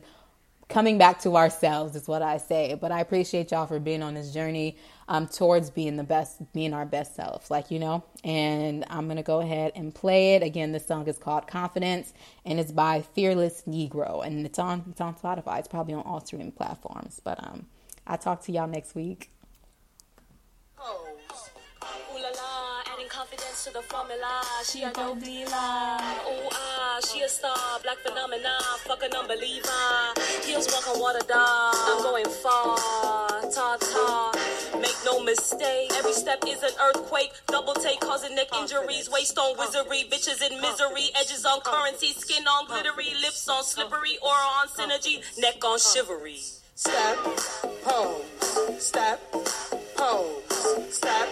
coming 0.72 0.96
back 0.96 1.20
to 1.20 1.36
ourselves 1.36 1.94
is 1.94 2.08
what 2.08 2.22
I 2.22 2.38
say. 2.38 2.74
But 2.74 2.90
I 2.90 3.00
appreciate 3.00 3.50
y'all 3.50 3.66
for 3.66 3.78
being 3.78 4.02
on 4.02 4.14
this 4.14 4.32
journey 4.32 4.76
um, 5.06 5.28
towards 5.28 5.70
being 5.70 5.96
the 5.96 6.04
best, 6.04 6.52
being 6.54 6.72
our 6.72 6.86
best 6.86 7.14
self, 7.14 7.50
like 7.50 7.70
you 7.70 7.78
know. 7.78 8.02
And 8.24 8.84
I'm 8.88 9.06
gonna 9.06 9.22
go 9.22 9.40
ahead 9.40 9.72
and 9.76 9.94
play 9.94 10.34
it 10.34 10.42
again. 10.42 10.72
This 10.72 10.86
song 10.86 11.06
is 11.06 11.18
called 11.18 11.46
Confidence, 11.46 12.14
and 12.46 12.58
it's 12.58 12.72
by 12.72 13.02
Fearless 13.02 13.64
Negro, 13.68 14.26
and 14.26 14.46
it's 14.46 14.58
on 14.58 14.84
it's 14.90 15.00
on 15.00 15.14
Spotify. 15.14 15.58
It's 15.58 15.68
probably 15.68 15.94
on 15.94 16.02
all 16.02 16.24
streaming 16.24 16.52
platforms. 16.52 17.20
But 17.22 17.42
um, 17.44 17.66
I'll 18.06 18.18
talk 18.18 18.42
to 18.44 18.52
y'all 18.52 18.66
next 18.66 18.94
week. 18.94 19.30
Oh 20.78 21.11
to 23.52 23.72
the 23.72 23.82
formula. 23.82 24.42
She 24.64 24.82
a 24.82 24.90
dope 24.92 25.20
dealer. 25.20 25.44
Ooh 25.44 26.48
ah, 26.52 26.98
she 27.04 27.20
a 27.20 27.28
star, 27.28 27.78
black 27.82 27.98
phenomenon. 27.98 28.62
Fuck 28.88 29.02
an 29.02 29.12
unbeliever. 29.14 29.68
Heels 30.42 30.68
walk 30.72 30.88
on 30.88 30.98
water, 31.00 31.20
dog. 31.28 31.74
I'm 31.76 32.02
going 32.02 32.24
far, 32.24 32.76
ta 33.52 33.76
ta. 33.76 34.32
Make 34.80 34.96
no 35.04 35.22
mistake, 35.22 35.92
every 35.98 36.14
step 36.14 36.42
is 36.48 36.62
an 36.62 36.72
earthquake. 36.80 37.32
Double 37.48 37.74
take, 37.74 38.00
causing 38.00 38.34
neck 38.34 38.48
injuries. 38.58 39.10
Waist 39.10 39.36
on 39.38 39.58
wizardry, 39.58 40.04
bitches 40.10 40.40
in 40.42 40.58
misery. 40.60 41.10
Edges 41.20 41.44
on 41.44 41.60
currency, 41.60 42.12
skin 42.14 42.46
on 42.48 42.66
glittery, 42.66 43.12
lips 43.20 43.48
on 43.48 43.62
slippery, 43.64 44.16
aura 44.22 44.48
on 44.60 44.68
synergy, 44.68 45.20
neck 45.38 45.62
on 45.64 45.78
chivalry. 45.78 46.40
Step, 46.74 47.18
pose, 47.84 48.24
step, 48.78 49.20
pose, 49.94 50.42
step, 50.90 51.28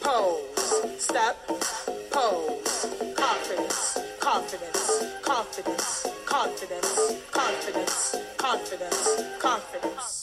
pose, 0.00 0.98
step, 0.98 1.36
pose, 2.10 2.86
confidence, 3.16 3.98
confidence, 4.18 5.16
confidence, 5.22 6.06
confidence, 6.26 7.22
confidence, 7.30 8.16
confidence, 8.38 9.38
confidence. 9.40 10.19